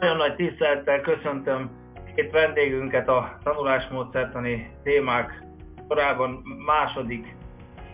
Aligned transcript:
Nagyon 0.00 0.16
nagy 0.16 0.34
tisztelettel 0.34 1.00
köszöntöm 1.00 1.70
két 2.14 2.30
vendégünket 2.30 3.08
a 3.08 3.38
tanulásmódszertani 3.42 4.70
témák 4.82 5.42
korábban 5.88 6.42
második 6.66 7.34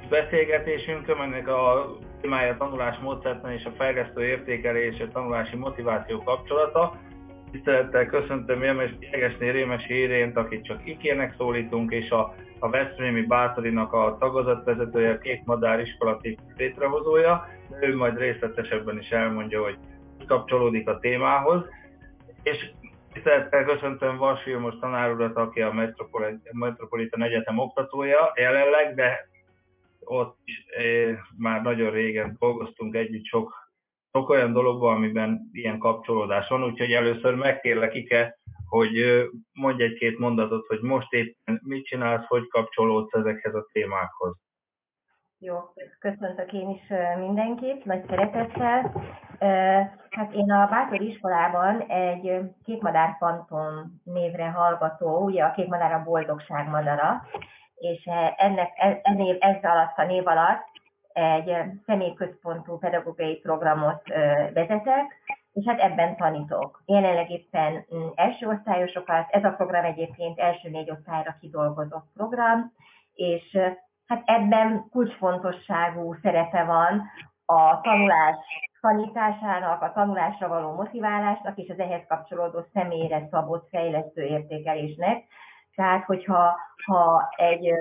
beszélgetésünkön, 0.08 1.21
ennek 1.21 1.49
a 1.49 1.96
témája 2.21 2.56
tanulásmódszertan 2.56 3.51
és 3.51 3.65
a 3.65 3.72
fejlesztő 3.76 4.24
értékelés, 4.24 5.01
a 5.01 5.08
tanulási 5.08 5.56
motiváció 5.56 6.22
kapcsolata. 6.22 6.94
Tisztelettel 7.51 8.06
köszöntöm 8.06 8.62
Jegesné 9.00 9.50
Rémesi 9.50 10.00
Irént, 10.00 10.37
akit 10.37 10.64
csak 10.64 10.80
ikének 10.84 11.34
szólítunk, 11.38 11.92
és 11.92 12.10
a, 12.10 12.34
a 12.58 12.71
Veszprémi 12.71 13.22
Bátorinak 13.22 13.92
a 13.92 14.16
tagozatvezetője, 14.21 15.10
a 15.10 15.19
Kék 15.19 15.44
Madár 15.44 15.80
iskolatik 15.80 16.38
létrehozója. 16.56 17.48
Ő 17.80 17.96
majd 17.96 18.19
részletesebben 18.19 18.98
is 18.98 19.09
elmondja, 19.10 19.62
hogy 19.62 19.78
kapcsolódik 20.27 20.88
a 20.88 20.98
témához. 20.98 21.64
És 22.42 22.70
tisztelettel 23.12 23.64
köszöntöm 23.64 24.16
Vas 24.16 24.45
Vilmos 24.45 24.74
tanárurat, 24.80 25.37
aki 25.37 25.60
a 25.60 25.91
Metropolitan 26.52 27.23
Egyetem 27.23 27.59
oktatója 27.59 28.33
jelenleg, 28.34 28.95
de 28.95 29.28
ott 30.00 30.37
is 30.45 30.64
eh, 30.66 31.19
már 31.36 31.62
nagyon 31.62 31.91
régen 31.91 32.36
dolgoztunk 32.38 32.95
együtt 32.95 33.24
sok, 33.24 33.70
sok 34.12 34.28
olyan 34.28 34.52
dologban, 34.52 34.97
amiben 34.97 35.48
ilyen 35.52 35.78
kapcsolódás 35.78 36.48
van, 36.48 36.64
úgyhogy 36.64 36.92
először 36.92 37.34
megkérlek 37.34 37.95
Ike, 37.95 38.38
hogy 38.69 39.24
mondj 39.52 39.83
egy-két 39.83 40.19
mondatot, 40.19 40.66
hogy 40.66 40.80
most 40.80 41.12
éppen 41.12 41.61
mit 41.64 41.86
csinálsz, 41.86 42.27
hogy 42.27 42.48
kapcsolódsz 42.48 43.14
ezekhez 43.14 43.55
a 43.55 43.66
témákhoz. 43.72 44.36
Jó, 45.45 45.59
köszöntök 45.98 46.52
én 46.52 46.70
is 46.70 46.92
mindenkit, 47.19 47.84
nagy 47.84 48.05
szeretettel. 48.09 48.92
Hát 50.10 50.33
én 50.33 50.50
a 50.50 50.66
Bátor 50.66 51.00
iskolában 51.00 51.80
egy 51.80 52.41
kékmadár 52.64 53.16
fantom 53.19 54.00
névre 54.05 54.50
hallgató, 54.50 55.25
ugye 55.25 55.44
a 55.44 55.50
kékmadár 55.50 55.92
a 55.92 56.03
boldogság 56.03 56.69
madara, 56.69 57.22
és 57.75 58.08
ennek, 58.36 58.70
ennél, 59.03 59.36
ez 59.41 59.56
alatt 59.62 59.97
a 59.97 60.05
név 60.05 60.27
alatt 60.27 60.66
egy 61.12 61.56
személyközpontú 61.86 62.78
pedagógiai 62.78 63.36
programot 63.36 64.03
vezetek, 64.55 65.22
és 65.53 65.64
hát 65.66 65.81
ebben 65.81 66.16
tanítok. 66.16 66.83
Jelenleg 66.86 67.31
éppen 67.31 67.84
első 68.14 68.47
osztályosokat, 68.47 69.31
ez 69.31 69.44
a 69.44 69.55
program 69.56 69.84
egyébként 69.84 70.38
első 70.38 70.69
négy 70.69 70.91
osztályra 70.91 71.36
kidolgozott 71.41 72.06
program, 72.14 72.72
és 73.14 73.59
hát 74.06 74.22
ebben 74.25 74.89
kulcsfontosságú 74.91 76.14
szerepe 76.22 76.64
van 76.64 77.03
a 77.45 77.81
tanulás 77.81 78.36
tanításának, 78.81 79.83
a 79.83 79.92
tanulásra 79.92 80.48
való 80.48 80.72
motiválásnak 80.72 81.59
és 81.59 81.69
az 81.70 81.78
ehhez 81.78 82.03
kapcsolódó 82.09 82.64
személyre 82.72 83.28
szabott 83.31 83.69
fejlesztő 83.70 84.22
értékelésnek. 84.22 85.25
Tehát, 85.75 86.05
hogyha 86.05 86.56
ha 86.86 87.33
egy 87.36 87.72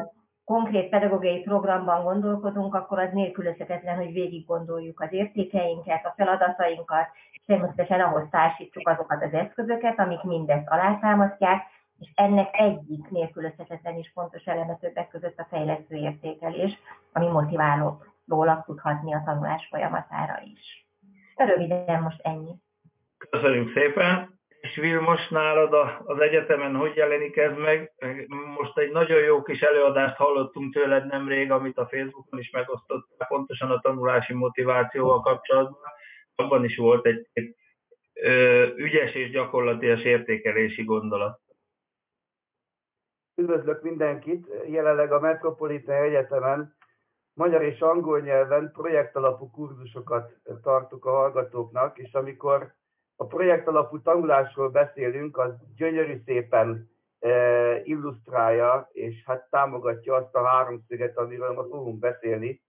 konkrét 0.46 0.90
pedagógiai 0.90 1.42
programban 1.42 2.04
gondolkodunk, 2.04 2.76
akkor 2.76 3.00
az 3.00 3.10
nélkülözhetetlen, 3.12 3.96
hogy 3.96 4.14
végig 4.14 4.46
gondoljuk 4.46 5.02
az 5.02 5.12
értékeinket, 5.12 6.06
a 6.06 6.14
feladatainkat, 6.18 7.08
és 7.32 7.42
természetesen 7.46 8.02
ahhoz 8.02 8.24
társítsuk 8.32 8.88
azokat 8.88 9.24
az 9.24 9.34
eszközöket, 9.34 10.00
amik 10.00 10.24
mindezt 10.24 10.68
alátámasztják, 10.70 11.64
és 12.02 12.12
ennek 12.16 12.50
egyik 12.52 13.10
nélkülözhetetlen 13.10 13.98
is 13.98 14.12
fontos 14.14 14.46
eleme 14.46 14.78
többek 14.82 15.08
között 15.08 15.38
a 15.38 15.48
fejlesztő 15.50 15.96
értékelés, 15.96 16.78
ami 17.12 17.28
motiválólag 17.28 18.64
tudhatni 18.66 19.14
a 19.14 19.22
tanulás 19.26 19.68
folyamatára 19.70 20.42
is. 20.44 20.88
Röviden 21.36 22.02
most 22.02 22.20
ennyi. 22.22 22.56
Köszönjük 23.30 23.74
szépen! 23.74 24.40
És 24.62 24.76
Vilmos, 24.76 25.28
nálad 25.28 25.74
az 26.06 26.20
egyetemen 26.20 26.76
hogy 26.76 26.96
jelenik 26.96 27.38
ez 27.38 27.58
meg? 27.58 27.92
Most 28.58 28.78
egy 28.78 28.92
nagyon 28.92 29.20
jó 29.20 29.42
kis 29.42 29.62
előadást 29.62 30.16
hallottunk 30.16 30.74
tőled 30.74 31.08
nemrég, 31.08 31.52
amit 31.52 31.78
a 31.78 31.88
Facebookon 31.88 32.40
is 32.40 32.50
megosztott, 32.50 33.08
pontosan 33.28 33.72
a 33.72 33.80
tanulási 33.80 34.34
motivációval 34.34 35.20
kapcsolatban. 35.20 35.82
Abban 36.36 36.64
is 36.64 36.78
volt 36.78 37.06
egy, 37.06 37.30
egy 37.34 37.56
ö, 38.14 38.66
ügyes 38.76 39.14
és 39.14 39.30
gyakorlatias 39.30 40.04
értékelési 40.04 40.84
gondolat. 40.84 41.41
Üdvözlök 43.42 43.82
mindenkit! 43.82 44.48
Jelenleg 44.68 45.12
a 45.12 45.20
Metropolitan 45.20 45.96
Egyetemen 45.96 46.76
magyar 47.34 47.62
és 47.62 47.80
angol 47.80 48.20
nyelven 48.20 48.72
projektalapú 48.72 49.50
kurzusokat 49.50 50.32
tartok 50.64 51.06
a 51.06 51.10
hallgatóknak, 51.12 51.98
és 51.98 52.14
amikor 52.14 52.74
a 53.16 53.26
projekt 53.26 53.68
alapú 53.68 54.02
tanulásról 54.02 54.70
beszélünk, 54.70 55.38
az 55.38 55.54
gyönyörű 55.76 56.22
szépen 56.26 56.90
e, 57.20 57.30
illusztrálja, 57.84 58.90
és 58.92 59.24
hát 59.26 59.48
támogatja 59.50 60.16
azt 60.16 60.36
a 60.36 60.46
háromszöget, 60.46 61.18
amiről 61.18 61.54
ma 61.54 61.64
fogunk 61.64 62.00
beszélni. 62.00 62.62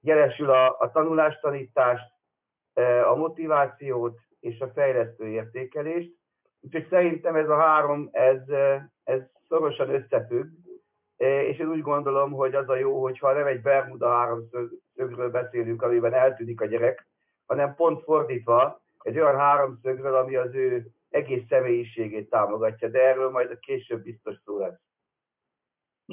Jelesül 0.00 0.50
a, 0.50 0.76
a 0.78 0.90
tanulástanítást, 0.92 2.12
e, 2.74 3.08
a 3.08 3.16
motivációt 3.16 4.18
és 4.40 4.60
a 4.60 4.70
fejlesztő 4.74 5.26
értékelést. 5.26 6.12
Úgyhogy 6.60 6.86
szerintem 6.90 7.36
ez 7.36 7.48
a 7.48 7.56
három, 7.56 8.08
ez, 8.12 8.48
e, 8.48 8.92
ez 9.10 9.20
szorosan 9.48 9.88
összefügg, 9.88 10.46
és 11.16 11.58
én 11.58 11.68
úgy 11.68 11.80
gondolom, 11.80 12.32
hogy 12.32 12.54
az 12.54 12.68
a 12.68 12.76
jó, 12.76 13.02
hogyha 13.02 13.32
nem 13.32 13.46
egy 13.46 13.60
Bermuda 13.60 14.08
háromszögről 14.08 15.30
beszélünk, 15.30 15.82
amiben 15.82 16.14
eltűnik 16.14 16.60
a 16.60 16.66
gyerek, 16.66 17.06
hanem 17.46 17.74
pont 17.74 18.02
fordítva, 18.02 18.82
egy 19.02 19.18
olyan 19.18 19.36
háromszögről, 19.38 20.14
ami 20.14 20.36
az 20.36 20.54
ő 20.54 20.86
egész 21.08 21.42
személyiségét 21.48 22.30
támogatja, 22.30 22.88
de 22.88 23.00
erről 23.00 23.30
majd 23.30 23.50
a 23.50 23.58
később 23.58 24.02
biztos 24.02 24.34
szó 24.44 24.58
lesz. 24.58 24.80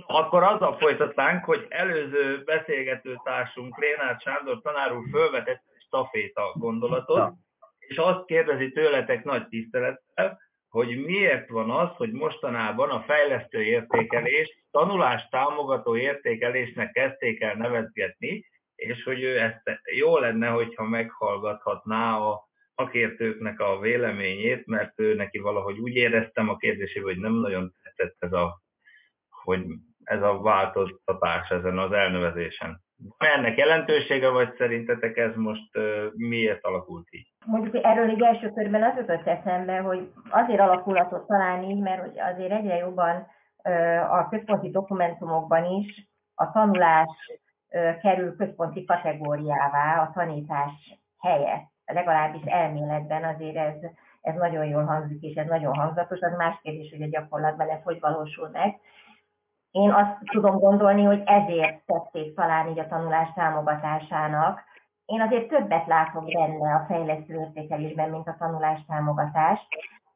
Akkor 0.06 0.44
azzal 0.44 0.78
folytatnánk, 0.78 1.46
hogy 1.46 1.66
előző 1.70 2.44
beszélgető 2.44 3.16
társunk 3.24 3.78
Lénár 3.78 4.20
Sándor 4.20 4.62
tanár 4.62 4.96
úr 4.96 5.04
fölvetett 5.12 5.62
staféta 5.80 6.54
gondolatot, 6.56 7.18
Na. 7.18 7.34
és 7.80 7.98
azt 7.98 8.26
kérdezi 8.26 8.72
tőletek 8.72 9.24
nagy 9.24 9.48
tisztelettel, 9.48 10.40
hogy 10.70 11.04
miért 11.06 11.50
van 11.50 11.70
az, 11.70 11.90
hogy 11.96 12.12
mostanában 12.12 12.90
a 12.90 13.04
fejlesztő 13.04 13.64
értékelést 13.64 14.64
tanulás 14.72 15.28
támogató 15.30 15.98
értékelésnek 15.98 16.92
kezdték 16.92 17.42
el 17.42 17.56
nevezgetni, 17.56 18.46
és 18.76 19.04
hogy 19.04 19.24
ő 19.24 19.40
ezt 19.40 19.62
jó 19.96 20.18
lenne, 20.18 20.48
hogyha 20.48 20.84
meghallgathatná 20.84 22.18
a 22.18 22.48
szakértőknek 22.76 23.60
a 23.60 23.80
véleményét, 23.80 24.66
mert 24.66 25.00
ő 25.00 25.16
neki 25.16 25.38
valahogy 25.38 25.80
úgy 25.80 25.96
éreztem 25.96 26.50
a 26.50 26.58
kérdésében, 26.58 27.14
hogy 27.14 27.22
nem 27.22 27.34
nagyon 27.34 27.74
tetszett 27.84 28.16
ez 28.20 28.34
a, 28.34 28.62
hogy 29.30 29.66
ez 30.04 30.22
a 30.22 30.42
változtatás 30.42 31.50
ezen 31.50 31.78
az 31.78 31.92
elnevezésen. 31.92 32.86
Ennek 33.18 33.58
jelentősége, 33.58 34.30
vagy 34.30 34.56
szerintetek 34.58 35.18
ez 35.18 35.36
most 35.36 35.70
miért 36.16 36.64
alakult 36.64 37.08
így? 37.10 37.28
Mondjuk 37.46 37.84
erről 37.84 38.10
egy 38.10 38.22
első 38.22 38.52
körben 38.52 38.84
az 38.84 38.98
jutott 38.98 39.28
eszembe, 39.28 39.78
hogy 39.78 40.12
azért 40.30 40.60
alakulhatott 40.60 41.28
talán 41.28 41.64
így, 41.64 41.80
mert 41.80 42.02
hogy 42.02 42.20
azért 42.20 42.52
egyre 42.52 42.76
jobban 42.76 43.28
a 44.10 44.30
központi 44.30 44.70
dokumentumokban 44.70 45.66
is 45.66 46.08
a 46.36 46.52
tanulás 46.52 47.32
kerül 48.02 48.36
központi 48.36 48.86
kategóriává 48.86 50.02
a 50.02 50.12
tanítás 50.14 51.00
helyett 51.20 51.76
legalábbis 51.94 52.42
elméletben 52.46 53.24
azért 53.24 53.56
ez, 53.56 53.76
ez 54.22 54.36
nagyon 54.36 54.66
jól 54.66 54.84
hangzik, 54.84 55.22
és 55.22 55.36
ez 55.36 55.48
nagyon 55.48 55.76
hangzatos, 55.76 56.20
az 56.20 56.38
más 56.38 56.60
kérdés, 56.62 56.92
hogy 56.92 57.02
a 57.02 57.10
gyakorlatban 57.10 57.70
ez 57.70 57.84
hogy 57.84 58.00
valósul 58.00 58.50
meg. 58.50 58.80
Én 59.82 59.92
azt 59.92 60.18
tudom 60.32 60.60
gondolni, 60.60 61.04
hogy 61.04 61.22
ezért 61.26 61.86
tették 61.86 62.36
talán 62.36 62.68
így 62.68 62.80
a 62.80 62.88
tanulás 62.88 63.34
támogatásának. 63.36 64.64
Én 65.06 65.22
azért 65.22 65.48
többet 65.48 65.88
látok 65.88 66.26
benne 66.26 66.74
a 66.74 66.86
fejlesztő 66.88 67.34
értékelésben, 67.34 68.10
mint 68.10 68.28
a 68.28 68.36
tanulás 68.40 68.80
támogatás. 68.88 69.60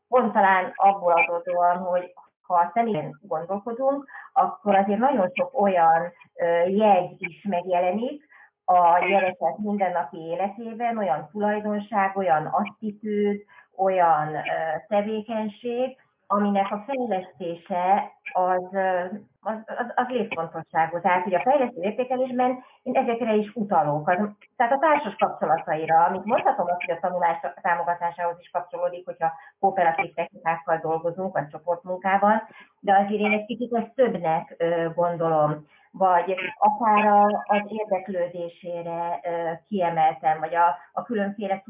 Pont 0.07 0.33
talán 0.33 0.71
abból 0.75 1.11
adódóan, 1.11 1.77
hogy 1.77 2.13
ha 2.41 2.53
a 2.53 2.71
személyen 2.73 3.19
gondolkodunk, 3.21 4.09
akkor 4.33 4.75
azért 4.75 4.99
nagyon 4.99 5.29
sok 5.33 5.61
olyan 5.61 6.11
jegy 6.67 7.15
is 7.17 7.45
megjelenik, 7.49 8.29
a 8.65 9.05
gyerekek 9.07 9.57
mindennapi 9.57 10.17
életében 10.17 10.97
olyan 10.97 11.27
tulajdonság, 11.31 12.17
olyan 12.17 12.45
attitűd, 12.45 13.41
olyan 13.77 14.35
tevékenység, 14.87 15.97
aminek 16.27 16.71
a 16.71 16.83
fejlesztése 16.87 18.11
az, 18.33 18.77
az, 19.41 19.57
az, 19.65 19.91
az 19.95 20.07
létfontosságú. 20.07 20.99
Tehát, 21.01 21.23
hogy 21.23 21.33
a 21.33 21.41
fejlesztő 21.41 21.81
értékelésben 21.81 22.63
én 22.83 22.95
ezekre 22.95 23.33
is 23.33 23.51
utalok. 23.53 24.07
Az, 24.07 24.17
tehát 24.55 24.73
a 24.73 24.79
társas 24.79 25.15
kapcsolataira, 25.15 26.03
amit 26.03 26.25
mondhatom 26.25 26.65
azt, 26.65 26.85
hogy 26.85 26.95
a 26.95 26.99
tanulás 26.99 27.37
támogatásához 27.61 28.35
is 28.39 28.49
kapcsolódik, 28.49 29.05
hogyha 29.05 29.33
kooperatív 29.59 30.13
technikákkal 30.13 30.79
dolgozunk, 30.81 31.33
vagy 31.33 31.47
csoportmunkában, 31.47 32.41
de 32.79 32.93
azért 32.93 33.21
én 33.21 33.31
egy 33.31 33.45
kicsit 33.45 33.73
ezt 33.73 33.93
többnek 33.95 34.63
gondolom 34.95 35.65
vagy 35.91 36.35
akár 36.57 37.33
az 37.43 37.61
érdeklődésére 37.67 39.19
kiemeltem, 39.67 40.39
vagy 40.39 40.55
a, 40.55 40.77
a 40.93 41.03
különféle 41.03 41.63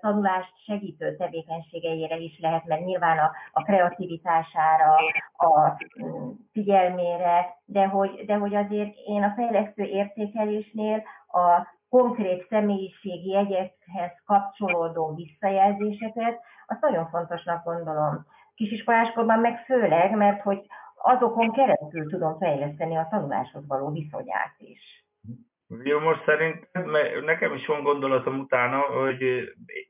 tanulást 0.00 0.52
segítő 0.64 1.16
tevékenységeire 1.16 2.16
is 2.16 2.38
lehet, 2.40 2.64
meg 2.64 2.84
nyilván 2.84 3.18
a, 3.18 3.30
a 3.52 3.62
kreativitására, 3.62 4.94
a 5.36 5.76
mm, 6.02 6.30
figyelmére, 6.52 7.56
de 7.64 7.86
hogy, 7.86 8.24
de 8.26 8.34
hogy 8.34 8.54
azért 8.54 8.94
én 9.06 9.22
a 9.22 9.32
fejlesztő 9.36 9.82
értékelésnél 9.82 11.02
a 11.28 11.74
konkrét 11.88 12.46
személyiségi 12.48 13.30
jegyekhez 13.30 14.12
kapcsolódó 14.26 15.14
visszajelzéseket, 15.14 16.40
azt 16.66 16.80
nagyon 16.80 17.08
fontosnak 17.08 17.64
gondolom. 17.64 18.26
Kisiskoláskorban 18.54 19.38
meg 19.38 19.64
főleg, 19.64 20.16
mert 20.16 20.42
hogy 20.42 20.66
azokon 20.96 21.52
keresztül 21.52 22.08
tudom 22.08 22.38
fejleszteni 22.38 22.96
a 22.96 23.06
tanuláshoz 23.10 23.66
való 23.66 23.90
viszonyát 23.92 24.54
is. 24.58 25.04
Jó, 25.82 25.98
most 25.98 26.24
szerint 26.24 26.68
nekem 27.24 27.54
is 27.54 27.66
van 27.66 27.82
gondolatom 27.82 28.38
utána, 28.38 28.80
hogy 28.80 29.20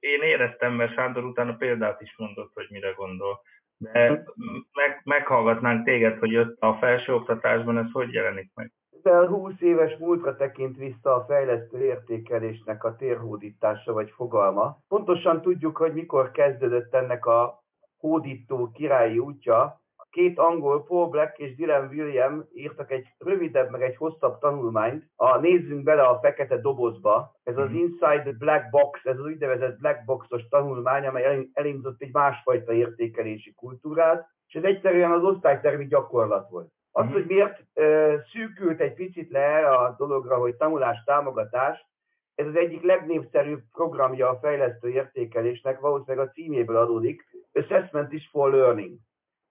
én 0.00 0.22
éreztem, 0.22 0.72
mert 0.72 0.92
Sándor 0.92 1.24
utána 1.24 1.54
példát 1.54 2.00
is 2.00 2.14
mondott, 2.18 2.50
hogy 2.54 2.66
mire 2.70 2.90
gondol. 2.90 3.40
De 3.78 4.24
meg, 4.72 5.00
meghallgatnánk 5.04 5.84
téged, 5.84 6.18
hogy 6.18 6.36
ott 6.36 6.60
a 6.60 6.74
felsőoktatásban 6.74 7.78
ez 7.78 7.90
hogy 7.92 8.12
jelenik 8.12 8.50
meg? 8.54 8.72
Mivel 8.90 9.26
20 9.26 9.60
éves 9.60 9.96
múltra 9.96 10.36
tekint 10.36 10.76
vissza 10.76 11.14
a 11.14 11.24
fejlesztő 11.24 11.84
értékelésnek 11.84 12.84
a 12.84 12.96
térhódítása 12.96 13.92
vagy 13.92 14.10
fogalma, 14.10 14.78
pontosan 14.88 15.42
tudjuk, 15.42 15.76
hogy 15.76 15.92
mikor 15.92 16.30
kezdődött 16.30 16.94
ennek 16.94 17.26
a 17.26 17.62
hódító 17.96 18.70
királyi 18.70 19.18
útja. 19.18 19.80
Két 20.16 20.38
angol, 20.38 20.84
Paul 20.84 21.08
Black 21.08 21.38
és 21.38 21.54
Dylan 21.54 21.88
William 21.88 22.48
írtak 22.54 22.90
egy 22.90 23.06
rövidebb, 23.18 23.70
meg 23.70 23.82
egy 23.82 23.96
hosszabb 23.96 24.38
tanulmányt. 24.38 25.04
A 25.16 25.38
Nézzünk 25.38 25.82
bele 25.82 26.02
a 26.02 26.18
fekete 26.22 26.56
dobozba. 26.56 27.34
Ez 27.44 27.56
az 27.56 27.68
mhm. 27.68 27.76
Inside 27.76 28.22
the 28.22 28.32
Black 28.38 28.70
Box, 28.70 29.00
ez 29.04 29.18
az 29.18 29.24
úgynevezett 29.24 29.78
Black 29.78 30.04
Boxos 30.04 30.48
tanulmány, 30.48 31.06
amely 31.06 31.48
elindított 31.52 32.02
egy 32.02 32.12
másfajta 32.12 32.72
értékelési 32.72 33.54
kultúrát, 33.54 34.28
és 34.46 34.54
ez 34.54 34.62
egyszerűen 34.62 35.12
az 35.12 35.22
osztálytermi 35.22 35.86
gyakorlat 35.86 36.50
volt. 36.50 36.72
Az, 36.92 37.04
mhm. 37.04 37.12
hogy 37.12 37.24
miért 37.26 37.64
ö, 37.74 38.14
szűkült 38.32 38.80
egy 38.80 38.94
picit 38.94 39.30
le 39.30 39.68
a 39.68 39.94
dologra, 39.98 40.36
hogy 40.36 40.56
tanulás 40.56 41.02
támogatás, 41.04 41.86
ez 42.34 42.46
az 42.46 42.56
egyik 42.56 42.82
legnépszerűbb 42.82 43.60
programja 43.72 44.28
a 44.28 44.38
fejlesztő 44.42 44.88
értékelésnek, 44.88 45.80
valószínűleg 45.80 46.26
a 46.26 46.30
címéből 46.30 46.76
adódik, 46.76 47.24
Assessment 47.52 48.12
is 48.12 48.28
for 48.32 48.52
Learning. 48.52 48.98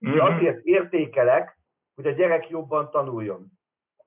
Mm-hmm. 0.08 0.20
Azért 0.20 0.66
értékelek, 0.66 1.58
hogy 1.96 2.08
a 2.08 2.12
gyerek 2.12 2.50
jobban 2.50 2.90
tanuljon. 2.90 3.46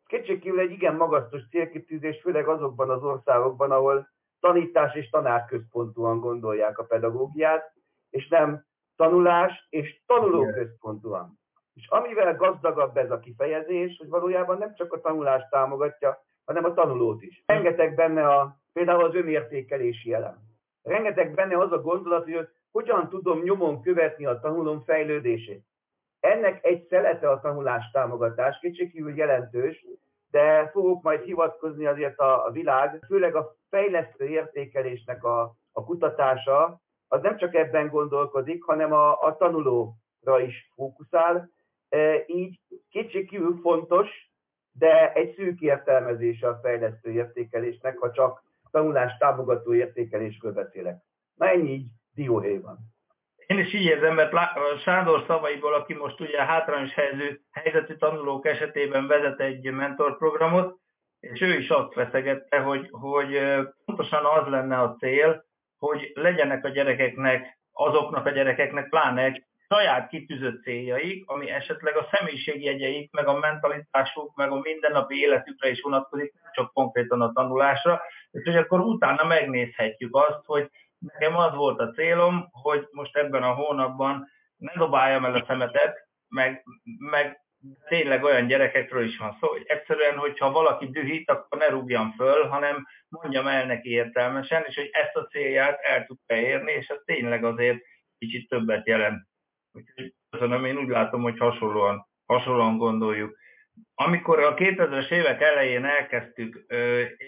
Kétségkívül 0.06 0.60
egy 0.60 0.70
igen 0.70 0.94
magasztos 0.94 1.48
célkitűzés, 1.50 2.20
főleg 2.20 2.48
azokban 2.48 2.90
az 2.90 3.02
országokban, 3.02 3.70
ahol 3.70 4.08
tanítás 4.40 4.94
és 4.94 5.10
tanárközpontúan 5.10 6.20
gondolják 6.20 6.78
a 6.78 6.84
pedagógiát, 6.84 7.72
és 8.10 8.28
nem 8.28 8.64
tanulás 8.96 9.66
és 9.70 10.02
tanulóközpontúan. 10.06 11.38
És 11.74 11.86
amivel 11.88 12.36
gazdagabb 12.36 12.96
ez 12.96 13.10
a 13.10 13.18
kifejezés, 13.18 13.96
hogy 13.98 14.08
valójában 14.08 14.58
nem 14.58 14.74
csak 14.74 14.92
a 14.92 15.00
tanulást 15.00 15.50
támogatja, 15.50 16.24
hanem 16.44 16.64
a 16.64 16.74
tanulót 16.74 17.22
is. 17.22 17.42
Rengeteg 17.46 17.94
benne 17.94 18.28
a, 18.28 18.56
például 18.72 19.04
az 19.04 19.14
önértékelési 19.14 20.12
elem. 20.12 20.36
Rengeteg 20.82 21.34
benne 21.34 21.58
az 21.58 21.72
a 21.72 21.80
gondolat, 21.80 22.24
hogy 22.24 22.48
hogyan 22.70 23.08
tudom 23.08 23.42
nyomon 23.42 23.82
követni 23.82 24.26
a 24.26 24.40
tanulom 24.40 24.82
fejlődését. 24.84 25.64
Ennek 26.20 26.64
egy 26.64 26.86
szelete 26.88 27.30
a 27.30 27.40
tanulás 27.40 27.90
támogatás, 27.92 28.58
kicsikívül 28.58 29.16
jelentős, 29.16 29.86
de 30.30 30.68
fogok 30.68 31.02
majd 31.02 31.22
hivatkozni 31.22 31.86
azért 31.86 32.18
a, 32.18 32.44
a 32.44 32.50
világ, 32.50 33.04
főleg 33.06 33.34
a 33.34 33.54
fejlesztő 33.70 34.24
értékelésnek 34.24 35.24
a, 35.24 35.54
a 35.72 35.84
kutatása, 35.84 36.80
az 37.08 37.22
nem 37.22 37.36
csak 37.36 37.54
ebben 37.54 37.88
gondolkodik, 37.88 38.64
hanem 38.64 38.92
a, 38.92 39.22
a 39.22 39.36
tanulóra 39.36 40.40
is 40.40 40.72
fókuszál, 40.74 41.50
E, 41.88 42.24
így 42.26 42.60
kétségkívül 42.90 43.58
fontos, 43.62 44.08
de 44.72 45.12
egy 45.12 45.34
szűk 45.34 45.60
értelmezése 45.60 46.48
a 46.48 46.58
fejlesztő 46.62 47.10
értékelésnek, 47.10 47.98
ha 47.98 48.10
csak 48.10 48.42
tanulás 48.70 49.16
támogató 49.18 49.74
értékelésről 49.74 50.52
beszélek. 50.52 51.02
Na 51.34 51.48
ennyi 51.48 51.70
így 51.70 51.86
dióhéjban. 52.14 52.78
Én 53.48 53.58
is 53.58 53.74
így 53.74 53.84
érzem, 53.84 54.14
mert 54.14 54.32
Sándor 54.82 55.24
szavaiból, 55.26 55.74
aki 55.74 55.94
most 55.94 56.20
ugye 56.20 56.44
hátrányos 56.44 56.94
helyző, 56.94 57.40
helyzetű 57.50 57.94
tanulók 57.94 58.46
esetében 58.46 59.06
vezet 59.06 59.40
egy 59.40 59.70
mentorprogramot, 59.70 60.76
és 61.20 61.40
ő 61.40 61.58
is 61.58 61.68
azt 61.68 61.94
veszegette, 61.94 62.58
hogy, 62.58 62.88
hogy 62.90 63.40
pontosan 63.84 64.24
az 64.24 64.46
lenne 64.46 64.78
a 64.78 64.96
cél, 64.98 65.44
hogy 65.78 66.10
legyenek 66.14 66.64
a 66.64 66.68
gyerekeknek, 66.68 67.58
azoknak 67.72 68.26
a 68.26 68.30
gyerekeknek, 68.30 68.88
pláne 68.88 69.46
saját 69.68 70.08
kitűzött 70.08 70.62
céljaik, 70.62 71.22
ami 71.26 71.50
esetleg 71.50 71.96
a 71.96 72.08
személyiségjegyeik, 72.12 73.12
meg 73.12 73.26
a 73.26 73.38
mentalitásuk, 73.38 74.36
meg 74.36 74.50
a 74.50 74.60
mindennapi 74.60 75.20
életükre 75.20 75.70
is 75.70 75.80
vonatkozik, 75.80 76.32
nem 76.42 76.52
csak 76.52 76.72
konkrétan 76.72 77.20
a 77.20 77.32
tanulásra, 77.32 78.00
és 78.30 78.42
hogy 78.44 78.56
akkor 78.56 78.80
utána 78.80 79.24
megnézhetjük 79.24 80.16
azt, 80.16 80.40
hogy 80.44 80.70
nekem 80.98 81.36
az 81.36 81.54
volt 81.54 81.80
a 81.80 81.90
célom, 81.90 82.48
hogy 82.50 82.86
most 82.90 83.16
ebben 83.16 83.42
a 83.42 83.54
hónapban 83.54 84.28
ne 84.56 84.72
dobáljam 84.72 85.24
el 85.24 85.34
a 85.34 85.44
szemetet, 85.46 86.08
meg, 86.28 86.64
meg 87.10 87.42
tényleg 87.88 88.24
olyan 88.24 88.46
gyerekekről 88.46 89.04
is 89.04 89.18
van 89.18 89.36
szó, 89.40 89.48
hogy 89.48 89.64
egyszerűen, 89.66 90.16
hogyha 90.18 90.52
valaki 90.52 90.86
dühít, 90.90 91.30
akkor 91.30 91.58
ne 91.58 91.68
rúgjam 91.68 92.12
föl, 92.12 92.46
hanem 92.46 92.86
mondjam 93.08 93.46
el 93.46 93.66
neki 93.66 93.90
értelmesen, 93.90 94.64
és 94.66 94.74
hogy 94.74 94.88
ezt 94.92 95.16
a 95.16 95.26
célját 95.26 95.80
el 95.80 96.06
tudta 96.06 96.34
érni, 96.34 96.72
és 96.72 96.88
ez 96.88 96.98
tényleg 97.04 97.44
azért 97.44 97.78
kicsit 98.18 98.48
többet 98.48 98.86
jelent 98.86 99.28
Úgyhogy 99.72 100.14
köszönöm, 100.30 100.64
én 100.64 100.76
úgy 100.78 100.88
látom, 100.88 101.22
hogy 101.22 101.38
hasonlóan, 101.38 102.06
hasonlóan 102.26 102.78
gondoljuk. 102.78 103.37
Amikor 103.94 104.40
a 104.40 104.54
2000-es 104.54 105.10
évek 105.10 105.40
elején 105.40 105.84
elkezdtük, 105.84 106.64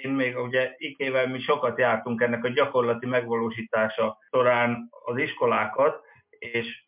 én 0.02 0.10
még 0.10 0.38
ugye 0.38 0.74
ikével 0.76 1.28
mi 1.28 1.40
sokat 1.40 1.78
jártunk 1.78 2.20
ennek 2.20 2.44
a 2.44 2.48
gyakorlati 2.48 3.06
megvalósítása 3.06 4.18
során 4.30 4.88
az 5.04 5.16
iskolákat, 5.16 6.00
és 6.38 6.84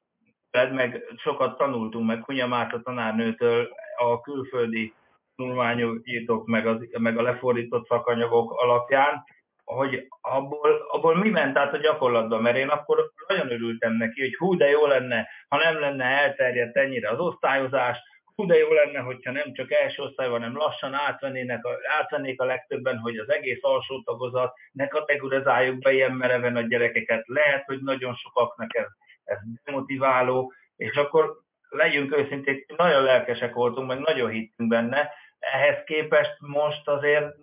meg 0.50 1.03
sokat 1.17 1.56
tanultunk 1.56 2.06
meg 2.06 2.20
Kunya 2.20 2.47
Márta 2.47 2.82
tanárnőtől 2.82 3.69
a 3.97 4.20
külföldi 4.20 4.94
tanulmányok, 5.37 6.03
meg, 6.44 6.67
az, 6.67 6.88
meg 6.99 7.19
a 7.19 7.23
lefordított 7.23 7.87
szakanyagok 7.87 8.53
alapján, 8.53 9.25
hogy 9.65 10.06
abból, 10.20 10.87
abból 10.91 11.17
mi 11.17 11.29
ment 11.29 11.56
át 11.56 11.75
a 11.75 11.77
gyakorlatban, 11.79 12.43
mert 12.43 12.56
én 12.56 12.69
akkor 12.69 13.13
nagyon 13.29 13.51
örültem 13.51 13.93
neki, 13.93 14.20
hogy 14.20 14.36
hú, 14.36 14.56
de 14.56 14.70
jó 14.70 14.86
lenne, 14.86 15.29
ha 15.48 15.56
nem 15.56 15.81
lenne 15.81 16.05
elterjedt 16.05 16.77
ennyire 16.77 17.10
az 17.10 17.19
osztályozás, 17.19 17.98
hú, 18.34 18.46
de 18.46 18.56
jó 18.56 18.72
lenne, 18.72 18.98
hogyha 18.98 19.31
nem 19.31 19.53
csak 19.53 19.72
első 19.72 20.03
osztályban, 20.03 20.41
hanem 20.41 20.56
lassan 20.56 20.94
átvennének, 20.94 21.60
átvennék 21.98 22.41
a 22.41 22.44
legtöbben, 22.44 22.98
hogy 22.98 23.17
az 23.17 23.31
egész 23.31 23.62
alsó 23.62 24.03
tagozat, 24.03 24.55
ne 24.72 24.89
kategorizáljuk 24.89 25.79
be 25.79 25.93
ilyen 25.93 26.12
mereven 26.12 26.56
a 26.56 26.60
gyerekeket. 26.60 27.22
Lehet, 27.27 27.65
hogy 27.65 27.81
nagyon 27.81 28.15
sokaknak 28.15 28.77
ez, 28.77 28.86
ez 29.24 29.39
motiváló, 29.65 30.53
és 30.77 30.96
akkor 30.96 31.41
legyünk 31.69 32.17
őszinték, 32.17 32.77
nagyon 32.77 33.03
lelkesek 33.03 33.55
voltunk, 33.55 33.89
meg 33.89 33.98
nagyon 33.98 34.31
hittünk 34.31 34.69
benne, 34.69 35.10
ehhez 35.39 35.84
képest 35.84 36.36
most 36.39 36.89
azért 36.89 37.34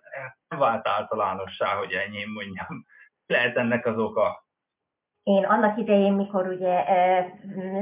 nem 0.48 0.60
vált 0.60 0.88
általánossá, 0.88 1.76
hogy 1.76 1.94
ennyi 1.94 2.26
mondjam. 2.26 2.86
Lehet 3.26 3.58
ennek 3.58 3.86
az 3.86 3.98
oka. 3.98 4.48
Én 5.30 5.44
annak 5.46 5.78
idején, 5.78 6.14
mikor 6.14 6.48
ugye 6.48 6.84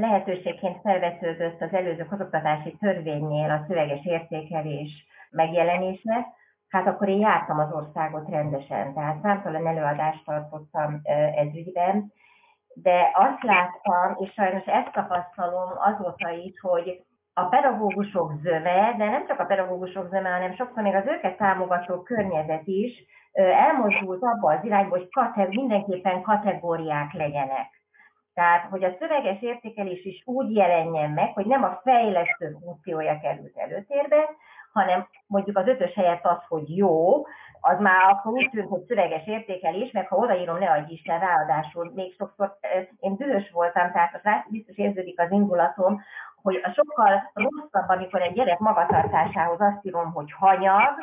lehetőségként 0.00 0.80
felvetődött 0.80 1.60
az 1.60 1.72
előző 1.72 2.04
közoktatási 2.04 2.76
törvénynél 2.80 3.50
a 3.50 3.64
szöveges 3.68 4.04
értékelés 4.04 5.06
megjelenése, 5.30 6.26
hát 6.68 6.86
akkor 6.86 7.08
én 7.08 7.18
jártam 7.18 7.58
az 7.58 7.72
országot 7.72 8.28
rendesen, 8.28 8.94
tehát 8.94 9.22
számtalan 9.22 9.66
előadást 9.66 10.24
tartottam 10.24 11.00
ez 11.36 11.54
ügyben, 11.54 12.12
de 12.74 13.10
azt 13.14 13.42
láttam, 13.42 14.16
és 14.18 14.32
sajnos 14.32 14.64
ezt 14.64 14.92
tapasztalom 14.92 15.70
azóta 15.78 16.30
is, 16.30 16.60
hogy 16.60 17.02
a 17.38 17.48
pedagógusok 17.48 18.32
zöme, 18.42 18.94
de 18.98 19.04
nem 19.04 19.26
csak 19.26 19.40
a 19.40 19.44
pedagógusok 19.44 20.08
zöme, 20.08 20.30
hanem 20.30 20.54
sokszor 20.54 20.82
még 20.82 20.94
az 20.94 21.06
őket 21.06 21.36
támogató 21.36 22.02
környezet 22.02 22.66
is 22.66 23.04
elmozdult 23.32 24.22
abba 24.22 24.52
az 24.52 24.64
irányba, 24.64 24.96
hogy 24.96 25.08
kate- 25.10 25.48
mindenképpen 25.48 26.22
kategóriák 26.22 27.12
legyenek. 27.12 27.66
Tehát, 28.34 28.68
hogy 28.70 28.84
a 28.84 28.96
szöveges 28.98 29.42
értékelés 29.42 30.04
is 30.04 30.22
úgy 30.24 30.54
jelenjen 30.54 31.10
meg, 31.10 31.32
hogy 31.32 31.46
nem 31.46 31.62
a 31.62 31.80
fejlesztő 31.82 32.56
funkciója 32.60 33.18
került 33.20 33.56
előtérbe, 33.56 34.28
hanem 34.72 35.08
mondjuk 35.26 35.56
az 35.58 35.66
ötös 35.66 35.94
helyett 35.94 36.24
az, 36.24 36.38
hogy 36.48 36.76
jó, 36.76 37.24
az 37.60 37.78
már 37.78 38.10
akkor 38.10 38.32
úgy 38.32 38.48
tűnt, 38.50 38.68
hogy 38.68 38.84
szöveges 38.86 39.26
értékelés, 39.26 39.90
meg 39.90 40.08
ha 40.08 40.16
odaírom, 40.16 40.58
ne 40.58 40.70
adj 40.70 40.92
Isten, 40.92 41.20
ráadásul 41.20 41.92
még 41.94 42.14
sokszor 42.18 42.58
én 43.00 43.16
dühös 43.16 43.50
voltam, 43.50 43.92
tehát 43.92 44.46
biztos 44.50 44.76
érződik 44.76 45.20
az 45.20 45.30
indulatom, 45.30 46.02
hogy 46.48 46.60
a 46.64 46.72
sokkal 46.72 47.30
rosszabb, 47.34 47.88
amikor 47.88 48.22
egy 48.22 48.32
gyerek 48.32 48.58
magatartásához 48.58 49.60
azt 49.60 49.84
írom, 49.84 50.12
hogy 50.12 50.32
hanyag, 50.32 50.94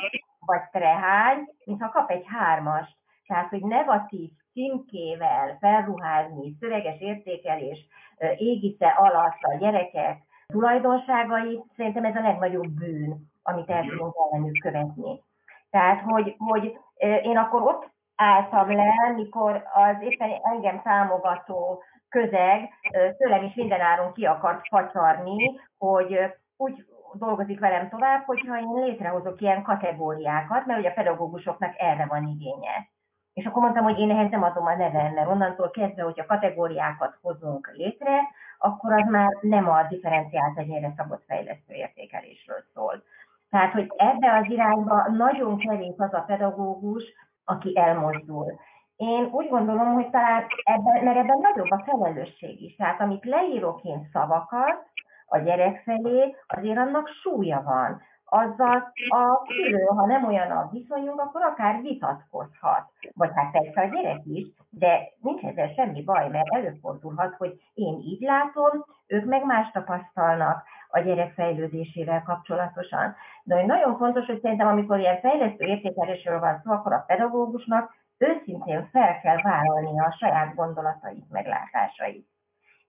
vagy 0.46 0.62
trehány, 0.72 1.48
mintha 1.66 1.90
kap 1.90 2.10
egy 2.10 2.26
hármast. 2.28 2.96
Tehát, 3.28 3.50
hogy 3.50 3.62
negatív 3.62 4.30
címkével 4.54 5.58
felruházni, 5.60 6.56
szöveges 6.60 7.00
értékelés 7.00 7.88
égisze 8.38 8.88
alatt 8.88 9.42
a 9.42 9.58
gyerekek 9.58 10.18
tulajdonságait, 10.48 11.64
szerintem 11.76 12.06
ez 12.06 12.16
a 12.16 12.22
legnagyobb 12.22 12.70
bűn, 12.70 13.32
amit 13.44 13.70
el 13.70 13.86
tudunk 13.86 14.16
ellenük 14.32 14.60
követni. 14.62 15.22
Tehát, 15.70 16.02
hogy, 16.02 16.36
hogy 16.38 16.78
én 17.24 17.38
akkor 17.38 17.62
ott 17.62 17.90
álltam 18.16 18.72
le, 18.72 19.14
mikor 19.16 19.64
az 19.74 19.96
éppen 20.00 20.32
engem 20.44 20.82
támogató 20.82 21.84
közeg 22.16 22.70
tőlem 23.18 23.44
is 23.44 23.54
mindenáron 23.54 24.14
ki 24.14 24.26
akart 24.26 24.68
facsarni, 24.68 25.60
hogy 25.78 26.20
úgy 26.58 26.86
dolgozik 27.14 27.60
velem 27.60 27.90
tovább, 27.90 28.24
hogyha 28.26 28.60
én 28.60 28.84
létrehozok 28.84 29.42
ilyen 29.42 29.62
kategóriákat, 29.62 30.66
mert 30.66 30.80
ugye 30.80 30.90
a 30.90 30.94
pedagógusoknak 30.94 31.74
erre 31.78 32.06
van 32.06 32.28
igénye. 32.28 32.90
És 33.34 33.46
akkor 33.46 33.62
mondtam, 33.62 33.84
hogy 33.84 34.00
én 34.00 34.12
ehhez 34.12 34.32
nem 34.32 34.44
adom 34.44 34.66
a 34.66 34.76
nevem, 34.76 35.14
mert 35.14 35.28
onnantól 35.28 35.70
kezdve, 35.70 36.04
hogyha 36.04 36.26
kategóriákat 36.26 37.18
hozunk 37.22 37.72
létre, 37.74 38.20
akkor 38.58 38.94
az 38.94 39.10
már 39.10 39.38
nem 39.42 39.70
a 39.70 39.84
differenciált 39.90 40.58
egyére 40.58 40.94
szabott 40.98 41.24
fejlesztő 41.28 41.74
értékelésről 41.74 42.64
szól. 42.74 43.04
Tehát, 43.50 43.72
hogy 43.72 43.92
ebbe 43.96 44.38
az 44.38 44.50
irányba 44.50 45.08
nagyon 45.12 45.58
kevés 45.58 45.96
az 45.98 46.14
a 46.14 46.24
pedagógus, 46.28 47.04
aki 47.46 47.78
elmozdul. 47.78 48.60
Én 48.96 49.30
úgy 49.32 49.50
gondolom, 49.50 49.94
hogy 49.94 50.10
talán 50.10 50.46
ebben, 50.64 51.04
mert 51.04 51.18
ebben 51.18 51.40
nagyobb 51.42 51.72
a 51.72 51.84
felelősség 51.86 52.62
is. 52.62 52.76
Tehát 52.76 53.02
amit 53.02 53.26
leírok 53.26 53.84
én 53.84 54.10
szavakat 54.12 54.88
a 55.28 55.38
gyerek 55.38 55.82
felé, 55.84 56.36
azért 56.48 56.78
annak 56.78 57.08
súlya 57.08 57.62
van. 57.64 58.02
Azzal 58.26 58.92
a 59.08 59.46
szülő, 59.48 59.86
ha 59.86 60.06
nem 60.06 60.26
olyan 60.26 60.52
a 60.52 60.70
viszonyunk, 60.72 61.20
akkor 61.20 61.42
akár 61.42 61.82
vitatkozhat. 61.82 62.92
Vagy 63.14 63.32
hát 63.36 63.52
persze 63.52 63.82
a 63.82 63.96
gyerek 63.96 64.22
is, 64.26 64.48
de 64.70 65.00
nincs 65.22 65.44
ezzel 65.44 65.68
semmi 65.68 66.04
baj, 66.04 66.30
mert 66.30 66.54
előfordulhat, 66.54 67.36
hogy 67.38 67.62
én 67.74 68.00
így 68.00 68.22
látom, 68.22 68.86
ők 69.08 69.26
meg 69.26 69.46
más 69.46 69.72
tapasztalnak 69.72 70.64
a 70.90 71.00
gyerek 71.00 71.34
fejlődésével 71.34 72.24
kapcsolatosan. 72.24 73.16
De 73.44 73.66
nagyon 73.66 73.98
fontos, 73.98 74.26
hogy 74.26 74.42
szerintem 74.42 74.68
amikor 74.68 75.00
ilyen 75.00 75.20
fejlesztő 75.20 75.66
értékelésről 75.66 76.40
van 76.40 76.62
szó, 76.64 76.72
akkor 76.72 76.94
a 76.94 77.04
pedagógusnak 77.08 77.94
őszintén 78.18 78.90
fel 78.92 79.20
kell 79.22 79.42
vállalnia 79.42 80.04
a 80.04 80.16
saját 80.20 80.56
gondolatait, 80.56 81.30
meglátásait. 81.30 82.28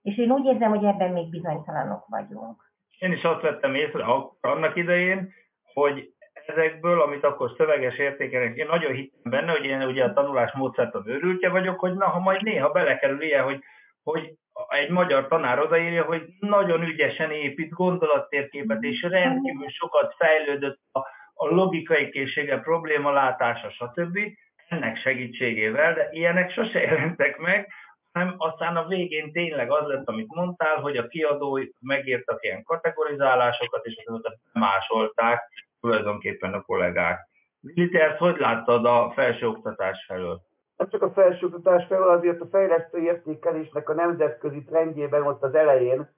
És 0.01 0.17
én 0.17 0.31
úgy 0.31 0.45
érzem, 0.45 0.69
hogy 0.69 0.83
ebben 0.83 1.11
még 1.11 1.29
bizonytalanok 1.29 2.05
vagyunk. 2.07 2.65
Én 2.99 3.11
is 3.11 3.23
azt 3.23 3.41
vettem 3.41 3.75
észre 3.75 4.03
annak 4.41 4.75
idején, 4.75 5.33
hogy 5.73 6.13
ezekből, 6.45 7.01
amit 7.01 7.23
akkor 7.23 7.53
szöveges 7.57 7.97
értékelnek, 7.97 8.55
én 8.55 8.67
nagyon 8.67 8.93
hittem 8.93 9.31
benne, 9.31 9.51
hogy 9.51 9.65
én 9.65 9.81
ugye 9.81 10.03
a 10.03 10.13
tanulás 10.13 10.51
módszertan 10.51 11.07
őrültje 11.07 11.49
vagyok, 11.49 11.79
hogy 11.79 11.93
na, 11.93 12.05
ha 12.05 12.19
majd 12.19 12.41
néha 12.43 12.71
belekerül 12.71 13.21
ilyen, 13.21 13.43
hogy, 13.43 13.63
hogy 14.03 14.33
egy 14.67 14.89
magyar 14.89 15.27
tanár 15.27 15.59
odaírja, 15.59 16.03
hogy 16.03 16.23
nagyon 16.39 16.81
ügyesen 16.83 17.31
épít 17.31 17.69
gondolattérképet, 17.69 18.83
és 18.83 19.01
rendkívül 19.01 19.69
sokat 19.69 20.15
fejlődött 20.17 20.79
a, 20.91 20.99
a 21.33 21.47
logikai 21.47 22.09
készsége, 22.09 22.59
problémalátása, 22.59 23.69
stb 23.69 24.19
ennek 24.67 24.97
segítségével, 24.97 25.93
de 25.93 26.07
ilyenek 26.11 26.51
sose 26.51 26.79
jelentek 26.79 27.37
meg, 27.37 27.67
hanem 28.11 28.35
aztán 28.37 28.75
a 28.75 28.87
végén 28.87 29.31
tényleg 29.31 29.71
az 29.71 29.87
lett, 29.87 30.07
amit 30.07 30.33
mondtál, 30.33 30.75
hogy 30.75 30.97
a 30.97 31.07
kiadó 31.07 31.59
megírtak 31.79 32.43
ilyen 32.43 32.63
kategorizálásokat, 32.63 33.85
és 33.85 34.03
azokat 34.05 34.37
másolták 34.53 35.49
tulajdonképpen 35.81 36.53
a 36.53 36.61
kollégák. 36.61 37.27
Lili, 37.61 37.89
te 37.89 38.03
ezt 38.09 38.17
hogy 38.17 38.37
láttad 38.37 38.85
a 38.85 39.11
felsőoktatás 39.15 40.05
felől? 40.07 40.41
Nem 40.75 40.89
csak 40.89 41.01
a 41.01 41.11
felsőoktatás 41.11 41.85
felől, 41.85 42.09
azért 42.09 42.41
a 42.41 42.47
fejlesztő 42.51 42.97
értékelésnek 42.97 43.89
a 43.89 43.93
nemzetközi 43.93 44.63
trendjében 44.63 45.27
ott 45.27 45.43
az 45.43 45.55
elején, 45.55 46.15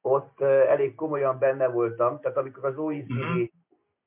ott 0.00 0.40
elég 0.40 0.94
komolyan 0.94 1.38
benne 1.38 1.66
voltam. 1.66 2.20
Tehát 2.20 2.36
amikor 2.36 2.64
az 2.64 2.76
OECD 2.76 3.12
mm-hmm 3.12 3.44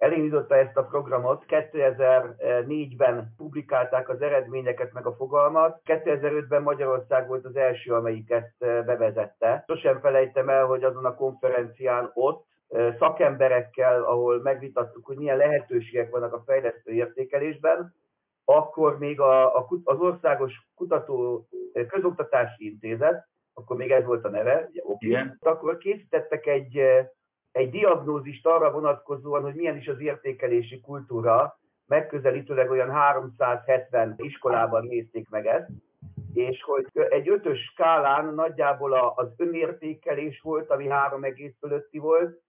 elindította 0.01 0.55
ezt 0.55 0.77
a 0.77 0.84
programot. 0.84 1.46
2004-ben 1.48 3.34
publikálták 3.38 4.10
az 4.10 4.22
eredményeket, 4.22 4.93
meg 4.93 5.05
a 5.05 5.15
fogalmat. 5.15 5.81
2005-ben 5.86 6.62
Magyarország 6.62 7.27
volt 7.27 7.46
az 7.46 7.55
első, 7.55 7.93
amelyik 7.93 8.29
ezt 8.29 8.55
eh, 8.60 8.86
bevezette. 8.86 9.63
Sosem 9.67 10.00
felejtem 10.00 10.50
el, 10.50 10.65
hogy 10.65 10.84
azon 10.84 11.05
a 11.05 11.15
konferencián 11.15 12.12
ott 12.13 12.46
eh, 12.67 12.96
szakemberekkel, 13.00 14.03
ahol 14.03 14.41
megvitattuk, 14.41 15.05
hogy 15.05 15.17
milyen 15.17 15.38
lehetőségek 15.38 16.10
vannak 16.10 16.34
a 16.34 16.43
fejlesztő 16.46 16.91
értékelésben, 16.91 17.96
akkor 18.46 18.98
még 18.98 19.20
a, 19.20 19.58
a, 19.58 19.67
az 19.84 20.00
Országos 20.00 20.53
Kutató 20.75 21.48
eh, 21.74 21.86
Közoktatási 21.86 22.65
Intézet, 22.65 23.27
akkor 23.53 23.77
még 23.77 23.91
ez 23.91 24.05
volt 24.05 24.25
a 24.25 24.29
neve, 24.29 24.70
ugye, 24.84 25.25
akkor 25.39 25.77
készítettek 25.77 26.46
egy 26.46 26.81
egy 27.51 27.70
diagnózist 27.70 28.46
arra 28.46 28.72
vonatkozóan, 28.72 29.41
hogy 29.41 29.53
milyen 29.53 29.77
is 29.77 29.88
az 29.88 30.00
értékelési 30.00 30.81
kultúra, 30.81 31.60
megközelítőleg 31.88 32.70
olyan 32.70 32.89
370 32.89 34.13
iskolában 34.17 34.86
nézték 34.86 35.29
meg 35.29 35.46
ezt, 35.46 35.70
és 36.34 36.63
hogy 36.63 36.88
egy 36.93 37.29
ötös 37.29 37.60
skálán 37.60 38.34
nagyjából 38.34 38.93
az 39.15 39.27
önértékelés 39.38 40.41
volt, 40.41 40.70
ami 40.70 40.88
három 40.88 41.24
egész 41.24 41.53
fölötti 41.60 41.98
volt, 41.98 42.41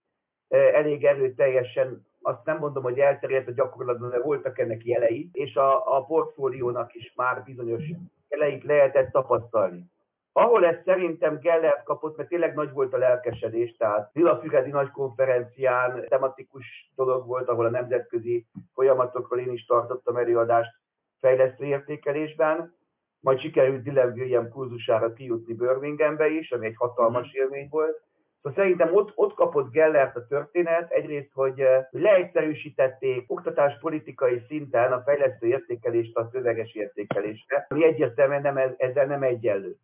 e, 0.47 0.57
elég 0.57 1.05
erőteljesen, 1.05 2.05
azt 2.21 2.45
nem 2.45 2.57
mondom, 2.57 2.83
hogy 2.83 2.99
elterjedt 2.99 3.47
a 3.47 3.51
gyakorlatban, 3.51 4.09
de 4.09 4.19
voltak 4.19 4.59
ennek 4.59 4.85
jelei, 4.85 5.29
és 5.31 5.55
a, 5.55 5.97
a 5.97 6.05
portfóliónak 6.05 6.93
is 6.93 7.13
már 7.15 7.43
bizonyos 7.43 7.83
jeleit 8.29 8.63
lehetett 8.63 9.11
tapasztalni. 9.11 9.91
Ahol 10.35 10.65
ez 10.65 10.75
szerintem 10.85 11.39
Gellert 11.39 11.83
kapott, 11.83 12.17
mert 12.17 12.29
tényleg 12.29 12.53
nagy 12.53 12.71
volt 12.71 12.93
a 12.93 12.97
lelkesedés, 12.97 13.75
tehát 13.77 14.11
Füredi 14.13 14.69
nagy 14.69 14.91
konferencián 14.91 16.05
tematikus 16.07 16.91
dolog 16.95 17.27
volt, 17.27 17.47
ahol 17.47 17.65
a 17.65 17.69
nemzetközi 17.69 18.45
folyamatokról 18.73 19.39
én 19.39 19.51
is 19.51 19.65
tartottam 19.65 20.15
előadást 20.15 20.71
fejlesztő 21.19 21.65
értékelésben, 21.65 22.75
majd 23.19 23.39
sikerült 23.39 23.83
Dylan 23.83 24.11
William 24.11 24.49
kurzusára 24.49 25.13
kijutni 25.13 25.53
Birminghambe 25.53 26.29
is, 26.29 26.51
ami 26.51 26.65
egy 26.65 26.75
hatalmas 26.77 27.27
mhm. 27.27 27.43
élmény 27.43 27.67
volt. 27.69 28.01
Szóval 28.41 28.63
szerintem 28.63 28.95
ott, 28.95 29.11
ott 29.15 29.33
kapott 29.33 29.71
Gellert 29.71 30.15
a 30.15 30.27
történet, 30.27 30.91
egyrészt, 30.91 31.31
hogy, 31.33 31.59
eh, 31.59 31.85
hogy 31.91 32.01
leegyszerűsítették 32.01 33.31
oktatáspolitikai 33.31 34.43
szinten 34.47 34.91
a 34.91 35.01
fejlesztő 35.01 35.47
értékelést 35.47 36.17
a 36.17 36.29
szöveges 36.31 36.73
értékelésre, 36.73 37.65
ami 37.69 37.83
egyértelműen 37.83 38.41
nem, 38.41 38.75
ezzel 38.77 39.05
nem 39.05 39.23
egyenlő. 39.23 39.77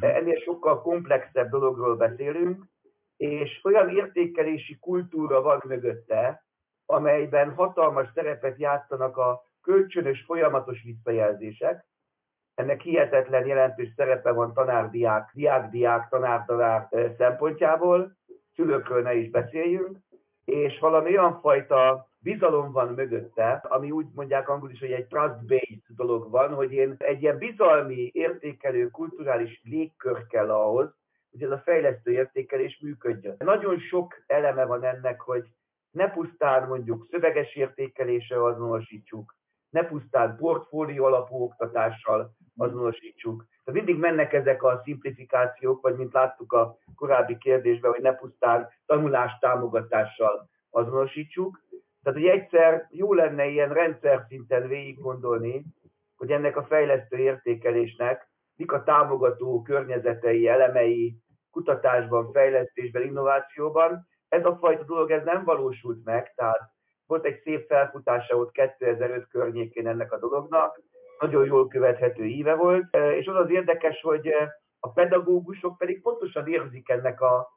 Ennél 0.00 0.40
sokkal 0.40 0.82
komplexebb 0.82 1.50
dologról 1.50 1.96
beszélünk, 1.96 2.64
és 3.16 3.60
olyan 3.64 3.88
értékelési 3.88 4.78
kultúra 4.78 5.42
van 5.42 5.62
mögötte, 5.66 6.44
amelyben 6.86 7.54
hatalmas 7.54 8.08
szerepet 8.14 8.58
játszanak 8.58 9.16
a 9.16 9.42
kölcsönös, 9.62 10.24
folyamatos 10.26 10.82
visszajelzések. 10.82 11.84
Ennek 12.54 12.80
hihetetlen 12.80 13.46
jelentős 13.46 13.92
szerepe 13.96 14.32
van 14.32 14.52
tanár-diák, 14.54 15.30
diák-diák, 15.34 16.08
tanár-tanár 16.08 16.88
szempontjából, 17.18 18.16
szülőkről 18.54 19.02
ne 19.02 19.14
is 19.14 19.30
beszéljünk, 19.30 19.98
és 20.44 20.78
valami 20.78 21.10
olyan 21.10 21.40
fajta 21.40 22.05
bizalom 22.18 22.72
van 22.72 22.88
mögötte, 22.94 23.64
ami 23.68 23.90
úgy 23.90 24.06
mondják 24.14 24.48
angol 24.48 24.70
is, 24.70 24.80
hogy 24.80 24.92
egy 24.92 25.06
trust-based 25.06 25.82
dolog 25.88 26.30
van, 26.30 26.54
hogy 26.54 26.72
én 26.72 26.94
egy 26.98 27.22
ilyen 27.22 27.38
bizalmi, 27.38 28.10
értékelő, 28.12 28.90
kulturális 28.90 29.60
légkör 29.64 30.26
kell 30.26 30.50
ahhoz, 30.50 30.94
hogy 31.30 31.42
ez 31.42 31.50
a 31.50 31.62
fejlesztő 31.64 32.12
értékelés 32.12 32.78
működjön. 32.82 33.36
Nagyon 33.38 33.78
sok 33.78 34.22
eleme 34.26 34.64
van 34.64 34.84
ennek, 34.84 35.20
hogy 35.20 35.44
ne 35.90 36.10
pusztán 36.10 36.68
mondjuk 36.68 37.06
szöveges 37.10 37.54
értékeléssel 37.54 38.44
azonosítsuk, 38.44 39.34
ne 39.70 39.84
pusztán 39.84 40.36
portfólió 40.36 41.04
alapú 41.04 41.42
oktatással 41.42 42.36
azonosítsuk. 42.56 43.46
Tehát 43.64 43.84
mindig 43.84 44.00
mennek 44.00 44.32
ezek 44.32 44.62
a 44.62 44.80
szimplifikációk, 44.84 45.82
vagy 45.82 45.96
mint 45.96 46.12
láttuk 46.12 46.52
a 46.52 46.78
korábbi 46.94 47.36
kérdésben, 47.38 47.90
hogy 47.90 48.02
ne 48.02 48.14
pusztán 48.14 48.68
tanulás 48.86 49.38
támogatással 49.40 50.48
azonosítsuk, 50.70 51.64
tehát, 52.06 52.20
hogy 52.20 52.30
egyszer 52.30 52.86
jó 52.90 53.12
lenne 53.12 53.46
ilyen 53.46 53.72
rendszer 53.72 54.24
szinten 54.28 54.68
végig 54.68 55.00
gondolni, 55.00 55.64
hogy 56.16 56.30
ennek 56.30 56.56
a 56.56 56.64
fejlesztő 56.64 57.16
értékelésnek 57.16 58.28
mik 58.56 58.72
a 58.72 58.82
támogató 58.82 59.62
környezetei, 59.62 60.48
elemei, 60.48 61.16
kutatásban, 61.50 62.32
fejlesztésben, 62.32 63.02
innovációban. 63.02 64.06
Ez 64.28 64.44
a 64.44 64.56
fajta 64.60 64.84
dolog 64.84 65.10
ez 65.10 65.24
nem 65.24 65.44
valósult 65.44 66.04
meg, 66.04 66.34
tehát 66.34 66.60
volt 67.06 67.24
egy 67.24 67.40
szép 67.40 67.66
felfutása 67.66 68.36
ott 68.36 68.52
2005 68.52 69.28
környékén 69.28 69.86
ennek 69.86 70.12
a 70.12 70.18
dolognak, 70.18 70.80
nagyon 71.20 71.44
jól 71.44 71.68
követhető 71.68 72.24
íve 72.24 72.54
volt, 72.54 72.96
és 72.96 73.26
az 73.26 73.36
az 73.36 73.50
érdekes, 73.50 74.00
hogy 74.00 74.32
a 74.80 74.92
pedagógusok 74.92 75.78
pedig 75.78 76.02
pontosan 76.02 76.46
érzik 76.46 76.88
ennek 76.88 77.20
a 77.20 77.55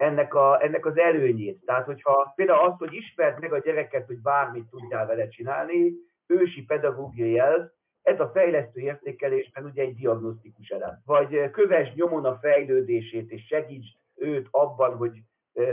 ennek, 0.00 0.34
a, 0.34 0.62
ennek 0.62 0.86
az 0.86 0.98
előnyét. 0.98 1.64
Tehát, 1.64 1.84
hogyha 1.84 2.32
például 2.36 2.68
azt, 2.68 2.78
hogy 2.78 2.92
ismerd 2.92 3.40
meg 3.40 3.52
a 3.52 3.58
gyereket, 3.58 4.06
hogy 4.06 4.18
bármit 4.20 4.68
tudjál 4.70 5.06
vele 5.06 5.28
csinálni, 5.28 5.92
ősi 6.26 6.64
pedagógiai 6.64 7.32
jel, 7.32 7.72
ez 8.02 8.20
a 8.20 8.30
fejlesztő 8.34 8.80
értékelésben 8.80 9.64
ugye 9.64 9.82
egy 9.82 9.94
diagnosztikus 9.94 10.68
elem. 10.68 11.02
Vagy 11.04 11.50
kövess 11.50 11.94
nyomon 11.94 12.24
a 12.24 12.38
fejlődését, 12.38 13.30
és 13.30 13.46
segítsd 13.46 13.96
őt 14.14 14.48
abban, 14.50 14.96
hogy 14.96 15.22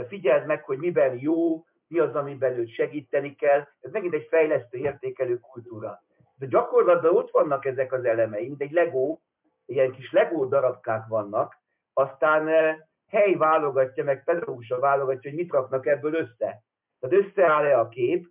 figyeld 0.08 0.46
meg, 0.46 0.64
hogy 0.64 0.78
miben 0.78 1.18
jó, 1.20 1.64
mi 1.86 1.98
az, 1.98 2.14
amiben 2.14 2.58
őt 2.58 2.74
segíteni 2.74 3.34
kell. 3.34 3.66
Ez 3.80 3.92
megint 3.92 4.14
egy 4.14 4.26
fejlesztő 4.30 4.78
értékelő 4.78 5.38
kultúra. 5.38 6.02
De 6.38 6.46
gyakorlatban 6.46 7.16
ott 7.16 7.30
vannak 7.30 7.64
ezek 7.64 7.92
az 7.92 8.04
elemei, 8.04 8.48
mint 8.48 8.62
egy 8.62 8.72
Lego, 8.72 9.18
ilyen 9.66 9.92
kis 9.92 10.12
Lego 10.12 10.46
darabkák 10.46 11.06
vannak, 11.06 11.56
aztán 11.92 12.48
hely 13.08 13.34
válogatja, 13.34 14.04
meg 14.04 14.24
pedagógusa 14.24 14.78
válogatja, 14.78 15.30
hogy 15.30 15.38
mit 15.38 15.52
raknak 15.52 15.86
ebből 15.86 16.14
össze. 16.14 16.62
Tehát 17.00 17.26
összeáll-e 17.26 17.78
a 17.78 17.88
kép, 17.88 18.26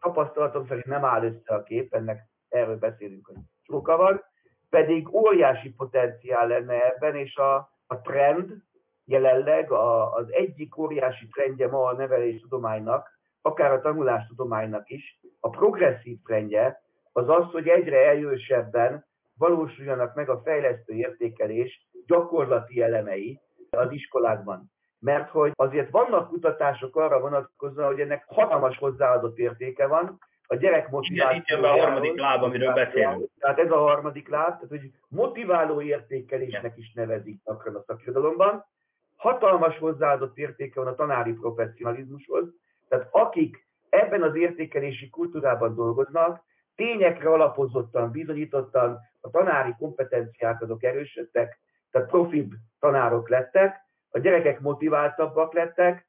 tapasztalatom 0.00 0.66
szerint 0.66 0.86
nem 0.86 1.04
áll 1.04 1.24
össze 1.24 1.54
a 1.54 1.62
kép, 1.62 1.94
ennek 1.94 2.28
erről 2.48 2.76
beszélünk, 2.76 3.26
hogy 3.26 3.36
soka 3.62 3.96
van, 3.96 4.22
pedig 4.70 5.14
óriási 5.14 5.70
potenciál 5.70 6.46
lenne 6.46 6.86
ebben, 6.86 7.16
és 7.16 7.36
a, 7.36 7.54
a 7.86 8.00
trend 8.00 8.50
jelenleg 9.04 9.70
a, 9.70 10.12
az 10.12 10.32
egyik 10.32 10.76
óriási 10.78 11.28
trendje 11.28 11.68
ma 11.68 11.84
a 11.84 11.94
neveléstudománynak, 11.94 13.08
akár 13.42 13.72
a 13.72 13.80
tanulástudománynak 13.80 14.88
is, 14.88 15.20
a 15.40 15.48
progresszív 15.48 16.18
trendje, 16.24 16.82
az 17.12 17.28
az, 17.28 17.50
hogy 17.50 17.68
egyre 17.68 18.08
erősebben 18.08 19.06
valósuljanak 19.38 20.14
meg 20.14 20.28
a 20.28 20.40
fejlesztő 20.44 20.94
értékelés 20.94 21.88
gyakorlati 22.06 22.82
elemei 22.82 23.40
az 23.76 23.92
iskolákban. 23.92 24.70
Mert 24.98 25.30
hogy 25.30 25.52
azért 25.56 25.90
vannak 25.90 26.28
kutatások 26.28 26.96
arra 26.96 27.20
vonatkozóan, 27.20 27.86
hogy 27.86 28.00
ennek 28.00 28.24
hatalmas 28.26 28.78
hozzáadott 28.78 29.38
értéke 29.38 29.86
van, 29.86 30.18
a 30.46 30.56
gyerek 30.56 30.90
motiváció. 30.90 31.42
Igen, 31.44 31.58
itt 31.58 31.64
a 31.64 31.80
harmadik 31.80 32.18
láb, 32.18 32.42
amiről 32.42 32.72
beszélünk. 32.72 33.30
Tehát 33.38 33.58
ez 33.58 33.70
a 33.70 33.76
harmadik 33.76 34.28
láb, 34.28 34.44
tehát 34.44 34.68
hogy 34.68 34.90
motiváló 35.08 35.82
értékelésnek 35.82 36.76
is 36.76 36.92
nevezik 36.92 37.42
gyakran 37.44 37.74
a 37.74 37.82
szakirodalomban. 37.86 38.64
Hatalmas 39.16 39.78
hozzáadott 39.78 40.38
értéke 40.38 40.80
van 40.80 40.92
a 40.92 40.94
tanári 40.94 41.32
professzionalizmushoz, 41.32 42.44
tehát 42.88 43.08
akik 43.10 43.66
ebben 43.88 44.22
az 44.22 44.36
értékelési 44.36 45.10
kultúrában 45.10 45.74
dolgoznak, 45.74 46.42
tényekre 46.74 47.28
alapozottan, 47.28 48.10
bizonyítottan 48.10 48.98
a 49.20 49.30
tanári 49.30 49.74
kompetenciák 49.78 50.62
azok 50.62 50.82
erősödtek, 50.82 51.58
tehát 51.92 52.08
profibb 52.08 52.52
tanárok 52.78 53.28
lettek, 53.28 53.80
a 54.10 54.18
gyerekek 54.18 54.60
motiváltabbak 54.60 55.52
lettek, 55.52 56.06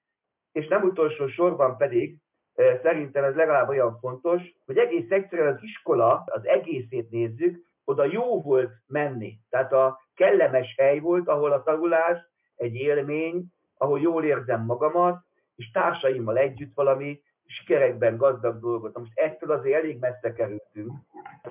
és 0.52 0.68
nem 0.68 0.84
utolsó 0.84 1.28
sorban 1.28 1.78
pedig 1.78 2.18
eh, 2.54 2.80
szerintem 2.84 3.24
ez 3.24 3.36
legalább 3.36 3.70
olyan 3.70 3.98
fontos, 4.00 4.42
hogy 4.66 4.78
egész 4.78 5.10
egyszerűen 5.12 5.54
az 5.54 5.64
iskola, 5.64 6.24
az 6.26 6.46
egészét 6.46 7.10
nézzük, 7.10 7.66
oda 7.86 8.06
jó 8.06 8.42
volt 8.42 8.72
menni. 8.88 9.40
Tehát 9.50 9.74
a 9.74 10.00
kellemes 10.16 10.76
hely 10.78 11.00
volt, 11.00 11.28
ahol 11.28 11.52
a 11.52 11.64
tanulás 11.64 12.20
egy 12.56 12.76
élmény, 12.76 13.46
ahol 13.78 14.00
jól 14.00 14.24
érzem 14.24 14.66
magamat, 14.66 15.24
és 15.56 15.72
társaimmal 15.72 16.38
együtt 16.38 16.74
valami 16.74 17.22
sikerekben 17.46 18.18
gazdag 18.18 18.60
dolgot. 18.60 18.98
Most 18.98 19.20
ettől 19.20 19.52
azért 19.52 19.78
elég 19.78 20.00
messze 20.00 20.34
kerültünk 20.34 20.92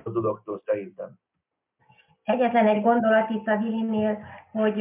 a 0.03 0.09
dologtól 0.09 0.61
szerintem. 0.65 1.13
Egyetlen 2.23 2.67
egy 2.67 2.81
gondolat 2.81 3.29
itt 3.29 3.47
a 3.47 3.57
Vilinél, 3.57 4.17
hogy 4.51 4.77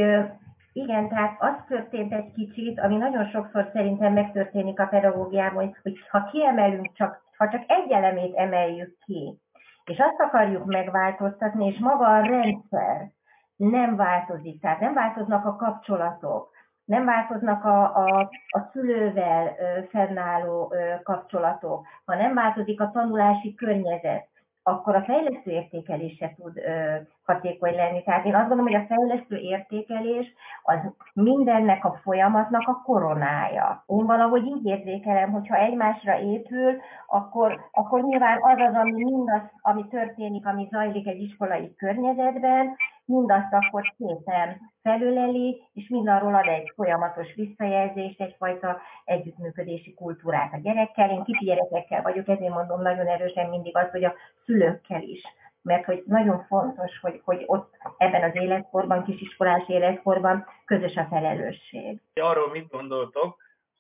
igen, 0.73 1.09
tehát 1.09 1.37
az 1.39 1.55
történt 1.69 2.13
egy 2.13 2.33
kicsit, 2.33 2.81
ami 2.81 2.97
nagyon 2.97 3.27
sokszor 3.27 3.71
szerintem 3.73 4.13
megtörténik 4.13 4.81
a 4.81 4.87
pedagógiában, 4.87 5.77
hogy 5.83 5.99
ha 6.11 6.25
kiemelünk 6.31 6.93
csak, 6.95 7.23
ha 7.37 7.49
csak 7.49 7.65
egy 7.67 7.91
elemét 7.91 8.35
emeljük 8.35 8.97
ki, 9.05 9.39
és 9.85 9.99
azt 9.99 10.21
akarjuk 10.21 10.65
megváltoztatni, 10.65 11.67
és 11.67 11.79
maga 11.79 12.07
a 12.07 12.21
rendszer 12.21 13.11
nem 13.57 13.97
változik, 13.97 14.61
tehát 14.61 14.81
nem 14.81 14.95
változnak 14.95 15.45
a 15.45 15.57
kapcsolatok, 15.57 16.51
nem 16.85 17.05
változnak 17.05 17.65
a, 17.65 17.97
a, 17.97 18.31
a 18.47 18.69
szülővel 18.73 19.55
fennálló 19.91 20.75
kapcsolatok, 21.03 21.87
ha 22.05 22.15
nem 22.15 22.35
változik 22.35 22.81
a 22.81 22.91
tanulási 22.91 23.55
környezet, 23.55 24.29
akkor 24.63 24.95
a 24.95 25.03
fejlesztő 25.03 25.51
értékelés 25.51 26.25
tud 26.37 26.57
ö, 26.57 26.97
hatékony 27.25 27.75
lenni. 27.75 28.03
Tehát 28.03 28.25
én 28.25 28.35
azt 28.35 28.49
gondolom, 28.49 28.73
hogy 28.73 28.81
a 28.81 28.95
fejlesztő 28.95 29.37
értékelés 29.37 30.35
az 30.63 30.79
mindennek 31.15 31.85
a 31.85 32.01
folyamatnak 32.03 32.69
a 32.69 32.83
koronája. 32.85 33.85
Én 33.87 34.07
valahogy 34.07 34.47
így 34.47 34.67
érzékelem, 34.67 35.31
hogyha 35.31 35.57
egymásra 35.57 36.19
épül, 36.19 36.81
akkor, 37.07 37.61
akkor 37.73 38.03
nyilván 38.03 38.39
az 38.41 38.59
az, 38.69 38.75
ami 38.75 38.93
mindaz, 38.93 39.43
ami 39.61 39.87
történik, 39.89 40.47
ami 40.47 40.69
zajlik 40.71 41.07
egy 41.07 41.23
iskolai 41.23 41.75
környezetben, 41.77 42.77
mindazt 43.13 43.53
akkor 43.53 43.95
szépen 43.99 44.61
felüleli, 44.83 45.63
és 45.73 45.89
mindarról 45.89 46.35
ad 46.35 46.47
egy 46.47 46.73
folyamatos 46.75 47.35
visszajelzést, 47.35 48.21
egyfajta 48.21 48.81
együttműködési 49.05 49.95
kultúrát 49.95 50.53
a 50.53 50.59
gyerekkel. 50.63 51.11
Én 51.11 51.25
kicsi 51.25 51.45
gyerekekkel 51.45 52.03
vagyok, 52.03 52.29
ezért 52.29 52.55
mondom 52.55 52.83
nagyon 52.83 53.07
erősen 53.07 53.49
mindig 53.49 53.77
azt, 53.77 53.91
hogy 53.91 54.05
a 54.05 54.15
szülőkkel 54.45 55.03
is 55.03 55.23
mert 55.65 55.85
hogy 55.85 56.03
nagyon 56.07 56.45
fontos, 56.49 56.99
hogy, 57.01 57.21
hogy 57.25 57.43
ott 57.47 57.75
ebben 57.97 58.23
az 58.23 58.37
életkorban, 58.37 59.05
kisiskolás 59.05 59.69
életkorban 59.69 60.47
közös 60.65 60.97
a 60.97 61.07
felelősség. 61.11 62.01
Arról 62.15 62.51
mit 62.51 62.69
gondoltok, 62.69 63.37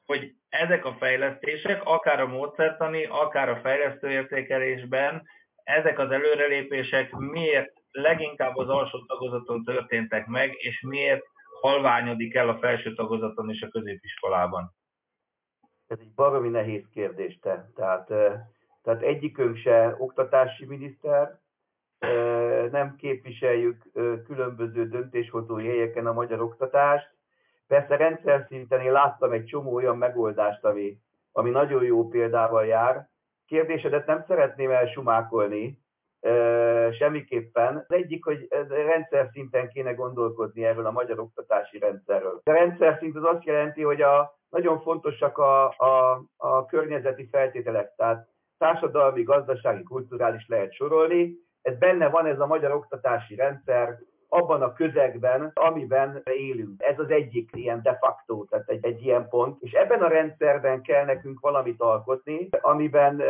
hogy 0.07 0.35
ezek 0.49 0.85
a 0.85 0.97
fejlesztések, 0.99 1.85
akár 1.85 2.21
a 2.21 2.27
módszertani, 2.27 3.05
akár 3.05 3.49
a 3.49 3.61
fejlesztőértékelésben, 3.63 5.23
ezek 5.65 5.99
az 5.99 6.11
előrelépések 6.11 7.11
miért 7.11 7.82
leginkább 7.93 8.57
az 8.57 8.69
alsó 8.69 9.05
tagozaton 9.05 9.65
történtek 9.65 10.27
meg, 10.27 10.55
és 10.57 10.81
miért 10.81 11.25
halványodik 11.61 12.35
el 12.35 12.49
a 12.49 12.59
felső 12.59 12.95
tagozaton 12.95 13.51
és 13.51 13.63
a 13.63 13.69
középiskolában? 13.69 14.75
Ez 15.87 15.99
egy 16.01 16.15
baromi 16.15 16.49
nehéz 16.49 16.85
kérdés, 16.93 17.39
te. 17.39 17.71
Tehát, 17.75 18.07
tehát 18.83 19.03
egyikünk 19.03 19.57
se 19.57 19.97
oktatási 19.99 20.65
miniszter, 20.65 21.41
nem 22.71 22.97
képviseljük 22.97 23.83
különböző 24.25 24.89
döntéshozói 24.89 25.67
helyeken 25.67 26.07
a 26.07 26.13
magyar 26.13 26.41
oktatást. 26.41 27.11
Persze 27.67 27.97
rendszer 27.97 28.47
szinten 28.49 28.81
én 28.81 28.93
láttam 28.93 29.33
egy 29.33 29.45
csomó 29.45 29.75
olyan 29.75 29.99
megoldást, 29.99 30.65
ami, 30.65 30.99
ami 31.33 31.51
nagyon 31.51 31.85
jó 31.85 32.09
példával 32.09 32.67
jár. 32.67 33.09
Kérdésedet 33.47 34.07
nem 34.07 34.25
szeretném 34.27 34.71
elsumákolni, 34.71 35.82
semmiképpen. 36.99 37.77
Az 37.89 37.95
egyik, 37.95 38.25
hogy 38.25 38.49
rendszer 38.69 39.29
szinten 39.33 39.69
kéne 39.69 39.93
gondolkodni 39.93 40.65
erről 40.65 40.87
a 40.87 40.91
magyar 40.91 41.19
oktatási 41.19 41.79
rendszerről. 41.79 42.41
A 42.45 42.53
rendszer 42.53 42.97
szint 42.99 43.17
az 43.17 43.25
azt 43.25 43.45
jelenti, 43.45 43.83
hogy 43.83 44.03
a, 44.03 44.39
nagyon 44.51 44.81
fontosak 44.81 45.39
a, 45.39 45.69
a, 45.69 46.23
a 46.37 46.67
környezeti 46.67 47.29
feltételek, 47.31 47.95
tehát 47.97 48.29
társadalmi, 48.59 49.23
gazdasági, 49.23 49.83
kulturális 49.83 50.47
lehet 50.49 50.73
sorolni. 50.73 51.35
Ez 51.63 51.79
benne 51.79 52.09
van 52.09 52.27
ez 52.27 52.41
a 52.41 52.47
magyar 52.47 52.71
oktatási 52.71 53.35
rendszer, 53.35 53.99
abban 54.29 54.63
a 54.63 54.73
közegben, 54.73 55.51
amiben 55.55 56.23
élünk. 56.25 56.83
Ez 56.83 56.99
az 56.99 57.11
egyik 57.11 57.51
ilyen 57.53 57.83
de 57.83 57.97
facto, 58.01 58.45
tehát 58.45 58.69
egy, 58.69 58.85
egy 58.85 59.03
ilyen 59.03 59.29
pont. 59.29 59.63
És 59.63 59.73
ebben 59.73 60.03
a 60.03 60.09
rendszerben 60.09 60.83
kell 60.83 61.05
nekünk 61.05 61.41
valamit 61.41 61.81
alkotni, 61.81 62.49
amiben 62.61 63.23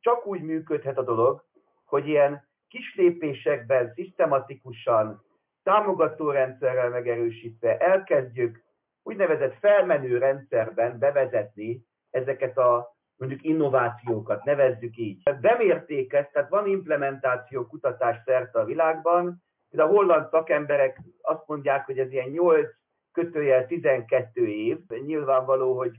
csak 0.00 0.26
úgy 0.26 0.42
működhet 0.42 0.98
a 0.98 1.02
dolog, 1.02 1.44
hogy 1.92 2.08
ilyen 2.08 2.48
kis 2.68 2.94
lépésekben 2.94 3.92
szisztematikusan, 3.94 5.24
támogató 5.62 6.30
rendszerrel 6.30 6.88
megerősítve 6.88 7.78
elkezdjük 7.78 8.62
úgynevezett 9.02 9.58
felmenő 9.58 10.18
rendszerben 10.18 10.98
bevezetni 10.98 11.84
ezeket 12.10 12.58
a 12.58 12.96
mondjuk 13.16 13.42
innovációkat, 13.42 14.44
nevezzük 14.44 14.96
így. 14.96 15.22
Bemérték 15.40 16.12
ezt, 16.12 16.32
tehát 16.32 16.48
van 16.48 16.66
implementáció 16.66 17.66
kutatás 17.66 18.16
szerte 18.24 18.58
a 18.58 18.64
világban, 18.64 19.42
de 19.68 19.82
a 19.82 19.86
holland 19.86 20.28
szakemberek 20.30 21.00
azt 21.20 21.46
mondják, 21.46 21.86
hogy 21.86 21.98
ez 21.98 22.12
ilyen 22.12 22.28
8 22.28 22.68
kötőjel 23.12 23.66
12 23.66 24.46
év. 24.46 24.78
Nyilvánvaló, 24.88 25.76
hogy 25.76 25.92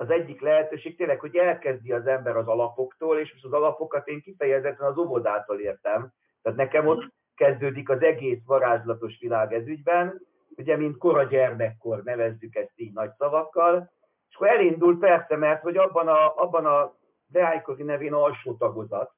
az 0.00 0.10
egyik 0.10 0.40
lehetőség 0.40 0.96
tényleg, 0.96 1.20
hogy 1.20 1.36
elkezdi 1.36 1.92
az 1.92 2.06
ember 2.06 2.36
az 2.36 2.46
alapoktól, 2.46 3.18
és 3.18 3.32
most 3.32 3.44
az 3.44 3.52
alapokat 3.52 4.08
én 4.08 4.20
kifejezetten 4.20 4.86
az 4.86 4.98
óvodától 4.98 5.60
értem. 5.60 6.12
Tehát 6.42 6.58
nekem 6.58 6.86
ott 6.86 7.12
kezdődik 7.34 7.88
az 7.88 8.02
egész 8.02 8.40
varázslatos 8.46 9.18
világ 9.20 9.52
ez 9.52 9.66
ügyben, 9.66 10.20
ugye, 10.56 10.76
mint 10.76 10.98
kora 10.98 11.22
gyermekkor 11.22 12.02
nevezzük 12.02 12.54
ezt 12.54 12.72
így 12.74 12.92
nagy 12.92 13.10
szavakkal, 13.18 13.90
és 14.28 14.34
akkor 14.34 14.48
elindul 14.48 14.98
persze, 14.98 15.36
mert 15.36 15.62
hogy 15.62 15.76
abban 15.76 16.08
a, 16.08 16.36
abban 16.36 16.66
a 16.66 16.94
Deájkozi 17.26 17.82
nevén 17.82 18.12
alsó 18.12 18.56
tagozat, 18.56 19.12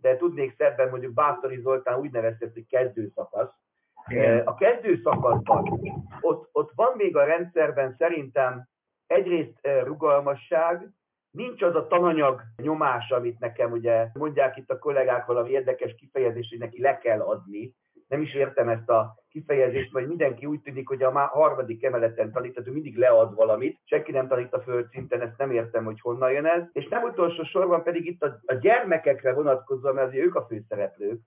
de 0.00 0.16
tudnék 0.16 0.54
szebben 0.56 0.88
mondjuk 0.88 1.12
Bátori 1.12 1.60
Zoltán 1.60 1.98
úgy 1.98 2.10
nevezte, 2.10 2.50
hogy 2.52 2.66
kezdőszakasz. 2.66 3.52
A 4.44 4.54
kezdőszakaszban 4.54 5.80
ott, 6.20 6.48
ott 6.52 6.72
van 6.74 6.92
még 6.96 7.16
a 7.16 7.24
rendszerben 7.24 7.94
szerintem 7.98 8.68
egyrészt 9.06 9.68
rugalmasság, 9.84 10.88
nincs 11.30 11.62
az 11.62 11.74
a 11.74 11.86
tananyag 11.86 12.42
nyomás, 12.56 13.10
amit 13.10 13.38
nekem 13.38 13.72
ugye 13.72 14.08
mondják 14.12 14.56
itt 14.56 14.70
a 14.70 14.78
kollégák 14.78 15.26
valami 15.26 15.50
érdekes 15.50 15.94
kifejezés, 15.94 16.48
hogy 16.48 16.58
neki 16.58 16.80
le 16.80 16.98
kell 16.98 17.20
adni. 17.20 17.74
Nem 18.08 18.20
is 18.20 18.34
értem 18.34 18.68
ezt 18.68 18.88
a 18.88 19.14
kifejezést, 19.28 19.92
vagy 19.92 20.06
mindenki 20.06 20.46
úgy 20.46 20.60
tűnik, 20.60 20.88
hogy 20.88 21.02
a 21.02 21.10
már 21.10 21.28
harmadik 21.28 21.84
emeleten 21.84 22.32
tanít, 22.32 22.54
tehát 22.54 22.68
ő 22.68 22.72
mindig 22.72 22.96
lead 22.96 23.34
valamit, 23.34 23.80
senki 23.84 24.12
nem 24.12 24.28
tanít 24.28 24.52
a 24.52 24.60
földszinten, 24.60 25.20
ezt 25.20 25.38
nem 25.38 25.50
értem, 25.50 25.84
hogy 25.84 26.00
honnan 26.00 26.32
jön 26.32 26.46
ez. 26.46 26.62
És 26.72 26.88
nem 26.88 27.02
utolsó 27.02 27.42
sorban 27.42 27.82
pedig 27.82 28.06
itt 28.06 28.22
a, 28.22 28.40
a 28.46 28.54
gyermekekre 28.54 29.32
vonatkozóan, 29.32 29.94
mert 29.94 30.14
ők 30.14 30.34
a 30.34 30.46
főszereplők. 30.46 31.20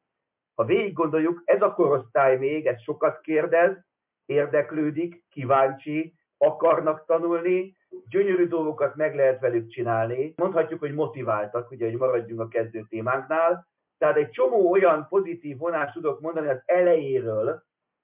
Ha 0.56 0.66
végig 0.66 0.94
gondoljuk, 0.94 1.42
ez 1.46 1.62
a 1.62 1.74
korosztály 1.74 2.38
még, 2.38 2.66
ez 2.66 2.82
sokat 2.82 3.22
kérdez, 3.22 3.86
érdeklődik, 4.26 5.24
kíváncsi, 5.30 6.17
akarnak 6.38 7.06
tanulni, 7.06 7.76
gyönyörű 8.10 8.48
dolgokat 8.48 8.96
meg 8.96 9.16
lehet 9.16 9.40
velük 9.40 9.68
csinálni. 9.70 10.34
Mondhatjuk, 10.38 10.80
hogy 10.80 10.94
motiváltak, 10.94 11.72
ugye, 11.72 11.86
hogy 11.86 11.98
maradjunk 11.98 12.42
a 12.42 12.48
kezdő 12.48 12.86
témánknál. 12.90 13.68
Tehát 13.98 14.18
egy 14.18 14.30
csomó 14.30 14.72
olyan 14.72 15.08
pozitív 15.10 15.58
vonást 15.58 15.94
tudok 15.94 16.20
mondani 16.20 16.48
az 16.48 16.62
elejéről, 16.66 17.64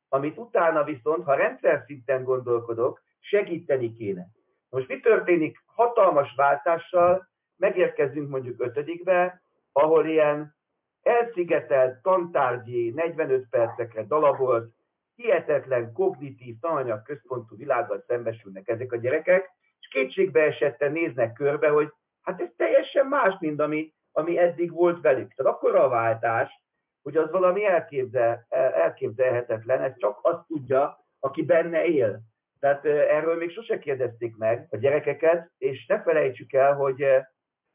amit 0.10 0.38
utána 0.38 0.84
viszont, 0.84 1.24
ha 1.24 1.34
rendszer 1.36 1.84
szinten 1.86 2.24
gondolkodok, 2.24 3.02
segíteni 3.20 3.94
kéne. 3.94 4.26
Most 4.70 4.88
mi 4.88 5.00
történik 5.00 5.64
hatalmas 5.66 6.34
váltással, 6.36 7.28
megérkezünk 7.58 8.30
mondjuk 8.30 8.62
ötödikbe, 8.62 9.42
ahol 9.72 10.06
ilyen 10.06 10.56
elszigetelt 11.02 12.02
tantárgyi 12.02 12.90
45 12.90 13.48
percekre 13.50 14.06
dalabolt, 14.06 14.74
hihetetlen 15.16 15.94
kognitív 15.94 16.56
tananyag 16.60 17.02
központú 17.02 17.56
világgal 17.56 18.04
szembesülnek 18.08 18.68
ezek 18.68 18.92
a 18.92 18.98
gyerekek, 18.98 19.50
és 19.80 19.88
kétségbe 19.88 20.42
esetten 20.42 20.92
néznek 20.92 21.34
körbe, 21.34 21.70
hogy 21.70 21.90
hát 22.22 22.42
ez 22.42 22.50
teljesen 22.58 23.08
más, 23.08 23.36
mint 23.40 23.60
ami, 23.60 23.94
ami 24.12 24.38
eddig 24.38 24.72
volt 24.72 25.02
velük. 25.02 25.34
Tehát 25.34 25.54
akkor 25.54 25.76
a 25.76 25.90
váltás, 25.90 26.62
hogy 27.02 27.18
az 27.18 27.32
valami 27.32 27.66
elképzel, 27.66 28.46
elképzelhetetlen, 28.74 29.82
ez 29.82 29.98
csak 29.98 30.20
azt 30.22 30.48
tudja, 30.48 31.06
aki 31.20 31.44
benne 31.44 31.86
él. 31.86 32.20
Tehát 32.60 32.86
erről 32.86 33.36
még 33.36 33.52
sose 33.52 33.80
kérdezték 33.80 34.36
meg 34.36 34.68
a 34.70 34.78
gyerekeket, 34.78 35.52
és 35.58 35.86
ne 35.86 36.02
felejtsük 36.02 36.54
el, 36.54 36.74
hogy, 36.74 37.06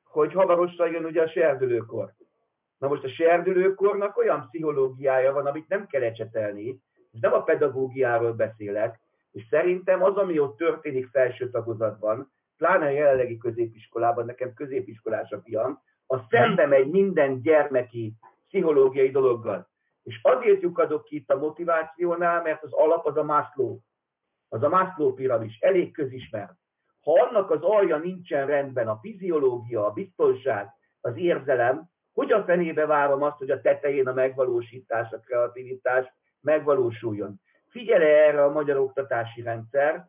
hogy 0.02 0.32
hamarosan 0.32 0.90
jön 0.90 1.04
ugye 1.04 1.22
a 1.22 1.28
serdülőkor. 1.28 2.12
Na 2.78 2.88
most 2.88 3.04
a 3.04 3.08
serdülőkornak 3.08 4.16
olyan 4.16 4.46
pszichológiája 4.46 5.32
van, 5.32 5.46
amit 5.46 5.68
nem 5.68 5.86
kell 5.86 6.02
ecsetelni, 6.02 6.80
és 7.12 7.20
nem 7.20 7.32
a 7.32 7.42
pedagógiáról 7.42 8.32
beszélek, 8.32 9.00
és 9.32 9.46
szerintem 9.50 10.02
az, 10.02 10.16
ami 10.16 10.38
ott 10.38 10.56
történik 10.56 11.08
felső 11.08 11.50
tagozatban, 11.50 12.32
pláne 12.56 12.86
a 12.86 12.90
jelenlegi 12.90 13.38
középiskolában, 13.38 14.24
nekem 14.24 14.54
középiskolás 14.54 15.30
a 15.30 15.40
fiam, 15.40 15.82
a 16.06 16.18
szembe 16.30 16.66
megy 16.66 16.90
minden 16.90 17.40
gyermeki 17.42 18.14
pszichológiai 18.46 19.10
dologgal. 19.10 19.68
És 20.02 20.20
azért 20.22 20.62
lyukadok 20.62 21.04
ki 21.04 21.16
itt 21.16 21.30
a 21.30 21.38
motivációnál, 21.38 22.42
mert 22.42 22.62
az 22.62 22.72
alap 22.72 23.06
az 23.06 23.16
a 23.16 23.22
Maslow. 23.22 23.78
Az 24.48 24.62
a 24.62 24.68
Maslow 24.68 25.14
piramis, 25.14 25.58
elég 25.60 25.92
közismert. 25.92 26.52
Ha 27.00 27.12
annak 27.20 27.50
az 27.50 27.62
alja 27.62 27.96
nincsen 27.96 28.46
rendben, 28.46 28.88
a 28.88 28.98
fiziológia, 29.02 29.86
a 29.86 29.90
biztonság, 29.90 30.68
az 31.00 31.16
érzelem, 31.16 31.90
hogy 32.12 32.32
a 32.32 32.44
fenébe 32.44 32.86
várom 32.86 33.22
azt, 33.22 33.38
hogy 33.38 33.50
a 33.50 33.60
tetején 33.60 34.06
a 34.06 34.12
megvalósítás, 34.12 35.12
a 35.12 35.20
kreativitás 35.20 36.06
megvalósuljon. 36.40 37.40
Figyele 37.70 38.06
erre 38.06 38.44
a 38.44 38.52
magyar 38.52 38.76
oktatási 38.76 39.42
rendszer, 39.42 40.06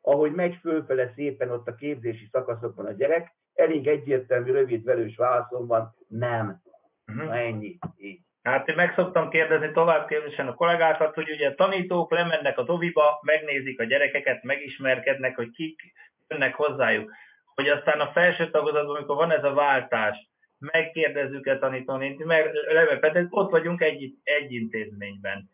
ahogy 0.00 0.32
megy 0.32 0.56
fölfele 0.60 1.12
szépen 1.14 1.50
ott 1.50 1.66
a 1.68 1.74
képzési 1.74 2.28
szakaszokban 2.32 2.86
a 2.86 2.92
gyerek, 2.92 3.34
elég 3.54 3.86
egyértelmű, 3.86 4.52
rövid, 4.52 4.84
velős 4.84 5.16
válaszom 5.16 5.66
van, 5.66 5.94
nem. 6.08 6.62
Uh-huh. 7.06 7.24
Na 7.24 7.36
ennyi. 7.36 7.78
Így. 7.96 8.20
Hát 8.42 8.68
én 8.68 8.74
meg 8.74 8.92
szoktam 8.94 9.30
kérdezni 9.30 9.72
tovább 9.72 10.06
kérdésen 10.06 10.46
a 10.46 10.54
kollégákat, 10.54 11.14
hogy 11.14 11.30
ugye 11.30 11.54
tanítók 11.54 12.10
lemennek 12.10 12.58
a 12.58 12.62
doviba, 12.62 13.20
megnézik 13.22 13.80
a 13.80 13.84
gyerekeket, 13.84 14.42
megismerkednek, 14.42 15.36
hogy 15.36 15.50
kik 15.50 15.80
jönnek 16.28 16.54
hozzájuk. 16.54 17.12
Hogy 17.54 17.68
aztán 17.68 18.00
a 18.00 18.10
felső 18.12 18.50
tagozatban, 18.50 18.96
amikor 18.96 19.16
van 19.16 19.30
ez 19.30 19.44
a 19.44 19.54
váltás, 19.54 20.28
megkérdezzük-e 20.58 21.58
tanítóni, 21.58 22.16
mert 22.24 23.00
pedig 23.00 23.26
ott 23.30 23.50
vagyunk 23.50 23.80
egy, 23.80 24.14
egy 24.22 24.52
intézményben. 24.52 25.48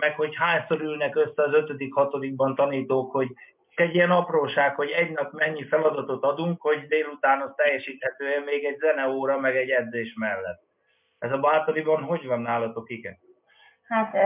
Meg 0.00 0.14
hogy 0.16 0.36
hányszor 0.36 0.80
ülnek 0.80 1.16
össze 1.16 1.42
az 1.42 1.52
ötödik, 1.52 1.94
hatodikban 1.94 2.54
tanítók, 2.54 3.12
hogy 3.12 3.28
egy 3.74 3.94
ilyen 3.94 4.10
apróság, 4.10 4.74
hogy 4.74 4.90
egy 4.90 5.10
nap 5.10 5.32
mennyi 5.32 5.64
feladatot 5.64 6.24
adunk, 6.24 6.60
hogy 6.60 6.86
délután 6.86 7.40
az 7.40 7.52
teljesíthető 7.56 8.24
még 8.44 8.64
egy 8.64 8.78
zeneóra, 8.78 9.40
meg 9.40 9.56
egy 9.56 9.70
edzés 9.70 10.14
mellett. 10.14 10.60
Ez 11.18 11.32
a 11.32 11.38
bátoriban 11.38 12.02
hogy 12.02 12.26
van 12.26 12.40
nálatok, 12.40 12.90
igen? 12.90 13.18
Hát, 13.82 14.16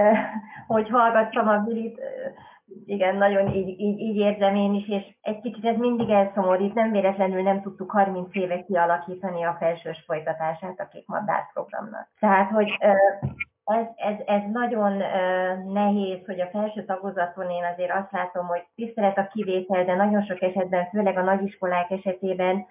hogy 0.67 0.89
hallgattam 0.89 1.49
a 1.49 1.59
Bilit, 1.59 2.01
igen, 2.87 3.17
nagyon 3.17 3.55
így, 3.55 3.81
így, 3.81 3.99
így 3.99 4.17
érzem 4.17 4.55
én 4.55 4.75
is, 4.75 4.89
és 4.89 5.03
egy 5.21 5.41
kicsit 5.41 5.65
ez 5.65 5.77
mindig 5.77 6.11
elszomorít, 6.11 6.75
nem 6.75 6.91
véletlenül 6.91 7.43
nem 7.43 7.63
tudtuk 7.63 7.91
30 7.91 8.35
éve 8.37 8.63
kialakítani 8.63 9.45
a 9.45 9.57
felsős 9.59 10.03
folytatását 10.07 10.81
a 10.81 10.89
kék 10.89 11.07
programnak. 11.53 12.09
Tehát, 12.21 12.51
hogy 12.51 12.79
ez, 13.73 13.87
ez, 13.97 14.17
ez 14.27 14.41
nagyon 14.53 14.93
nehéz, 15.73 16.27
hogy 16.27 16.41
a 16.41 16.51
felső 16.53 16.85
tagozaton 16.85 17.51
én 17.51 17.65
azért 17.65 17.93
azt 17.93 18.13
látom, 18.13 18.47
hogy 18.47 18.65
tisztelet 18.75 19.19
a 19.19 19.29
kivétel, 19.33 19.85
de 19.85 19.95
nagyon 19.95 20.25
sok 20.25 20.43
esetben, 20.43 20.89
főleg 20.89 21.17
a 21.17 21.23
nagyiskolák 21.23 21.91
esetében 21.91 22.67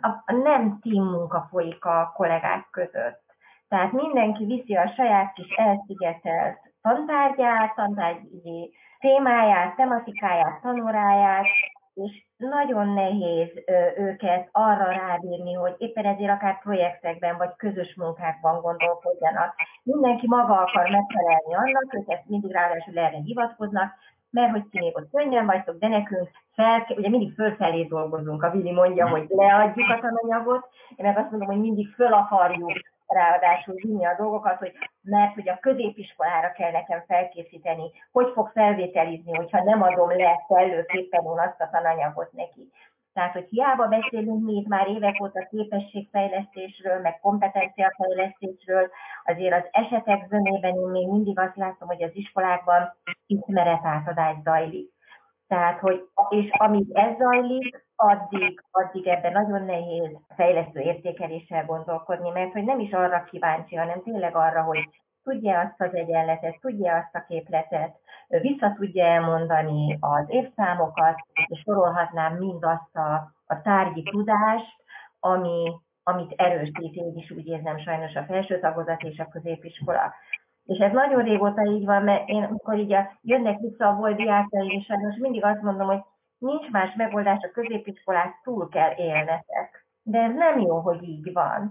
a 0.00 0.32
nem 0.32 0.78
team 0.82 1.04
munka 1.10 1.46
folyik 1.50 1.84
a 1.84 2.12
kollégák 2.16 2.68
között. 2.70 3.22
Tehát 3.68 3.92
mindenki 3.92 4.44
viszi 4.44 4.74
a 4.74 4.92
saját 4.96 5.32
kis 5.32 5.54
elszigetelt 5.56 6.58
tantárgyát, 6.82 7.74
tantárgyi 7.74 8.74
témáját, 8.98 9.76
tematikáját, 9.76 10.60
tanóráját, 10.60 11.46
és 11.94 12.27
nagyon 12.38 12.88
nehéz 12.88 13.48
őket 13.96 14.48
arra 14.52 14.90
rábírni, 14.90 15.52
hogy 15.52 15.74
éppen 15.78 16.04
ezért 16.04 16.30
akár 16.30 16.60
projektekben 16.60 17.36
vagy 17.36 17.50
közös 17.56 17.94
munkákban 17.94 18.60
gondolkodjanak. 18.60 19.54
Mindenki 19.82 20.26
maga 20.26 20.52
akar 20.52 20.90
megfelelni 20.90 21.54
annak, 21.54 21.94
ők 21.94 22.08
ezt 22.08 22.28
mindig 22.28 22.52
ráadásul 22.52 22.98
erre 22.98 23.18
hivatkoznak, 23.24 23.92
mert 24.30 24.50
hogy 24.50 24.64
ti 24.70 24.78
még 24.78 24.96
ott 24.96 25.10
könnyen 25.10 25.46
vagytok, 25.46 25.78
de 25.78 25.88
nekünk 25.88 26.28
fel, 26.54 26.86
ugye 26.96 27.08
mindig 27.08 27.34
fölfelé 27.34 27.82
dolgozunk, 27.82 28.42
a 28.42 28.50
Vili 28.50 28.72
mondja, 28.72 29.08
hogy 29.08 29.26
leadjuk 29.28 29.88
a 29.88 29.98
tananyagot, 30.00 30.68
én 30.96 31.06
meg 31.06 31.18
azt 31.18 31.30
mondom, 31.30 31.48
hogy 31.48 31.60
mindig 31.60 31.88
föl 31.94 32.12
akarjuk 32.12 32.72
ráadásul 33.08 33.74
vinni 33.74 34.06
a 34.06 34.16
dolgokat, 34.18 34.58
hogy 34.58 34.72
mert 35.02 35.34
hogy 35.34 35.48
a 35.48 35.58
középiskolára 35.60 36.52
kell 36.52 36.70
nekem 36.70 37.04
felkészíteni, 37.06 37.90
hogy 38.12 38.30
fog 38.34 38.50
felvételizni, 38.54 39.34
hogyha 39.34 39.64
nem 39.64 39.82
adom 39.82 40.10
le 40.10 40.44
kellőképpen 40.48 41.24
én 41.24 41.38
azt 41.38 41.60
a 41.60 41.68
tananyagot 41.72 42.32
neki. 42.32 42.72
Tehát, 43.12 43.32
hogy 43.32 43.46
hiába 43.50 43.86
beszélünk 43.86 44.44
mi 44.44 44.52
itt 44.52 44.66
már 44.66 44.88
évek 44.88 45.22
óta 45.22 45.46
képességfejlesztésről, 45.50 47.00
meg 47.00 47.20
kompetenciafejlesztésről, 47.20 48.90
azért 49.24 49.54
az 49.54 49.68
esetek 49.70 50.26
zömében 50.28 50.74
én 50.74 50.88
még 50.88 51.08
mindig 51.08 51.38
azt 51.38 51.56
látom, 51.56 51.88
hogy 51.88 52.02
az 52.02 52.10
iskolákban 52.14 52.96
ismeretátadás 53.26 54.36
zajlik. 54.44 54.92
Tehát, 55.48 55.78
hogy, 55.78 56.08
és 56.28 56.50
amíg 56.50 56.96
ez 56.96 57.16
zajlik, 57.16 57.86
addig, 57.96 58.64
addig 58.70 59.06
ebben 59.06 59.32
nagyon 59.32 59.62
nehéz 59.62 60.10
fejlesztő 60.36 60.80
értékeléssel 60.80 61.64
gondolkodni, 61.64 62.30
mert 62.30 62.52
hogy 62.52 62.64
nem 62.64 62.78
is 62.78 62.92
arra 62.92 63.24
kíváncsi, 63.24 63.76
hanem 63.76 64.02
tényleg 64.02 64.36
arra, 64.36 64.62
hogy 64.62 64.88
tudja 65.22 65.60
azt 65.60 65.80
az 65.80 65.94
egyenletet, 65.94 66.58
tudja 66.60 66.94
azt 66.94 67.14
a 67.14 67.24
képletet, 67.28 67.96
vissza 68.28 68.72
tudja 68.76 69.04
elmondani 69.04 69.96
az 70.00 70.24
évszámokat, 70.26 71.20
és 71.46 71.60
sorolhatnám 71.60 72.36
mindazt 72.36 72.96
a, 72.96 73.32
a 73.46 73.60
tárgyi 73.62 74.02
tudást, 74.02 74.76
ami, 75.20 75.72
amit 76.02 76.32
erősít, 76.36 76.94
én 76.94 77.16
is 77.16 77.30
úgy 77.30 77.46
érzem 77.46 77.78
sajnos 77.78 78.14
a 78.14 78.24
felső 78.24 78.58
tagozat 78.58 79.02
és 79.02 79.18
a 79.18 79.28
középiskola. 79.28 80.14
És 80.68 80.78
ez 80.78 80.92
nagyon 80.92 81.22
régóta 81.22 81.62
így 81.64 81.84
van, 81.84 82.02
mert 82.02 82.28
én, 82.28 82.42
amikor 82.42 82.78
így 82.78 82.92
a, 82.92 83.18
jönnek 83.22 83.58
vissza 83.58 83.88
a 83.88 83.94
volt 83.94 84.16
diákjaim, 84.16 84.70
és 84.70 84.84
sajnos 84.84 85.16
mindig 85.16 85.44
azt 85.44 85.62
mondom, 85.62 85.86
hogy 85.86 86.02
nincs 86.38 86.70
más 86.70 86.94
megoldás, 86.94 87.42
a 87.42 87.50
középiskolát 87.50 88.40
túl 88.42 88.68
kell 88.68 88.92
élnetek. 88.96 89.86
De 90.02 90.18
ez 90.18 90.34
nem 90.34 90.60
jó, 90.60 90.78
hogy 90.78 91.02
így 91.02 91.32
van. 91.32 91.70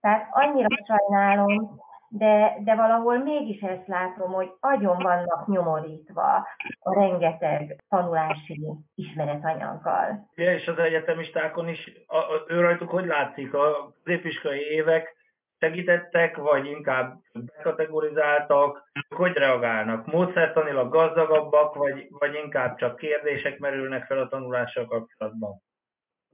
Tehát 0.00 0.28
annyira 0.30 0.68
sajnálom, 0.86 1.80
de, 2.08 2.56
de 2.64 2.74
valahol 2.74 3.18
mégis 3.18 3.60
ezt 3.60 3.86
látom, 3.86 4.32
hogy 4.32 4.50
agyon 4.60 4.98
vannak 4.98 5.46
nyomorítva 5.46 6.46
a 6.80 6.94
rengeteg 6.94 7.84
tanulási 7.88 8.66
ismeretanyaggal. 8.94 10.28
Ja, 10.34 10.52
és 10.52 10.68
az 10.68 10.78
egyetemistákon 10.78 11.68
is, 11.68 11.92
a, 12.06 12.16
a, 12.16 12.44
ő 12.48 12.60
rajtuk 12.60 12.90
hogy 12.90 13.06
látszik, 13.06 13.54
a 13.54 13.92
középiskolai 14.04 14.60
évek 14.60 15.16
segítettek, 15.58 16.36
vagy 16.36 16.66
inkább 16.66 17.20
kategorizáltak, 17.62 18.90
hogy 19.16 19.32
reagálnak? 19.32 20.06
Módszertanilag 20.06 20.92
gazdagabbak, 20.92 21.74
vagy, 21.74 22.06
vagy 22.10 22.34
inkább 22.44 22.76
csak 22.76 22.96
kérdések 22.96 23.58
merülnek 23.58 24.06
fel 24.06 24.18
a 24.18 24.28
tanulással 24.28 24.86
kapcsolatban? 24.86 25.62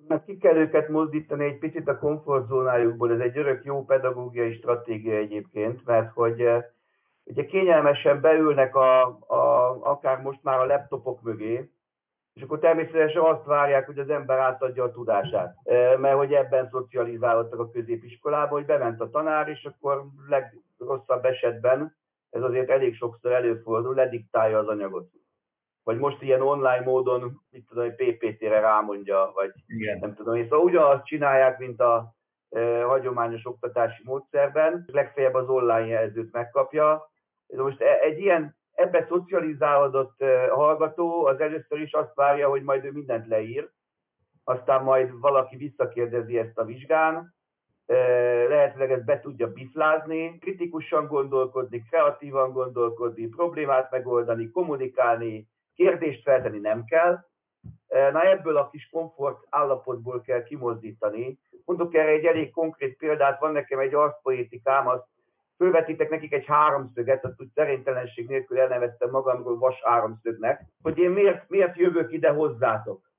Mert 0.08 0.24
ki 0.24 0.36
kell 0.36 0.56
őket 0.56 0.88
mozdítani 0.88 1.44
egy 1.44 1.58
picit 1.58 1.88
a 1.88 1.98
komfortzónájukból, 1.98 3.12
ez 3.12 3.18
egy 3.18 3.38
örök 3.38 3.64
jó 3.64 3.84
pedagógiai 3.84 4.52
stratégia 4.52 5.16
egyébként, 5.16 5.84
mert 5.84 6.12
hogy 6.12 6.40
eh, 6.40 6.64
ugye 7.24 7.44
kényelmesen 7.44 8.20
beülnek 8.20 8.74
a, 8.74 9.02
a, 9.26 9.70
akár 9.82 10.20
most 10.20 10.42
már 10.42 10.58
a 10.58 10.66
laptopok 10.66 11.22
mögé, 11.22 11.70
és 12.34 12.42
akkor 12.42 12.58
természetesen 12.58 13.22
azt 13.22 13.44
várják, 13.44 13.86
hogy 13.86 13.98
az 13.98 14.08
ember 14.08 14.38
átadja 14.38 14.84
a 14.84 14.92
tudását. 14.92 15.56
Mert 15.98 16.16
hogy 16.16 16.32
ebben 16.32 16.68
szocializálódtak 16.70 17.58
a 17.58 17.70
középiskolában, 17.70 18.48
hogy 18.48 18.66
bement 18.66 19.00
a 19.00 19.10
tanár, 19.10 19.48
és 19.48 19.64
akkor 19.64 20.04
legrosszabb 20.28 21.24
esetben, 21.24 21.96
ez 22.30 22.42
azért 22.42 22.70
elég 22.70 22.94
sokszor 22.94 23.32
előfordul, 23.32 23.94
lediktálja 23.94 24.58
az 24.58 24.68
anyagot. 24.68 25.08
Vagy 25.82 25.98
most 25.98 26.22
ilyen 26.22 26.40
online 26.40 26.80
módon, 26.80 27.40
mit 27.50 27.66
tudom, 27.68 27.84
hogy 27.84 27.94
PPT-re 27.94 28.60
rámondja, 28.60 29.30
vagy 29.34 29.52
Igen. 29.66 29.98
nem 29.98 30.14
tudom. 30.14 30.34
És 30.34 30.46
szóval 30.48 30.64
ugyanazt 30.64 31.04
csinálják, 31.04 31.58
mint 31.58 31.80
a 31.80 32.14
e, 32.50 32.82
hagyományos 32.82 33.46
oktatási 33.46 34.02
módszerben, 34.04 34.84
legfeljebb 34.92 35.34
az 35.34 35.48
online 35.48 35.86
jelzőt 35.86 36.32
megkapja. 36.32 37.10
De 37.46 37.62
most 37.62 37.80
e, 37.80 37.98
egy 38.00 38.18
ilyen 38.18 38.56
ebbe 38.74 39.06
szocializálódott 39.08 40.24
hallgató 40.50 41.26
az 41.26 41.40
először 41.40 41.80
is 41.80 41.92
azt 41.92 42.14
várja, 42.14 42.48
hogy 42.48 42.62
majd 42.62 42.84
ő 42.84 42.90
mindent 42.92 43.26
leír, 43.26 43.70
aztán 44.44 44.82
majd 44.82 45.20
valaki 45.20 45.56
visszakérdezi 45.56 46.38
ezt 46.38 46.58
a 46.58 46.64
vizsgán, 46.64 47.34
lehetőleg 48.48 48.90
ezt 48.90 49.04
be 49.04 49.20
tudja 49.20 49.52
biflázni, 49.52 50.38
kritikusan 50.38 51.06
gondolkodni, 51.06 51.82
kreatívan 51.90 52.52
gondolkodni, 52.52 53.26
problémát 53.26 53.90
megoldani, 53.90 54.50
kommunikálni, 54.50 55.48
kérdést 55.74 56.22
feltenni 56.22 56.58
nem 56.58 56.84
kell. 56.84 57.18
Na 57.88 58.22
ebből 58.22 58.56
a 58.56 58.70
kis 58.70 58.88
komfort 58.88 59.46
állapotból 59.50 60.20
kell 60.20 60.42
kimozdítani. 60.42 61.38
Mondok 61.64 61.94
erre 61.94 62.10
egy 62.10 62.24
elég 62.24 62.50
konkrét 62.50 62.96
példát, 62.96 63.40
van 63.40 63.52
nekem 63.52 63.78
egy 63.78 63.94
arszpoétikám, 63.94 64.88
azt 64.88 65.06
fölvetítek 65.56 66.10
nekik 66.10 66.32
egy 66.32 66.46
háromszöget, 66.46 67.24
azt 67.24 67.40
úgy 67.40 67.50
szerénytelenség 67.54 68.28
nélkül 68.28 68.58
elneveztem 68.58 69.10
magamról 69.10 69.58
vas 69.58 69.82
háromszögnek, 69.82 70.64
hogy 70.82 70.98
én 70.98 71.10
miért, 71.10 71.48
miért 71.48 71.76
jövök 71.76 72.12
ide 72.12 72.28
hozzátok. 72.28 73.12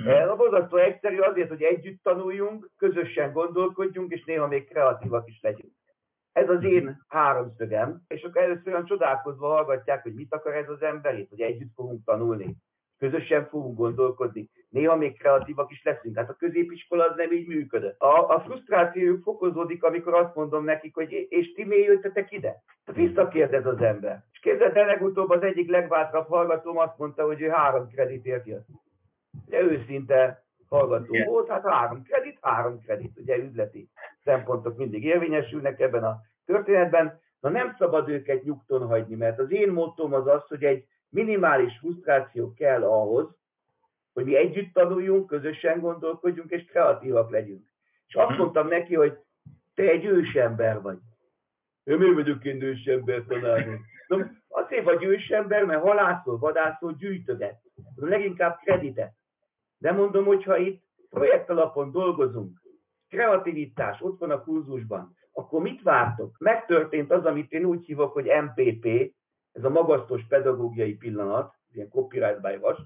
Mm. 0.00 0.28
A 0.28 0.36
borzasztó 0.36 0.76
egyszerű 0.76 1.18
azért, 1.18 1.48
hogy 1.48 1.62
együtt 1.62 2.02
tanuljunk, 2.02 2.70
közösen 2.76 3.32
gondolkodjunk, 3.32 4.12
és 4.12 4.24
néha 4.24 4.46
még 4.46 4.68
kreatívak 4.68 5.28
is 5.28 5.38
legyünk. 5.42 5.72
Ez 6.32 6.48
az 6.48 6.64
én 6.64 7.04
háromszögem, 7.08 8.02
és 8.08 8.22
akkor 8.22 8.42
először 8.42 8.72
olyan 8.72 8.84
csodálkozva 8.84 9.48
hallgatják, 9.48 10.02
hogy 10.02 10.14
mit 10.14 10.34
akar 10.34 10.54
ez 10.54 10.68
az 10.68 10.82
ember 10.82 11.18
itt, 11.18 11.28
hogy 11.28 11.40
együtt 11.40 11.72
fogunk 11.74 12.04
tanulni, 12.04 12.56
közösen 12.98 13.46
fogunk 13.48 13.76
gondolkodni 13.76 14.50
néha 14.76 14.96
még 14.96 15.18
kreatívak 15.18 15.70
is 15.70 15.82
leszünk. 15.84 16.16
Hát 16.16 16.30
a 16.30 16.36
középiskola 16.38 17.04
az 17.04 17.16
nem 17.16 17.32
így 17.32 17.46
működött. 17.46 18.00
A, 18.00 18.28
a 18.28 18.40
frusztrációjuk 18.40 19.22
fokozódik, 19.22 19.82
amikor 19.82 20.14
azt 20.14 20.34
mondom 20.34 20.64
nekik, 20.64 20.94
hogy 20.94 21.26
és 21.28 21.52
ti 21.52 21.64
miért 21.64 21.86
jöttetek 21.86 22.32
ide? 22.32 22.62
Hát 22.86 22.96
visszakérdez 22.96 23.66
az 23.66 23.80
ember. 23.80 24.24
És 24.32 24.38
képzeld 24.38 24.76
el, 24.76 24.86
legutóbb 24.86 25.30
az 25.30 25.42
egyik 25.42 25.70
legváltabb 25.70 26.26
hallgatóm 26.28 26.78
azt 26.78 26.98
mondta, 26.98 27.24
hogy 27.24 27.40
ő 27.40 27.48
három 27.48 27.88
kreditért 27.88 28.46
jött. 28.46 28.66
Ugye 29.46 29.60
őszinte 29.60 30.44
hallgató 30.68 31.14
Igen. 31.14 31.28
volt, 31.28 31.48
hát 31.48 31.66
három 31.66 32.02
kredit, 32.02 32.38
három 32.40 32.80
kredit. 32.80 33.18
Ugye 33.18 33.36
üzleti 33.36 33.88
szempontok 34.24 34.76
mindig 34.76 35.04
érvényesülnek 35.04 35.80
ebben 35.80 36.04
a 36.04 36.16
történetben. 36.46 37.20
Na 37.40 37.48
nem 37.48 37.74
szabad 37.78 38.08
őket 38.08 38.42
nyugton 38.42 38.86
hagyni, 38.86 39.14
mert 39.14 39.38
az 39.38 39.50
én 39.50 39.72
mottom 39.72 40.12
az 40.12 40.26
az, 40.26 40.46
hogy 40.48 40.64
egy 40.64 40.84
minimális 41.08 41.78
frusztráció 41.78 42.52
kell 42.54 42.84
ahhoz, 42.84 43.28
hogy 44.12 44.24
mi 44.24 44.36
együtt 44.36 44.72
tanuljunk, 44.72 45.26
közösen 45.26 45.80
gondolkodjunk, 45.80 46.50
és 46.50 46.64
kreatívak 46.64 47.30
legyünk. 47.30 47.66
És 48.06 48.14
azt 48.14 48.30
mhm. 48.30 48.38
mondtam 48.38 48.68
neki, 48.68 48.94
hogy 48.94 49.18
te 49.74 49.82
egy 49.82 50.04
ősember 50.04 50.80
vagy. 50.80 50.98
Én 51.84 51.96
miért 51.96 52.14
vagyok 52.14 52.44
én 52.44 52.62
ősember 52.62 53.24
tanárnő? 53.28 53.78
Na, 54.08 54.30
azért 54.48 54.84
vagy 54.84 55.04
ősember, 55.04 55.64
mert 55.64 55.82
halászol, 55.82 56.38
vadászol, 56.38 56.92
gyűjtöget. 56.98 57.60
Leginkább 57.96 58.58
kreditet. 58.58 59.12
De 59.78 59.92
mondom, 59.92 60.24
hogyha 60.24 60.56
itt 60.56 60.82
projekt 61.10 61.50
alapon 61.50 61.90
dolgozunk, 61.90 62.62
kreativitás 63.08 64.00
ott 64.00 64.18
van 64.18 64.30
a 64.30 64.42
kurzusban, 64.42 65.16
akkor 65.32 65.62
mit 65.62 65.82
vártok? 65.82 66.36
Megtörtént 66.38 67.12
az, 67.12 67.24
amit 67.24 67.52
én 67.52 67.64
úgy 67.64 67.84
hívok, 67.84 68.12
hogy 68.12 68.30
MPP, 68.42 69.14
ez 69.56 69.64
a 69.64 69.70
magasztos 69.70 70.22
pedagógiai 70.28 70.94
pillanat, 70.94 71.54
ilyen 71.72 71.88
copyright 71.88 72.40
by 72.40 72.58
was, 72.60 72.78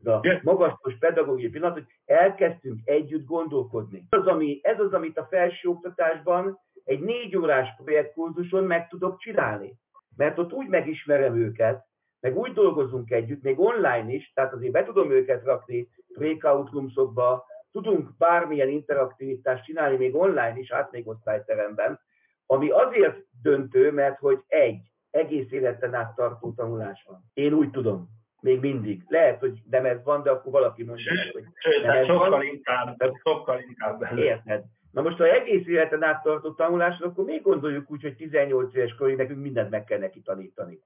de 0.00 0.12
a 0.12 0.22
magasztos 0.42 0.98
pedagógiai 0.98 1.50
pillanat, 1.50 1.76
hogy 1.76 1.86
elkezdtünk 2.04 2.80
együtt 2.84 3.26
gondolkodni. 3.26 4.06
Ez 4.10 4.20
az, 4.20 4.26
ami, 4.26 4.60
ez 4.62 4.80
az, 4.80 4.92
amit 4.92 5.18
a 5.18 5.26
felsőoktatásban 5.30 6.58
egy 6.84 7.00
négy 7.00 7.36
órás 7.36 7.68
projektkurzuson 7.84 8.64
meg 8.64 8.88
tudok 8.88 9.18
csinálni. 9.18 9.78
Mert 10.16 10.38
ott 10.38 10.52
úgy 10.52 10.68
megismerem 10.68 11.36
őket, 11.36 11.86
meg 12.20 12.36
úgy 12.36 12.52
dolgozunk 12.52 13.10
együtt, 13.10 13.42
még 13.42 13.60
online 13.60 14.12
is, 14.12 14.32
tehát 14.34 14.52
azért 14.52 14.72
be 14.72 14.84
tudom 14.84 15.10
őket 15.10 15.44
rakni 15.44 15.88
breakout 16.14 16.70
roomsokba, 16.70 17.46
tudunk 17.72 18.16
bármilyen 18.18 18.68
interaktivitást 18.68 19.64
csinálni 19.64 19.96
még 19.96 20.14
online 20.14 20.58
is, 20.58 20.70
át 20.70 20.90
még 20.90 21.08
osztályteremben, 21.08 22.00
ami 22.46 22.70
azért 22.70 23.16
döntő, 23.42 23.92
mert 23.92 24.18
hogy 24.18 24.42
egy, 24.46 24.80
egész 25.18 25.52
életen 25.52 25.94
át 25.94 26.14
tartó 26.14 26.52
tanulás 26.52 27.04
van. 27.06 27.30
Én 27.34 27.52
úgy 27.52 27.70
tudom. 27.70 28.08
Még 28.40 28.60
mindig. 28.60 29.04
Lehet, 29.08 29.40
hogy 29.40 29.62
nem 29.70 29.84
ez 29.84 30.04
van, 30.04 30.22
de 30.22 30.30
akkor 30.30 30.52
valaki 30.52 30.84
mondja, 30.84 31.14
sőt, 31.14 31.32
hogy 31.32 31.44
sőt, 31.54 31.82
nem 31.82 31.96
ez 31.96 32.06
sokkal 32.06 32.30
van. 32.30 32.42
Inkább, 32.42 32.96
sokkal 33.22 33.60
inkább. 33.60 34.18
Érted? 34.18 34.64
Na 34.90 35.02
most, 35.02 35.16
ha 35.16 35.24
egész 35.24 35.66
életen 35.66 36.02
át 36.02 36.22
tartott 36.22 36.56
tanulás, 36.56 36.98
akkor 36.98 37.24
még 37.24 37.42
gondoljuk 37.42 37.90
úgy, 37.90 38.02
hogy 38.02 38.16
18 38.16 38.74
éves 38.74 38.94
korig 38.94 39.16
nekünk 39.16 39.40
mindent 39.40 39.70
meg 39.70 39.84
kell 39.84 39.98
neki 39.98 40.20
tanítani. 40.20 40.80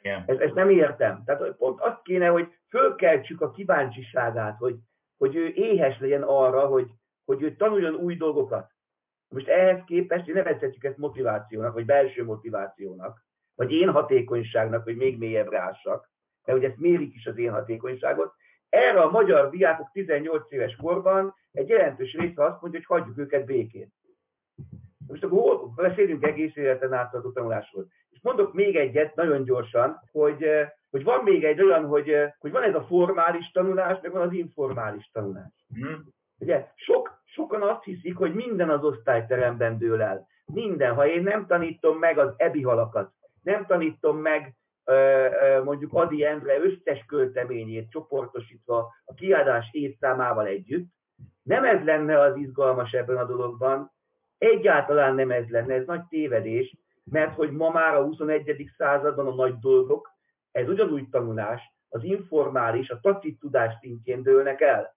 Igen. 0.00 0.24
Ez, 0.26 0.38
ezt 0.38 0.54
nem 0.54 0.70
értem. 0.70 1.22
Tehát 1.24 1.56
pont 1.56 1.80
azt 1.80 2.02
kéne, 2.02 2.26
hogy 2.26 2.48
fölkeltsük 2.68 3.40
a 3.40 3.50
kíváncsiságát, 3.50 4.58
hogy, 4.58 4.76
hogy 5.16 5.36
ő 5.36 5.52
éhes 5.54 5.98
legyen 5.98 6.22
arra, 6.22 6.66
hogy, 6.66 6.90
hogy 7.24 7.42
ő 7.42 7.56
tanuljon 7.56 7.94
új 7.94 8.16
dolgokat. 8.16 8.70
Most 9.28 9.48
ehhez 9.48 9.82
képest 9.86 10.26
nevezhetjük 10.26 10.84
ezt 10.84 10.96
motivációnak, 10.96 11.74
vagy 11.74 11.84
belső 11.84 12.24
motivációnak, 12.24 13.24
vagy 13.54 13.72
én 13.72 13.90
hatékonyságnak, 13.90 14.84
hogy 14.84 14.96
még 14.96 15.18
mélyebbre 15.18 15.58
ássak 15.58 16.12
mert 16.44 16.58
ugye 16.58 16.68
ezt 16.68 16.78
mérik 16.78 17.14
is 17.14 17.26
az 17.26 17.38
én 17.38 17.52
hatékonyságot. 17.52 18.32
Erre 18.68 19.00
a 19.00 19.10
magyar 19.10 19.50
diákok 19.50 19.90
18 19.92 20.52
éves 20.52 20.76
korban 20.76 21.34
egy 21.52 21.68
jelentős 21.68 22.12
része 22.12 22.44
azt 22.44 22.60
mondja, 22.60 22.80
hogy 22.84 22.98
hagyjuk 22.98 23.18
őket 23.18 23.44
békén. 23.44 23.92
Most 25.06 25.24
akkor 25.24 25.68
beszélünk 25.76 26.24
egész 26.24 26.56
életen 26.56 26.92
átadó 26.92 27.32
tanulásról. 27.32 27.86
És 28.10 28.18
mondok 28.22 28.52
még 28.52 28.76
egyet 28.76 29.14
nagyon 29.14 29.44
gyorsan, 29.44 30.00
hogy, 30.12 30.42
eh, 30.42 30.68
hogy 30.90 31.04
van 31.04 31.22
még 31.22 31.44
egy 31.44 31.62
olyan, 31.62 31.86
hogy, 31.86 32.08
eh, 32.08 32.32
hogy 32.38 32.50
van 32.50 32.62
ez 32.62 32.74
a 32.74 32.84
formális 32.84 33.50
tanulás, 33.50 33.98
meg 34.02 34.12
van 34.12 34.26
az 34.26 34.32
informális 34.32 35.10
tanulás. 35.12 35.66
Mm. 35.78 35.94
Ugye 36.38 36.66
sok, 36.74 37.22
sokan 37.24 37.62
azt 37.62 37.84
hiszik, 37.84 38.16
hogy 38.16 38.34
minden 38.34 38.70
az 38.70 38.84
osztályteremben 38.84 39.78
dől 39.78 40.02
el. 40.02 40.26
Minden. 40.44 40.94
Ha 40.94 41.06
én 41.06 41.22
nem 41.22 41.46
tanítom 41.46 41.98
meg 41.98 42.18
az 42.18 42.34
ebi 42.36 42.62
halakat, 42.62 43.13
nem 43.44 43.66
tanítom 43.66 44.18
meg 44.18 44.54
mondjuk 45.64 45.92
Adi 45.92 46.24
Endre 46.24 46.58
összes 46.58 47.04
költeményét 47.06 47.90
csoportosítva 47.90 48.92
a 49.04 49.14
kiadás 49.14 49.68
évszámával 49.72 50.46
együtt, 50.46 50.92
nem 51.42 51.64
ez 51.64 51.84
lenne 51.84 52.20
az 52.20 52.36
izgalmas 52.36 52.92
ebben 52.92 53.16
a 53.16 53.24
dologban, 53.24 53.92
egyáltalán 54.38 55.14
nem 55.14 55.30
ez 55.30 55.48
lenne, 55.48 55.74
ez 55.74 55.86
nagy 55.86 56.02
tévedés, 56.08 56.76
mert 57.04 57.34
hogy 57.34 57.50
ma 57.50 57.70
már 57.70 57.94
a 57.94 58.04
21. 58.04 58.70
században 58.76 59.26
a 59.26 59.34
nagy 59.34 59.58
dolgok, 59.58 60.10
ez 60.52 60.68
ugyanúgy 60.68 61.08
tanulás, 61.08 61.62
az 61.88 62.04
informális, 62.04 62.90
a 62.90 63.00
tacit 63.00 63.38
tudás 63.38 63.74
szintjén 63.80 64.22
dőlnek 64.22 64.60
el. 64.60 64.96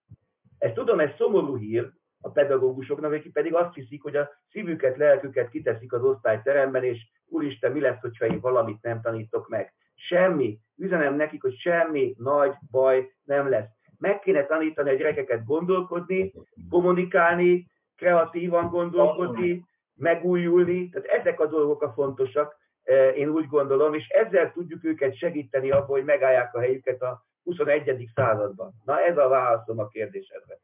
Ezt 0.58 0.74
tudom, 0.74 1.00
ez 1.00 1.10
szomorú 1.16 1.56
hír 1.56 1.90
a 2.20 2.30
pedagógusoknak, 2.30 3.12
akik 3.12 3.32
pedig 3.32 3.54
azt 3.54 3.74
hiszik, 3.74 4.02
hogy 4.02 4.16
a 4.16 4.30
szívüket, 4.50 4.96
lelküket 4.96 5.50
kiteszik 5.50 5.92
az 5.92 6.02
osztályteremben, 6.02 6.84
és 6.84 6.98
úristen, 7.28 7.72
mi 7.72 7.80
lesz, 7.80 8.00
hogyha 8.00 8.26
én 8.26 8.40
valamit 8.40 8.82
nem 8.82 9.00
tanítok 9.00 9.48
meg. 9.48 9.72
Semmi. 9.94 10.58
Üzenem 10.76 11.14
nekik, 11.14 11.42
hogy 11.42 11.56
semmi 11.56 12.14
nagy 12.18 12.52
baj 12.70 13.12
nem 13.24 13.48
lesz. 13.48 13.68
Meg 13.98 14.18
kéne 14.18 14.46
tanítani 14.46 14.90
a 14.90 14.94
gyerekeket 14.94 15.44
gondolkodni, 15.44 16.32
kommunikálni, 16.70 17.66
kreatívan 17.96 18.68
gondolkodni, 18.68 19.64
megújulni. 19.94 20.88
Tehát 20.88 21.06
ezek 21.06 21.40
a 21.40 21.46
dolgok 21.46 21.82
a 21.82 21.92
fontosak, 21.92 22.56
e, 22.82 23.08
én 23.08 23.28
úgy 23.28 23.46
gondolom, 23.46 23.94
és 23.94 24.08
ezzel 24.08 24.52
tudjuk 24.52 24.84
őket 24.84 25.16
segíteni 25.16 25.70
abban, 25.70 25.86
hogy 25.86 26.04
megállják 26.04 26.54
a 26.54 26.60
helyüket 26.60 27.02
a 27.02 27.26
21. 27.42 28.10
században. 28.14 28.72
Na 28.84 29.00
ez 29.00 29.16
a 29.16 29.28
válaszom 29.28 29.78
a 29.78 29.88
kérdésedre. 29.88 30.58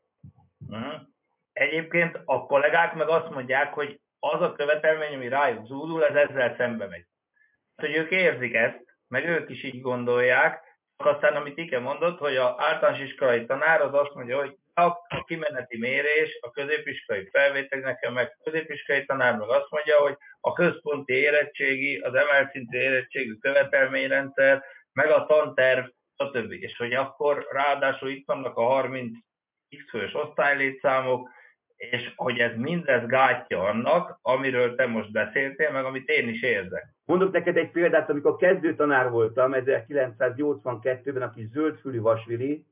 Mhm. 0.68 0.94
Egyébként 1.52 2.20
a 2.24 2.46
kollégák 2.46 2.94
meg 2.94 3.08
azt 3.08 3.30
mondják, 3.30 3.74
hogy 3.74 4.00
az 4.32 4.40
a 4.40 4.52
követelmény, 4.52 5.14
ami 5.14 5.28
rájuk 5.28 5.66
zúdul, 5.66 6.04
ez 6.04 6.28
ezzel 6.28 6.54
szembe 6.56 6.86
megy. 6.86 7.06
Hát, 7.76 7.86
hogy 7.86 7.96
ők 7.96 8.10
érzik 8.10 8.54
ezt, 8.54 8.84
meg 9.08 9.28
ők 9.28 9.50
is 9.50 9.62
így 9.62 9.80
gondolják, 9.80 10.62
aztán 10.96 11.36
amit 11.36 11.58
Ike 11.58 11.78
mondott, 11.78 12.18
hogy 12.18 12.36
a 12.36 12.54
általános 12.58 13.00
iskolai 13.00 13.46
tanár 13.46 13.80
az 13.80 13.94
azt 13.94 14.14
mondja, 14.14 14.38
hogy 14.38 14.56
a 14.74 15.22
kimeneti 15.24 15.78
mérés, 15.78 16.38
a 16.40 16.50
középiskolai 16.50 17.28
felvétel, 17.30 17.78
nekem 17.78 18.12
meg 18.12 18.36
középiskolai 18.44 19.04
tanár 19.04 19.36
meg 19.36 19.48
azt 19.48 19.70
mondja, 19.70 19.98
hogy 19.98 20.16
a 20.40 20.52
központi 20.52 21.12
érettségi, 21.12 21.98
az 21.98 22.14
emelt 22.14 22.50
szintű 22.50 22.78
érettségű 22.78 23.34
követelményrendszer, 23.34 24.64
meg 24.92 25.10
a 25.10 25.26
tanterv, 25.26 25.86
stb. 26.16 26.52
És 26.52 26.76
hogy 26.76 26.92
akkor 26.92 27.46
ráadásul 27.50 28.08
itt 28.08 28.26
vannak 28.26 28.56
a 28.56 28.62
30 28.62 29.18
x 29.76 29.90
fős 29.90 30.14
osztálylétszámok, 30.14 31.28
és 31.76 32.12
hogy 32.16 32.38
ez 32.38 32.56
mindez 32.56 33.06
gátja 33.06 33.62
annak, 33.62 34.18
amiről 34.22 34.74
te 34.74 34.86
most 34.86 35.12
beszéltél, 35.12 35.70
meg 35.70 35.84
amit 35.84 36.08
én 36.08 36.28
is 36.28 36.42
érzek. 36.42 36.86
Mondok 37.04 37.32
neked 37.32 37.56
egy 37.56 37.70
példát, 37.70 38.10
amikor 38.10 38.36
kezdő 38.36 38.74
tanár 38.74 39.10
voltam 39.10 39.52
1982-ben, 39.54 41.22
aki 41.22 41.48
zöldfülű 41.52 42.00
vasvili, 42.00 42.64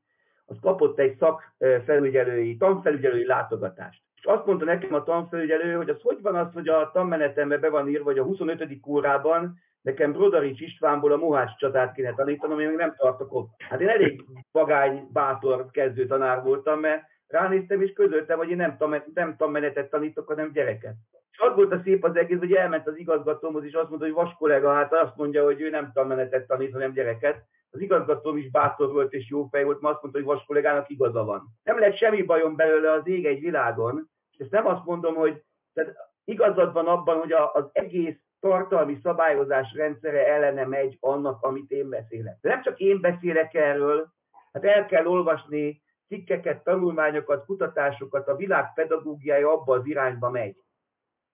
az 0.47 0.57
kapott 0.61 0.99
egy 0.99 1.17
szakfelügyelői, 1.19 2.57
tanfelügyelői 2.57 3.27
látogatást. 3.27 4.01
És 4.15 4.25
azt 4.25 4.47
mondta 4.47 4.65
nekem 4.65 4.95
a 4.95 5.03
tanfelügyelő, 5.03 5.75
hogy 5.75 5.88
az 5.88 6.01
hogy 6.03 6.19
van 6.23 6.35
az, 6.35 6.53
hogy 6.53 6.69
a 6.69 6.91
tanmenetembe 6.93 7.59
be 7.59 7.69
van 7.69 7.88
írva, 7.88 8.05
hogy 8.05 8.19
a 8.19 8.25
25. 8.25 8.79
órában 8.87 9.59
nekem 9.81 10.12
Brodarics 10.12 10.61
Istvánból 10.61 11.12
a 11.12 11.17
Mohács 11.17 11.57
csatát 11.57 11.95
kéne 11.95 12.15
tanítanom, 12.15 12.61
én 12.61 12.69
még 12.69 12.77
nem 12.77 12.95
tartok 12.97 13.35
ott. 13.35 13.51
Hát 13.59 13.81
én 13.81 13.88
elég 13.88 14.25
vagány, 14.53 15.09
bátor 15.12 15.71
kezdő 15.71 16.07
tanár 16.07 16.43
voltam, 16.43 16.81
mert 16.81 17.03
ránéztem 17.33 17.83
és 17.83 17.92
közöltem, 17.92 18.38
hogy 18.38 18.51
én 18.51 18.57
nem, 18.57 18.77
nem 19.14 19.37
tanmenetet 19.37 19.90
tanítok, 19.90 20.27
hanem 20.27 20.53
gyereket. 20.53 20.95
És 21.31 21.38
az 21.38 21.55
volt 21.55 21.73
a 21.73 21.81
szép 21.85 22.05
az 22.05 22.16
egész, 22.16 22.38
hogy 22.38 22.53
elment 22.53 22.87
az 22.87 22.99
igazgatómhoz, 22.99 23.64
és 23.64 23.73
azt 23.73 23.88
mondta, 23.88 24.07
hogy 24.07 24.14
vas 24.14 24.35
kollega, 24.38 24.73
hát 24.73 24.92
azt 24.92 25.16
mondja, 25.16 25.45
hogy 25.45 25.61
ő 25.61 25.71
nem 25.71 25.90
tanmenetet 25.95 26.47
tanít, 26.47 26.73
hanem 26.73 26.92
gyereket. 26.92 27.45
Az 27.71 27.81
igazgatóm 27.81 28.37
is 28.37 28.51
bátor 28.51 28.92
volt 28.92 29.12
és 29.12 29.31
jó 29.31 29.45
fej 29.51 29.64
volt, 29.64 29.81
mert 29.81 29.95
azt 29.95 30.03
mondta, 30.03 30.21
hogy 30.21 30.29
vas 30.29 30.45
kollégának 30.47 30.90
igaza 30.90 31.25
van. 31.25 31.45
Nem 31.62 31.79
lett 31.79 31.97
semmi 31.97 32.23
bajom 32.23 32.57
belőle 32.57 32.92
az 32.92 33.07
ég 33.07 33.27
egy 33.27 33.40
világon, 33.40 34.11
és 34.31 34.38
ezt 34.38 34.51
nem 34.51 34.66
azt 34.66 34.85
mondom, 34.85 35.14
hogy 35.14 35.42
tehát 35.73 35.95
igazad 36.25 36.73
van 36.73 36.87
abban, 36.87 37.18
hogy 37.18 37.33
az 37.33 37.64
egész 37.73 38.16
tartalmi 38.40 38.99
szabályozás 39.03 39.73
rendszere 39.75 40.27
ellene 40.27 40.66
megy 40.66 40.97
annak, 41.01 41.42
amit 41.42 41.71
én 41.71 41.88
beszélek. 41.88 42.38
De 42.40 42.49
nem 42.49 42.62
csak 42.62 42.79
én 42.79 43.01
beszélek 43.01 43.55
erről, 43.55 44.09
hát 44.53 44.64
el 44.64 44.87
kell 44.87 45.07
olvasni 45.07 45.83
cikkeket, 46.12 46.64
tanulmányokat, 46.64 47.44
kutatásokat, 47.44 48.29
a 48.29 48.37
világ 48.37 48.72
pedagógiája 48.75 49.53
abba 49.53 49.75
az 49.75 49.87
irányba 49.87 50.31
megy. 50.31 50.57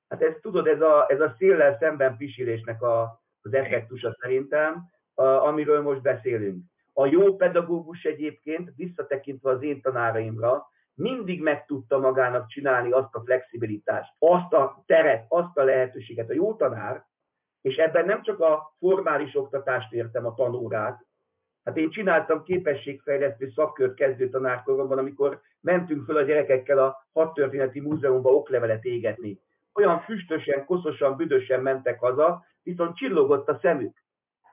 Hát 0.09 0.23
ezt 0.23 0.41
tudod, 0.41 0.67
ez 0.67 0.81
a, 0.81 1.07
ez 1.09 1.21
a 1.21 1.35
széllel 1.39 1.77
szemben 1.81 2.17
pisilésnek 2.17 2.83
a, 2.83 3.21
az 3.43 3.55
effektusa 3.55 4.17
szerintem, 4.21 4.85
a, 5.15 5.23
amiről 5.23 5.83
most 5.83 6.03
beszélünk. 6.03 6.65
A 6.93 7.07
jó 7.07 7.37
pedagógus 7.37 8.05
egyébként, 8.05 8.73
visszatekintve 8.77 9.51
az 9.51 9.63
én 9.63 9.81
tanáraimra, 9.81 10.67
mindig 10.95 11.43
meg 11.43 11.65
tudta 11.65 11.99
magának 11.99 12.49
csinálni 12.49 12.91
azt 12.91 13.15
a 13.15 13.23
flexibilitást, 13.25 14.13
azt 14.19 14.53
a 14.53 14.83
teret, 14.87 15.25
azt 15.29 15.59
a 15.59 15.63
lehetőséget. 15.63 16.31
A 16.31 16.35
jó 16.35 16.55
tanár, 16.55 17.05
és 17.61 17.77
ebben 17.77 18.05
nem 18.05 18.23
csak 18.23 18.41
a 18.41 18.75
formális 18.79 19.37
oktatást 19.37 19.93
értem, 19.93 20.27
a 20.27 20.35
tanórát, 20.35 21.07
Hát 21.69 21.77
én 21.77 21.91
csináltam 21.91 22.43
képességfejlesztő 22.43 23.51
szakkört 23.55 23.95
kezdő 23.95 24.29
tanárkoromban, 24.29 24.99
amikor 24.99 25.41
mentünk 25.61 26.05
föl 26.05 26.17
a 26.17 26.23
gyerekekkel 26.23 26.79
a 26.79 27.07
hadtörténeti 27.13 27.81
múzeumba 27.81 28.31
oklevelet 28.31 28.85
égetni. 28.85 29.41
Olyan 29.75 30.01
füstösen, 30.01 30.65
koszosan, 30.65 31.17
büdösen 31.17 31.61
mentek 31.61 32.01
haza, 32.01 32.45
viszont 32.63 32.97
csillogott 32.97 33.49
a 33.49 33.59
szemük. 33.63 33.97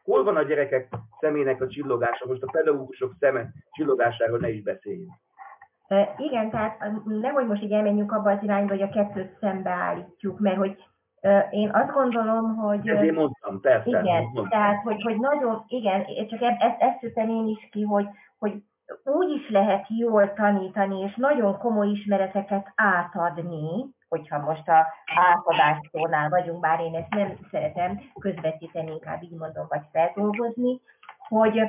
Hol 0.03 0.23
van 0.23 0.35
a 0.35 0.43
gyerekek 0.43 0.87
szemének 1.19 1.61
a 1.61 1.67
csillogása? 1.67 2.25
Most 2.27 2.43
a 2.43 2.51
pedagógusok 2.51 3.13
szeme 3.19 3.49
csillogásáról 3.71 4.37
ne 4.37 4.49
is 4.49 4.61
beszéljünk. 4.61 5.11
Igen, 6.17 6.49
tehát 6.49 6.91
nehogy 7.05 7.45
most 7.45 7.63
így 7.63 7.71
elmenjünk 7.71 8.11
abba 8.11 8.31
az 8.31 8.43
irányba, 8.43 8.71
hogy 8.71 8.81
a 8.81 8.89
kettőt 8.89 9.37
szembeállítjuk, 9.39 10.39
mert 10.39 10.57
hogy 10.57 10.83
én 11.49 11.69
azt 11.73 11.91
gondolom, 11.91 12.55
hogy... 12.55 12.87
Ezért 12.87 13.15
mondtam, 13.15 13.61
persze. 13.61 13.89
Igen, 13.89 14.21
mondtam. 14.23 14.47
tehát, 14.47 14.81
hogy, 14.83 15.01
hogy 15.01 15.19
nagyon, 15.19 15.63
igen, 15.67 16.05
csak 16.27 16.41
ezt, 16.41 16.81
ezt 16.81 17.03
ütem 17.03 17.29
én 17.29 17.47
is 17.47 17.69
ki, 17.71 17.81
hogy, 17.81 18.07
hogy 18.37 18.53
úgy 19.03 19.29
is 19.29 19.49
lehet 19.49 19.85
jól 19.89 20.33
tanítani, 20.33 20.99
és 20.99 21.15
nagyon 21.15 21.57
komoly 21.57 21.87
ismereteket 21.87 22.71
átadni, 22.75 23.85
hogyha 24.09 24.39
most 24.39 24.67
a 24.67 24.87
átadástól 25.15 26.29
vagyunk, 26.29 26.59
bár 26.59 26.79
én 26.79 26.95
ezt 26.95 27.13
nem 27.13 27.37
szeretem 27.51 28.01
közvetíteni, 28.19 28.91
inkább 28.91 29.23
így 29.23 29.37
mondom, 29.37 29.65
vagy 29.69 29.83
feldolgozni, 29.91 30.81
hogy, 31.27 31.61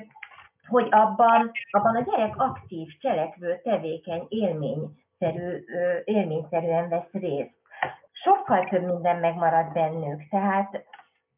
hogy 0.66 0.88
abban, 0.90 1.50
abban 1.70 1.96
a 1.96 2.00
gyerek 2.00 2.34
aktív, 2.36 2.88
cselekvő, 3.00 3.60
tevékeny, 3.62 4.26
élményszerű, 4.28 5.64
élményszerűen 6.04 6.88
vesz 6.88 7.10
részt 7.12 7.55
sokkal 8.22 8.64
több 8.64 8.82
minden 8.82 9.16
megmarad 9.16 9.72
bennük. 9.72 10.28
Tehát 10.30 10.84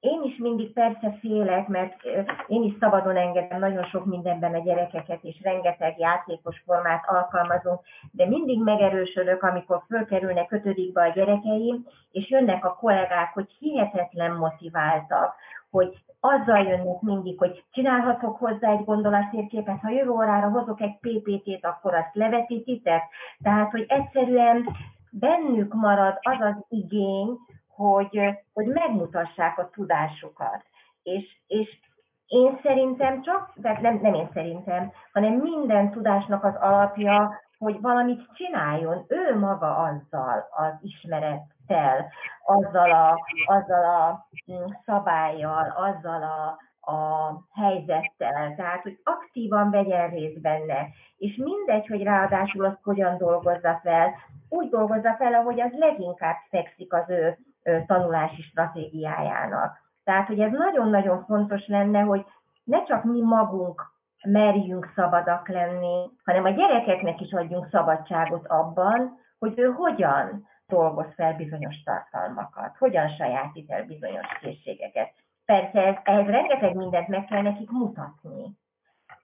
én 0.01 0.23
is 0.23 0.37
mindig 0.37 0.73
persze 0.73 1.17
félek, 1.21 1.69
mert 1.69 2.05
én 2.47 2.63
is 2.63 2.75
szabadon 2.81 3.17
engedem 3.17 3.59
nagyon 3.59 3.85
sok 3.85 4.05
mindenben 4.05 4.55
a 4.55 4.59
gyerekeket, 4.59 5.19
és 5.23 5.41
rengeteg 5.43 5.99
játékos 5.99 6.63
formát 6.65 7.05
alkalmazunk, 7.07 7.81
de 8.11 8.27
mindig 8.27 8.63
megerősödök, 8.63 9.43
amikor 9.43 9.83
fölkerülnek 9.89 10.53
ötödikbe 10.53 11.03
a 11.03 11.13
gyerekeim, 11.13 11.87
és 12.11 12.31
jönnek 12.31 12.65
a 12.65 12.75
kollégák, 12.75 13.33
hogy 13.35 13.51
hihetetlen 13.59 14.33
motiváltak, 14.37 15.35
hogy 15.71 15.99
azzal 16.21 16.63
jönnek 16.63 17.01
mindig, 17.01 17.39
hogy 17.39 17.65
csinálhatok 17.71 18.37
hozzá 18.37 18.71
egy 18.71 18.85
gondolatérképet, 18.85 19.81
ha 19.81 19.91
jövő 19.91 20.11
órára 20.11 20.49
hozok 20.49 20.81
egy 20.81 20.99
PPT-t, 21.01 21.65
akkor 21.65 21.95
azt 21.95 22.15
levetítitek. 22.15 23.03
Tehát, 23.43 23.71
hogy 23.71 23.85
egyszerűen 23.89 24.69
bennük 25.11 25.75
marad 25.75 26.19
az 26.21 26.37
az 26.41 26.65
igény, 26.69 27.39
hogy, 27.69 28.21
hogy 28.53 28.67
megmutassák 28.67 29.59
a 29.59 29.71
tudásukat. 29.71 30.65
És, 31.03 31.37
és 31.47 31.79
én 32.27 32.59
szerintem 32.63 33.23
csak, 33.23 33.53
tehát 33.63 33.81
nem, 33.81 33.99
nem 34.03 34.15
én 34.15 34.29
szerintem, 34.33 34.93
hanem 35.13 35.33
minden 35.33 35.91
tudásnak 35.91 36.45
az 36.45 36.55
alapja, 36.61 37.41
hogy 37.59 37.81
valamit 37.81 38.29
csináljon 38.35 39.05
ő 39.09 39.39
maga 39.39 39.77
azzal 39.77 40.49
az 40.51 40.73
ismerettel, 40.81 42.11
azzal 42.45 42.91
a, 42.91 43.19
azzal 43.47 43.85
a 43.85 44.29
mm, 44.53 44.65
szabályjal, 44.85 45.75
azzal 45.77 46.23
a, 46.23 46.59
a 46.93 47.33
helyzettel, 47.55 48.55
tehát 48.57 48.83
hogy 48.83 49.01
aktívan 49.05 49.71
vegyen 49.71 50.11
részt 50.11 50.41
benne, 50.41 50.89
és 51.17 51.37
mindegy, 51.37 51.87
hogy 51.87 52.03
ráadásul 52.03 52.65
azt 52.65 52.83
hogyan 52.83 53.19
dolgozza 53.19 53.81
fel, 53.83 54.15
úgy 54.49 54.69
dolgozza 54.69 55.15
fel, 55.19 55.35
ahogy 55.35 55.61
az 55.61 55.73
leginkább 55.73 56.37
fekszik 56.51 56.93
az 56.93 57.09
ő, 57.09 57.39
tanulási 57.87 58.43
stratégiájának. 58.43 59.77
Tehát, 60.05 60.27
hogy 60.27 60.41
ez 60.41 60.53
nagyon-nagyon 60.53 61.25
fontos 61.25 61.67
lenne, 61.67 62.01
hogy 62.01 62.25
ne 62.65 62.85
csak 62.85 63.05
mi 63.05 63.21
magunk 63.23 63.83
merjünk 64.25 64.93
szabadak 64.95 65.49
lenni, 65.49 66.11
hanem 66.25 66.45
a 66.45 66.51
gyerekeknek 66.51 67.21
is 67.21 67.33
adjunk 67.33 67.69
szabadságot 67.71 68.47
abban, 68.47 69.19
hogy 69.39 69.59
ő 69.59 69.67
hogyan 69.67 70.47
dolgoz 70.67 71.15
fel 71.15 71.35
bizonyos 71.35 71.83
tartalmakat, 71.83 72.77
hogyan 72.77 73.09
sajátít 73.09 73.71
el 73.71 73.85
bizonyos 73.85 74.27
készségeket. 74.41 75.13
Persze 75.45 75.87
ez, 75.87 75.95
ehhez 76.03 76.27
rengeteg 76.27 76.75
mindent 76.75 77.09
meg 77.09 77.25
kell 77.25 77.43
nekik 77.43 77.71
mutatni. 77.71 78.57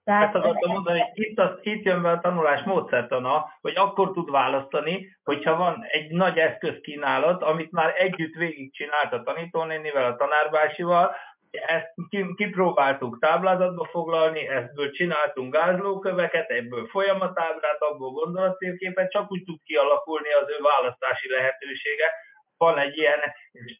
Tehát 0.04 0.34
Ezt 0.34 0.44
akartam 0.44 0.72
mondani, 0.72 1.00
hogy 1.00 1.10
itt, 1.12 1.38
az, 1.38 1.50
itt 1.60 1.84
jön 1.84 2.02
be 2.02 2.10
a 2.10 2.20
tanulás 2.20 2.62
módszertana, 2.62 3.44
hogy 3.60 3.76
akkor 3.76 4.10
tud 4.12 4.30
választani, 4.30 5.16
hogyha 5.22 5.56
van 5.56 5.84
egy 5.88 6.10
nagy 6.10 6.38
eszközkínálat, 6.38 7.42
amit 7.42 7.72
már 7.72 7.94
együtt 7.96 8.34
végigcsinált 8.34 9.12
a 9.12 9.22
tanítónénivel, 9.22 10.04
a 10.04 10.16
tanárbásival, 10.16 11.14
ezt 11.50 11.94
kipróbáltuk 12.34 13.18
táblázatba 13.20 13.84
foglalni, 13.84 14.48
ebből 14.48 14.90
csináltunk 14.90 15.52
gázlóköveket, 15.52 16.50
ebből 16.50 16.86
folyamatábrát, 16.86 17.82
abból 17.82 18.10
gondolattérképet, 18.10 19.10
csak 19.10 19.30
úgy 19.30 19.44
tud 19.44 19.58
kialakulni 19.64 20.32
az 20.32 20.48
ő 20.48 20.62
választási 20.62 21.30
lehetősége. 21.30 22.10
Van 22.56 22.78
egy 22.78 22.96
ilyen, 22.96 23.18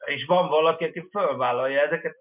és 0.05 0.25
van 0.25 0.49
valaki, 0.49 0.85
aki 0.85 1.09
fölvállalja 1.11 1.81
ezeket, 1.81 2.17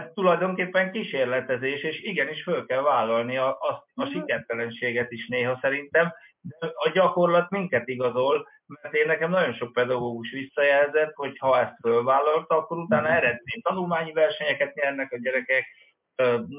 ez 0.00 0.10
tulajdonképpen 0.14 0.92
kísérletezés, 0.92 1.82
és 1.82 2.02
igenis 2.02 2.42
föl 2.42 2.66
kell 2.66 2.82
vállalni 2.82 3.36
a, 3.36 3.48
a, 3.48 3.84
a 3.94 4.04
mhm. 4.04 4.10
sikertelenséget 4.10 5.10
is 5.10 5.26
néha 5.26 5.58
szerintem, 5.60 6.12
de 6.40 6.72
a 6.74 6.90
gyakorlat 6.92 7.50
minket 7.50 7.88
igazol, 7.88 8.48
mert 8.66 8.94
én 8.94 9.06
nekem 9.06 9.30
nagyon 9.30 9.52
sok 9.52 9.72
pedagógus 9.72 10.30
visszajelzett, 10.30 11.12
hogy 11.14 11.38
ha 11.38 11.60
ezt 11.60 11.76
fölvállalta, 11.80 12.56
akkor 12.56 12.78
utána 12.78 13.08
mhm. 13.08 13.16
eredmény 13.16 13.60
tanulmányi 13.62 14.12
versenyeket 14.12 14.74
nyernek 14.74 15.12
a 15.12 15.18
gyerekek, 15.18 15.64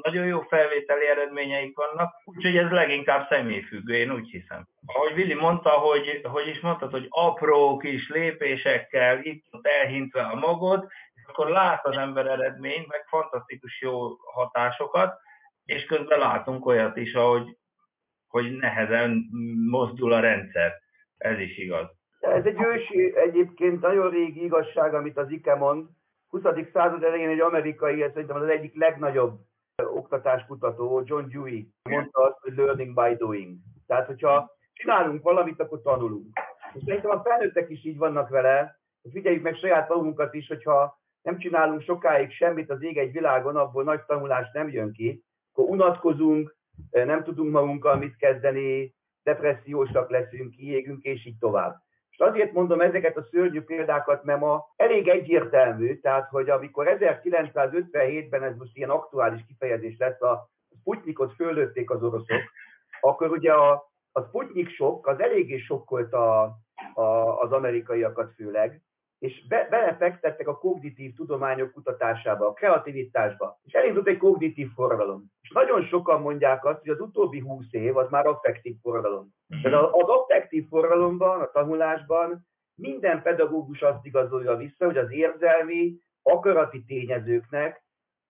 nagyon 0.03 0.25
jó 0.25 0.41
felvételi 0.41 1.07
eredményeik 1.07 1.75
vannak, 1.75 2.13
úgyhogy 2.23 2.57
ez 2.57 2.69
leginkább 2.69 3.27
személyfüggő, 3.29 3.93
én 3.93 4.11
úgy 4.11 4.29
hiszem. 4.29 4.67
Ahogy 4.85 5.11
Willi 5.15 5.33
mondta, 5.33 5.69
hogy, 5.69 6.21
hogy 6.23 6.47
is 6.47 6.59
mondtad, 6.59 6.91
hogy 6.91 7.05
apró 7.09 7.77
kis 7.77 8.09
lépésekkel 8.09 9.19
itt 9.21 9.45
ott 9.51 9.67
elhintve 9.67 10.21
a 10.21 10.35
magod, 10.35 10.87
akkor 11.31 11.49
lát 11.49 11.85
az 11.85 11.97
ember 11.97 12.25
eredményt, 12.27 12.87
meg 12.87 13.05
fantasztikus 13.07 13.81
jó 13.81 14.15
hatásokat, 14.33 15.19
és 15.65 15.85
közben 15.85 16.19
látunk 16.19 16.65
olyat 16.65 16.97
is, 16.97 17.13
ahogy, 17.13 17.57
hogy 18.27 18.51
nehezen 18.51 19.25
mozdul 19.69 20.13
a 20.13 20.19
rendszer. 20.19 20.73
Ez 21.17 21.39
is 21.39 21.57
igaz. 21.57 21.87
Ez 22.19 22.45
egy 22.45 22.61
ősi, 22.61 23.17
egyébként 23.17 23.81
nagyon 23.81 24.09
régi 24.09 24.43
igazság, 24.43 24.93
amit 24.93 25.17
az 25.17 25.31
IKE 25.31 25.55
mond. 25.55 25.87
20. 26.27 26.41
század 26.73 27.03
elején 27.03 27.29
egy 27.29 27.39
amerikai, 27.39 28.03
ez 28.03 28.11
szerintem 28.11 28.41
az 28.41 28.47
egyik 28.47 28.75
legnagyobb 28.75 29.39
oktatáskutató, 29.75 31.01
John 31.05 31.29
Dewey 31.29 31.61
mondta 31.89 32.21
azt, 32.21 32.37
hogy 32.39 32.53
learning 32.55 32.93
by 32.93 33.15
doing. 33.15 33.57
Tehát, 33.87 34.05
hogyha 34.05 34.51
csinálunk 34.73 35.23
valamit, 35.23 35.59
akkor 35.59 35.81
tanulunk. 35.81 36.39
És 36.73 36.81
szerintem 36.85 37.11
a 37.11 37.21
felnőttek 37.21 37.69
is 37.69 37.85
így 37.85 37.97
vannak 37.97 38.29
vele, 38.29 38.79
figyeljük 39.11 39.43
meg 39.43 39.55
saját 39.55 39.89
magunkat 39.89 40.33
is, 40.33 40.47
hogyha 40.47 41.00
nem 41.21 41.37
csinálunk 41.37 41.81
sokáig 41.81 42.31
semmit 42.31 42.69
az 42.69 42.83
ég 42.83 42.97
egy 42.97 43.11
világon, 43.11 43.55
abból 43.55 43.83
nagy 43.83 44.03
tanulás 44.05 44.51
nem 44.53 44.69
jön 44.69 44.91
ki, 44.91 45.23
akkor 45.51 45.69
unatkozunk, 45.69 46.55
nem 46.91 47.23
tudunk 47.23 47.51
magunkkal 47.51 47.95
mit 47.95 48.15
kezdeni, 48.15 48.95
depressziósak 49.23 50.09
leszünk, 50.09 50.51
kiégünk, 50.51 51.03
és 51.03 51.25
így 51.25 51.37
tovább. 51.37 51.75
És 52.09 52.17
azért 52.17 52.51
mondom 52.51 52.81
ezeket 52.81 53.17
a 53.17 53.27
szörnyű 53.31 53.61
példákat, 53.61 54.23
mert 54.23 54.39
ma 54.39 54.65
elég 54.75 55.07
egyértelmű, 55.07 55.99
tehát 55.99 56.29
hogy 56.29 56.49
amikor 56.49 56.97
1957-ben 56.99 58.43
ez 58.43 58.55
most 58.57 58.77
ilyen 58.77 58.89
aktuális 58.89 59.45
kifejezés 59.47 59.97
lesz, 59.97 60.21
a 60.21 60.49
Sputnikot 60.79 61.33
föllőtték 61.33 61.89
az 61.89 62.03
oroszok, 62.03 62.41
akkor 63.01 63.31
ugye 63.31 63.53
a, 63.53 63.71
a 64.11 64.21
Sputnik 64.21 64.69
sok 64.69 65.07
az 65.07 65.19
eléggé 65.19 65.57
sokkolta 65.57 66.41
a, 66.41 66.57
a, 67.01 67.39
az 67.39 67.51
amerikaiakat 67.51 68.33
főleg, 68.35 68.81
és 69.21 69.47
be, 69.47 69.67
belefektettek 69.69 70.47
a 70.47 70.57
kognitív 70.57 71.15
tudományok 71.15 71.71
kutatásába, 71.71 72.47
a 72.47 72.53
kreativitásba, 72.53 73.59
és 73.63 73.73
elindult 73.73 74.07
egy 74.07 74.17
kognitív 74.17 74.67
forradalom. 74.75 75.25
És 75.41 75.49
nagyon 75.49 75.83
sokan 75.83 76.21
mondják 76.21 76.65
azt, 76.65 76.79
hogy 76.79 76.89
az 76.89 76.99
utóbbi 76.99 77.39
húsz 77.39 77.73
év 77.73 77.97
az 77.97 78.09
már 78.09 78.25
affektív 78.25 78.75
forradalom. 78.81 79.29
Mhm. 79.47 79.61
Tehát 79.61 79.83
az 79.91 80.07
affektív 80.07 80.67
forradalomban, 80.67 81.41
a 81.41 81.51
tanulásban 81.51 82.47
minden 82.75 83.21
pedagógus 83.21 83.81
azt 83.81 84.05
igazolja 84.05 84.55
vissza, 84.55 84.85
hogy 84.85 84.97
az 84.97 85.11
érzelmi, 85.11 85.95
akarati 86.21 86.83
tényezőknek 86.83 87.83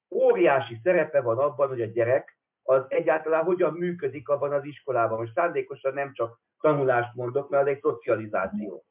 óriási 0.10 0.80
szerepe 0.84 1.22
van 1.22 1.38
abban, 1.38 1.68
hogy 1.68 1.82
a 1.82 1.86
gyerek 1.86 2.38
az 2.64 2.84
egyáltalán 2.88 3.44
hogyan 3.44 3.74
működik 3.74 4.30
abban 4.30 4.52
az 4.52 4.66
iskolában. 4.66 5.20
Most 5.20 5.34
szándékosan 5.34 5.94
nem 5.94 6.14
csak 6.14 6.40
tanulást 6.60 7.16
mondok, 7.16 7.50
mert 7.50 7.64
az 7.64 7.70
egy 7.70 7.82
szocializáció. 7.82 8.86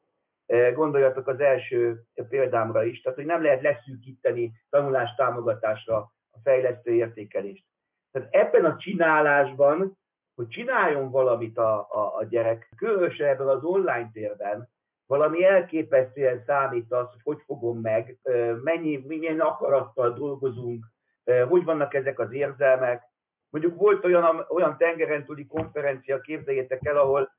E, 0.51 0.71
gondoljatok 0.71 1.27
az 1.27 1.39
első 1.39 2.03
példámra 2.29 2.83
is, 2.83 3.01
tehát 3.01 3.17
hogy 3.17 3.27
nem 3.27 3.43
lehet 3.43 3.61
leszűkíteni 3.61 4.51
tanulás 4.69 5.15
támogatásra 5.15 5.97
a 6.31 6.39
fejlesztő 6.43 6.91
értékelést. 6.91 7.65
Tehát 8.11 8.33
ebben 8.33 8.65
a 8.65 8.77
csinálásban, 8.77 9.97
hogy 10.35 10.47
csináljon 10.47 11.11
valamit 11.11 11.57
a, 11.57 11.79
a, 11.79 12.15
a 12.15 12.23
gyerek, 12.23 12.69
különösen 12.77 13.27
ebben 13.27 13.47
az 13.47 13.63
online 13.63 14.09
térben, 14.13 14.69
valami 15.05 15.43
elképesztően 15.43 16.43
számít 16.45 16.91
az, 16.91 17.07
hogy 17.11 17.21
hogy 17.23 17.41
fogom 17.45 17.79
meg, 17.79 18.19
e, 18.23 18.53
mennyi, 18.53 19.03
milyen 19.07 19.39
akarattal 19.39 20.13
dolgozunk, 20.13 20.85
e, 21.23 21.43
hogy 21.43 21.63
vannak 21.63 21.93
ezek 21.93 22.19
az 22.19 22.33
érzelmek. 22.33 23.03
Mondjuk 23.49 23.77
volt 23.79 24.05
olyan, 24.05 24.45
olyan 24.49 24.77
tengeren 24.77 25.25
túli 25.25 25.47
konferencia, 25.47 26.21
képzeljétek 26.21 26.85
el, 26.85 26.97
ahol 26.97 27.31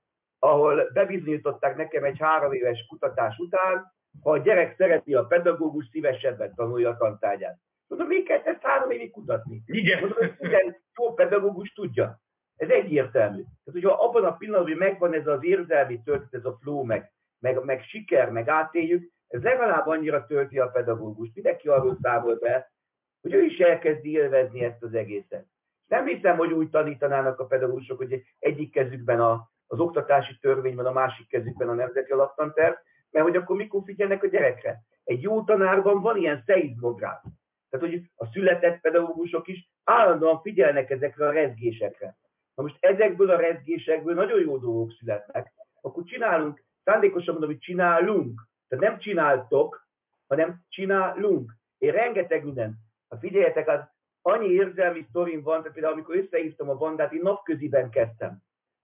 ahol 0.45 0.91
bebizonyították 0.93 1.77
nekem 1.77 2.05
egy 2.05 2.19
három 2.19 2.53
éves 2.53 2.87
kutatás 2.89 3.39
után, 3.39 3.93
ha 4.23 4.31
a 4.31 4.39
gyerek 4.39 4.75
szereti 4.77 5.15
a 5.15 5.25
pedagógus, 5.25 5.89
szívesebben 5.91 6.55
tanulja 6.55 6.89
a 6.89 6.97
tantárgyát. 6.97 7.59
Mondom, 7.87 8.09
még 8.09 8.27
kell 8.27 8.41
ezt 8.45 8.63
három 8.63 8.91
évig 8.91 9.11
kutatni? 9.11 9.63
Igen. 9.67 10.01
Mondom, 10.01 10.19
hogy 10.19 10.35
igen, 10.39 10.77
jó 10.99 11.13
pedagógus 11.15 11.73
tudja. 11.73 12.21
Ez 12.57 12.69
egyértelmű. 12.69 13.43
Tehát, 13.43 13.81
hogyha 13.81 13.93
abban 13.93 14.25
a 14.25 14.37
pillanatban, 14.37 14.71
hogy 14.71 14.79
megvan 14.79 15.15
ez 15.15 15.27
az 15.27 15.45
érzelmi 15.45 16.03
töltet, 16.05 16.35
ez 16.35 16.45
a 16.45 16.59
flow, 16.61 16.85
meg, 16.85 17.13
meg, 17.39 17.65
meg 17.65 17.83
siker, 17.83 18.31
meg 18.31 18.49
átéljük, 18.49 19.13
ez 19.29 19.43
legalább 19.43 19.87
annyira 19.87 20.27
tölti 20.27 20.59
a 20.59 20.69
pedagógust. 20.69 21.35
Mindenki 21.35 21.69
arról 21.69 21.99
számol 22.03 22.35
be, 22.35 22.73
hogy 23.21 23.33
ő 23.33 23.43
is 23.45 23.59
elkezdi 23.59 24.11
élvezni 24.11 24.65
ezt 24.65 24.83
az 24.83 24.95
egészet. 24.95 25.47
Nem 25.87 26.07
hiszem, 26.07 26.37
hogy 26.37 26.53
úgy 26.53 26.71
tanítanának 26.71 27.41
a 27.41 27.47
pedagógusok, 27.47 27.97
hogy 27.97 28.23
egyik 28.39 28.73
kezükben 28.73 29.21
a, 29.21 29.52
az 29.73 29.81
oktatási 29.81 30.39
törvényben, 30.41 30.87
a 30.87 30.93
másik 30.93 31.29
kezükben 31.29 31.69
a 31.69 31.75
nemzeti 31.75 32.13
alaptanterv, 32.13 32.75
mert 33.11 33.25
hogy 33.25 33.37
akkor 33.37 33.57
mikor 33.57 33.83
figyelnek 33.85 34.23
a 34.23 34.27
gyerekre. 34.27 34.83
Egy 35.05 35.23
jó 35.23 35.45
tanárban 35.45 36.01
van 36.01 36.17
ilyen 36.17 36.43
szeizmográf. 36.47 37.23
Tehát, 37.71 37.89
hogy 37.89 38.03
a 38.15 38.27
született 38.27 38.81
pedagógusok 38.81 39.49
is 39.49 39.71
állandóan 39.85 40.41
figyelnek 40.41 40.91
ezekre 40.91 41.27
a 41.27 41.33
rezgésekre. 41.33 42.17
Na 42.55 42.63
most 42.63 42.77
ezekből 42.81 43.31
a 43.31 43.37
rezgésekből 43.37 44.15
nagyon 44.15 44.41
jó 44.41 44.59
dolgok 44.59 44.93
születnek. 44.93 45.53
Akkor 45.81 46.05
csinálunk, 46.05 46.65
szándékosan 46.85 47.33
mondom, 47.33 47.51
hogy 47.51 47.61
csinálunk. 47.61 48.49
Tehát 48.69 48.85
nem 48.85 48.99
csináltok, 48.99 49.87
hanem 50.27 50.61
csinálunk. 50.69 51.53
Én 51.79 51.93
rengeteg 51.93 52.45
minden. 52.45 52.75
Ha 53.09 53.17
figyeljetek, 53.17 53.69
az 53.69 53.81
annyi 54.23 54.49
érzelmi 54.49 55.07
sztorim 55.09 55.43
van, 55.43 55.59
tehát 55.59 55.73
például 55.73 55.95
amikor 55.95 56.17
összehívtam 56.17 56.69
a 56.69 56.75
bandát, 56.75 57.13
én 57.13 57.21
napköziben 57.23 57.91
kezdtem. 57.91 58.43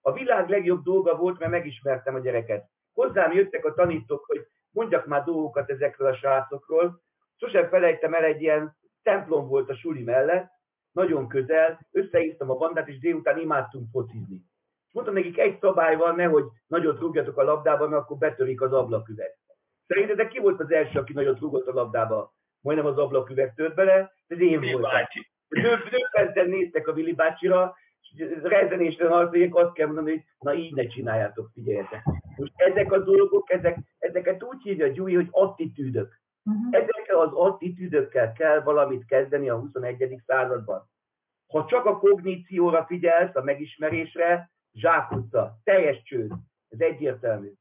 A 0.08 0.12
világ 0.12 0.48
legjobb 0.48 0.82
dolga 0.82 1.16
volt, 1.16 1.38
mert 1.38 1.50
megismertem 1.50 2.14
a 2.14 2.18
gyereket. 2.18 2.64
Hozzám 2.92 3.32
jöttek 3.32 3.64
a 3.64 3.74
tanítók, 3.74 4.24
hogy 4.24 4.46
mondjak 4.70 5.06
már 5.06 5.24
dolgokat 5.24 5.70
ezekről 5.70 6.08
a 6.08 6.14
srácokról. 6.14 7.00
Sosem 7.36 7.68
felejtem 7.68 8.14
el, 8.14 8.24
egy 8.24 8.42
ilyen 8.42 8.76
templom 9.02 9.48
volt 9.48 9.68
a 9.68 9.74
suli 9.74 10.02
mellett, 10.02 10.50
nagyon 10.92 11.28
közel, 11.28 11.88
összehívtam 11.92 12.50
a 12.50 12.54
bandát, 12.54 12.88
és 12.88 12.98
délután 12.98 13.38
imádtunk 13.38 13.88
focizni. 13.92 14.42
És 14.86 14.92
mondtam 14.92 15.14
nekik, 15.14 15.38
egy 15.38 15.58
szabály 15.60 15.96
van, 15.96 16.14
nehogy 16.14 16.44
nagyot 16.66 17.00
rúgjatok 17.00 17.36
a 17.36 17.42
labdába, 17.42 17.88
mert 17.88 18.02
akkor 18.02 18.18
betörik 18.18 18.60
az 18.60 18.72
ablaküveg. 18.72 19.38
Szerintetek 19.86 20.28
ki 20.28 20.38
volt 20.38 20.60
az 20.60 20.70
első, 20.70 20.98
aki 20.98 21.12
nagyot 21.12 21.38
rúgott 21.38 21.66
a 21.66 21.74
labdába? 21.74 22.34
Majdnem 22.60 22.86
az 22.86 22.98
ablaküveg 22.98 23.54
tört 23.54 23.74
bele, 23.74 24.12
ez 24.26 24.40
én 24.40 24.60
voltam. 24.60 24.90
Döbbenten 25.48 26.48
néztek 26.48 26.88
a 26.88 26.92
Vili 26.92 27.12
bácsira, 27.12 27.74
rezenésre 28.42 29.16
az, 29.16 29.28
azt 29.50 29.72
kell 29.72 29.86
mondani, 29.86 30.10
hogy 30.10 30.24
na 30.38 30.54
így 30.54 30.74
ne 30.74 30.86
csináljátok, 30.86 31.50
figyeljetek. 31.52 32.02
Most 32.36 32.52
ezek 32.56 32.92
a 32.92 32.98
dolgok, 32.98 33.50
ezek, 33.50 33.78
ezeket 33.98 34.42
úgy 34.42 34.62
hívja 34.62 34.88
Gyuri, 34.88 35.14
hogy 35.14 35.28
attitűdök. 35.30 36.20
Uh-huh. 36.44 36.68
Ezekkel 36.70 37.18
az 37.18 37.32
attitűdökkel 37.32 38.32
kell 38.32 38.60
valamit 38.60 39.04
kezdeni 39.04 39.48
a 39.48 39.58
21. 39.58 40.22
században. 40.26 40.90
Ha 41.46 41.64
csak 41.64 41.84
a 41.84 41.98
kognícióra 41.98 42.84
figyelsz, 42.84 43.36
a 43.36 43.42
megismerésre, 43.42 44.50
zsákutca, 44.72 45.58
teljes 45.64 46.02
csőd. 46.02 46.32
Ez 46.68 46.80
egyértelmű. 46.80 47.52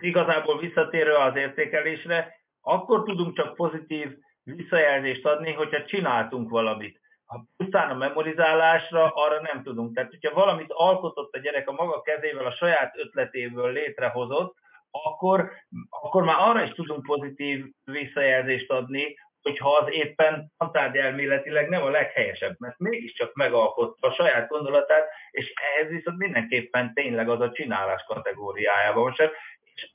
Igazából 0.00 0.58
visszatérő 0.58 1.12
az 1.12 1.36
értékelésre, 1.36 2.34
akkor 2.60 3.02
tudunk 3.02 3.36
csak 3.36 3.54
pozitív 3.54 4.18
visszajelzést 4.42 5.26
adni, 5.26 5.52
hogyha 5.52 5.84
csináltunk 5.84 6.50
valamit 6.50 7.00
ha 7.34 7.44
pusztán 7.56 7.90
a 7.90 7.94
memorizálásra, 7.94 9.12
arra 9.14 9.40
nem 9.40 9.62
tudunk. 9.62 9.94
Tehát, 9.94 10.10
hogyha 10.10 10.34
valamit 10.34 10.72
alkotott 10.72 11.34
a 11.34 11.38
gyerek 11.38 11.68
a 11.68 11.72
maga 11.72 12.02
kezével, 12.02 12.46
a 12.46 12.54
saját 12.56 12.96
ötletéből 12.96 13.72
létrehozott, 13.72 14.54
akkor, 14.90 15.50
akkor 15.88 16.22
már 16.22 16.36
arra 16.38 16.62
is 16.62 16.70
tudunk 16.70 17.02
pozitív 17.02 17.64
visszajelzést 17.84 18.70
adni, 18.70 19.16
hogyha 19.42 19.70
az 19.70 19.92
éppen 19.92 20.52
elméletileg 20.92 21.68
nem 21.68 21.82
a 21.82 21.90
leghelyesebb, 21.90 22.54
mert 22.58 22.78
mégiscsak 22.78 23.34
megalkotta 23.34 24.08
a 24.08 24.12
saját 24.12 24.48
gondolatát, 24.48 25.08
és 25.30 25.52
ehhez 25.54 25.90
viszont 25.90 26.18
mindenképpen 26.18 26.94
tényleg 26.94 27.28
az 27.28 27.40
a 27.40 27.52
csinálás 27.52 28.04
kategóriájában. 28.06 29.02
Most 29.02 29.30
és 29.74 29.90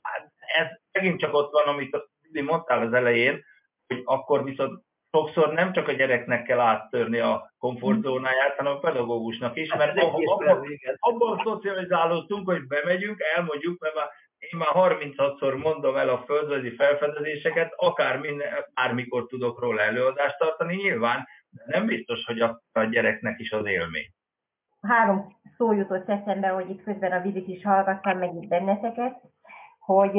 ez 0.58 0.66
megint 0.92 1.20
csak 1.20 1.34
ott 1.34 1.52
van, 1.52 1.66
amit 1.66 1.96
mondtál 2.32 2.86
az 2.86 2.92
elején, 2.92 3.44
hogy 3.86 4.02
akkor 4.04 4.44
viszont 4.44 4.82
sokszor 5.10 5.52
nem 5.52 5.72
csak 5.72 5.88
a 5.88 5.92
gyereknek 5.92 6.42
kell 6.42 6.60
áttörni 6.60 7.18
a 7.18 7.52
komfortzónáját, 7.58 8.56
hanem 8.56 8.72
a 8.72 8.78
pedagógusnak 8.78 9.56
is, 9.56 9.74
mert 9.74 9.98
hát, 9.98 10.04
abban, 10.04 10.66
abban 10.98 11.40
szocializálódtunk, 11.44 12.48
hogy 12.48 12.66
bemegyünk, 12.66 13.20
elmondjuk, 13.36 13.80
mert 13.80 13.94
már 13.94 14.08
én 14.40 14.58
már 14.58 14.68
36-szor 14.74 15.62
mondom 15.62 15.96
el 15.96 16.08
a 16.08 16.22
földrajzi 16.26 16.74
felfedezéseket, 16.74 17.72
akár 17.76 18.18
minden, 18.18 18.48
bármikor 18.74 19.26
tudok 19.26 19.60
róla 19.60 19.80
előadást 19.80 20.38
tartani, 20.38 20.74
nyilván, 20.74 21.26
de 21.50 21.62
nem 21.66 21.86
biztos, 21.86 22.24
hogy 22.24 22.40
a, 22.40 22.62
a 22.72 22.82
gyereknek 22.82 23.38
is 23.38 23.52
az 23.52 23.66
élmény. 23.66 24.06
Három 24.80 25.40
szó 25.56 25.72
jutott 25.72 26.08
eszembe, 26.08 26.48
hogy 26.48 26.70
itt 26.70 26.82
közben 26.82 27.12
a 27.12 27.20
vizit 27.20 27.48
is 27.48 27.64
hallgattam, 27.64 28.18
meg 28.18 28.34
itt 28.34 28.48
benneteket, 28.48 29.20
hogy 29.78 30.16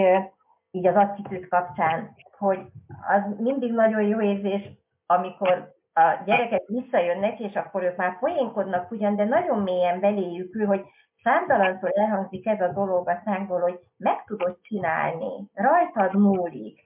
így 0.72 0.88
az 0.88 0.96
attitűd 0.96 1.48
kapcsán, 1.48 2.16
hogy 2.38 2.60
az 3.08 3.22
mindig 3.38 3.72
nagyon 3.72 4.02
jó 4.02 4.22
érzés 4.22 4.81
amikor 5.18 5.74
a 5.94 6.24
gyerekek 6.26 6.64
visszajönnek, 6.68 7.40
és 7.40 7.54
akkor 7.54 7.84
ők 7.84 7.96
már 7.96 8.20
poénkodnak 8.20 8.92
ugyan, 8.92 9.16
de 9.16 9.24
nagyon 9.24 9.60
mélyen 9.60 10.00
beléjük 10.00 10.56
ül, 10.56 10.66
hogy 10.66 10.86
számtalanszor 11.24 11.92
elhangzik 11.94 12.48
ez 12.48 12.62
a 12.62 12.74
dolog 12.74 13.10
a 13.10 13.22
szánkból, 13.26 13.60
hogy 13.60 13.80
meg 13.98 14.24
tudod 14.26 14.58
csinálni, 14.62 15.50
rajtad 15.54 16.14
múlik, 16.14 16.82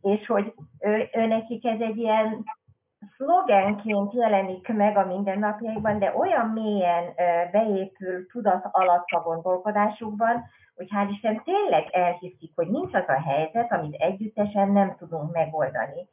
és 0.00 0.26
hogy 0.26 0.54
ő, 0.80 1.08
ő 1.12 1.26
nekik 1.26 1.64
ez 1.64 1.80
egy 1.80 1.96
ilyen 1.96 2.44
szlogenként 3.16 4.12
jelenik 4.12 4.68
meg 4.68 4.96
a 4.96 5.06
mindennapjaikban, 5.06 5.98
de 5.98 6.14
olyan 6.16 6.46
mélyen 6.46 7.04
beépül 7.52 8.26
tudat 8.26 8.68
alatt 8.70 9.08
a 9.08 9.20
gondolkodásukban, 9.20 10.44
hogy 10.76 10.88
hál' 10.94 11.10
Isten 11.10 11.42
tényleg 11.44 11.88
elhiszik, 11.90 12.52
hogy 12.54 12.68
nincs 12.68 12.94
az 12.94 13.04
a 13.06 13.22
helyzet, 13.22 13.72
amit 13.72 14.00
együttesen 14.00 14.68
nem 14.70 14.96
tudunk 14.98 15.32
megoldani. 15.32 16.08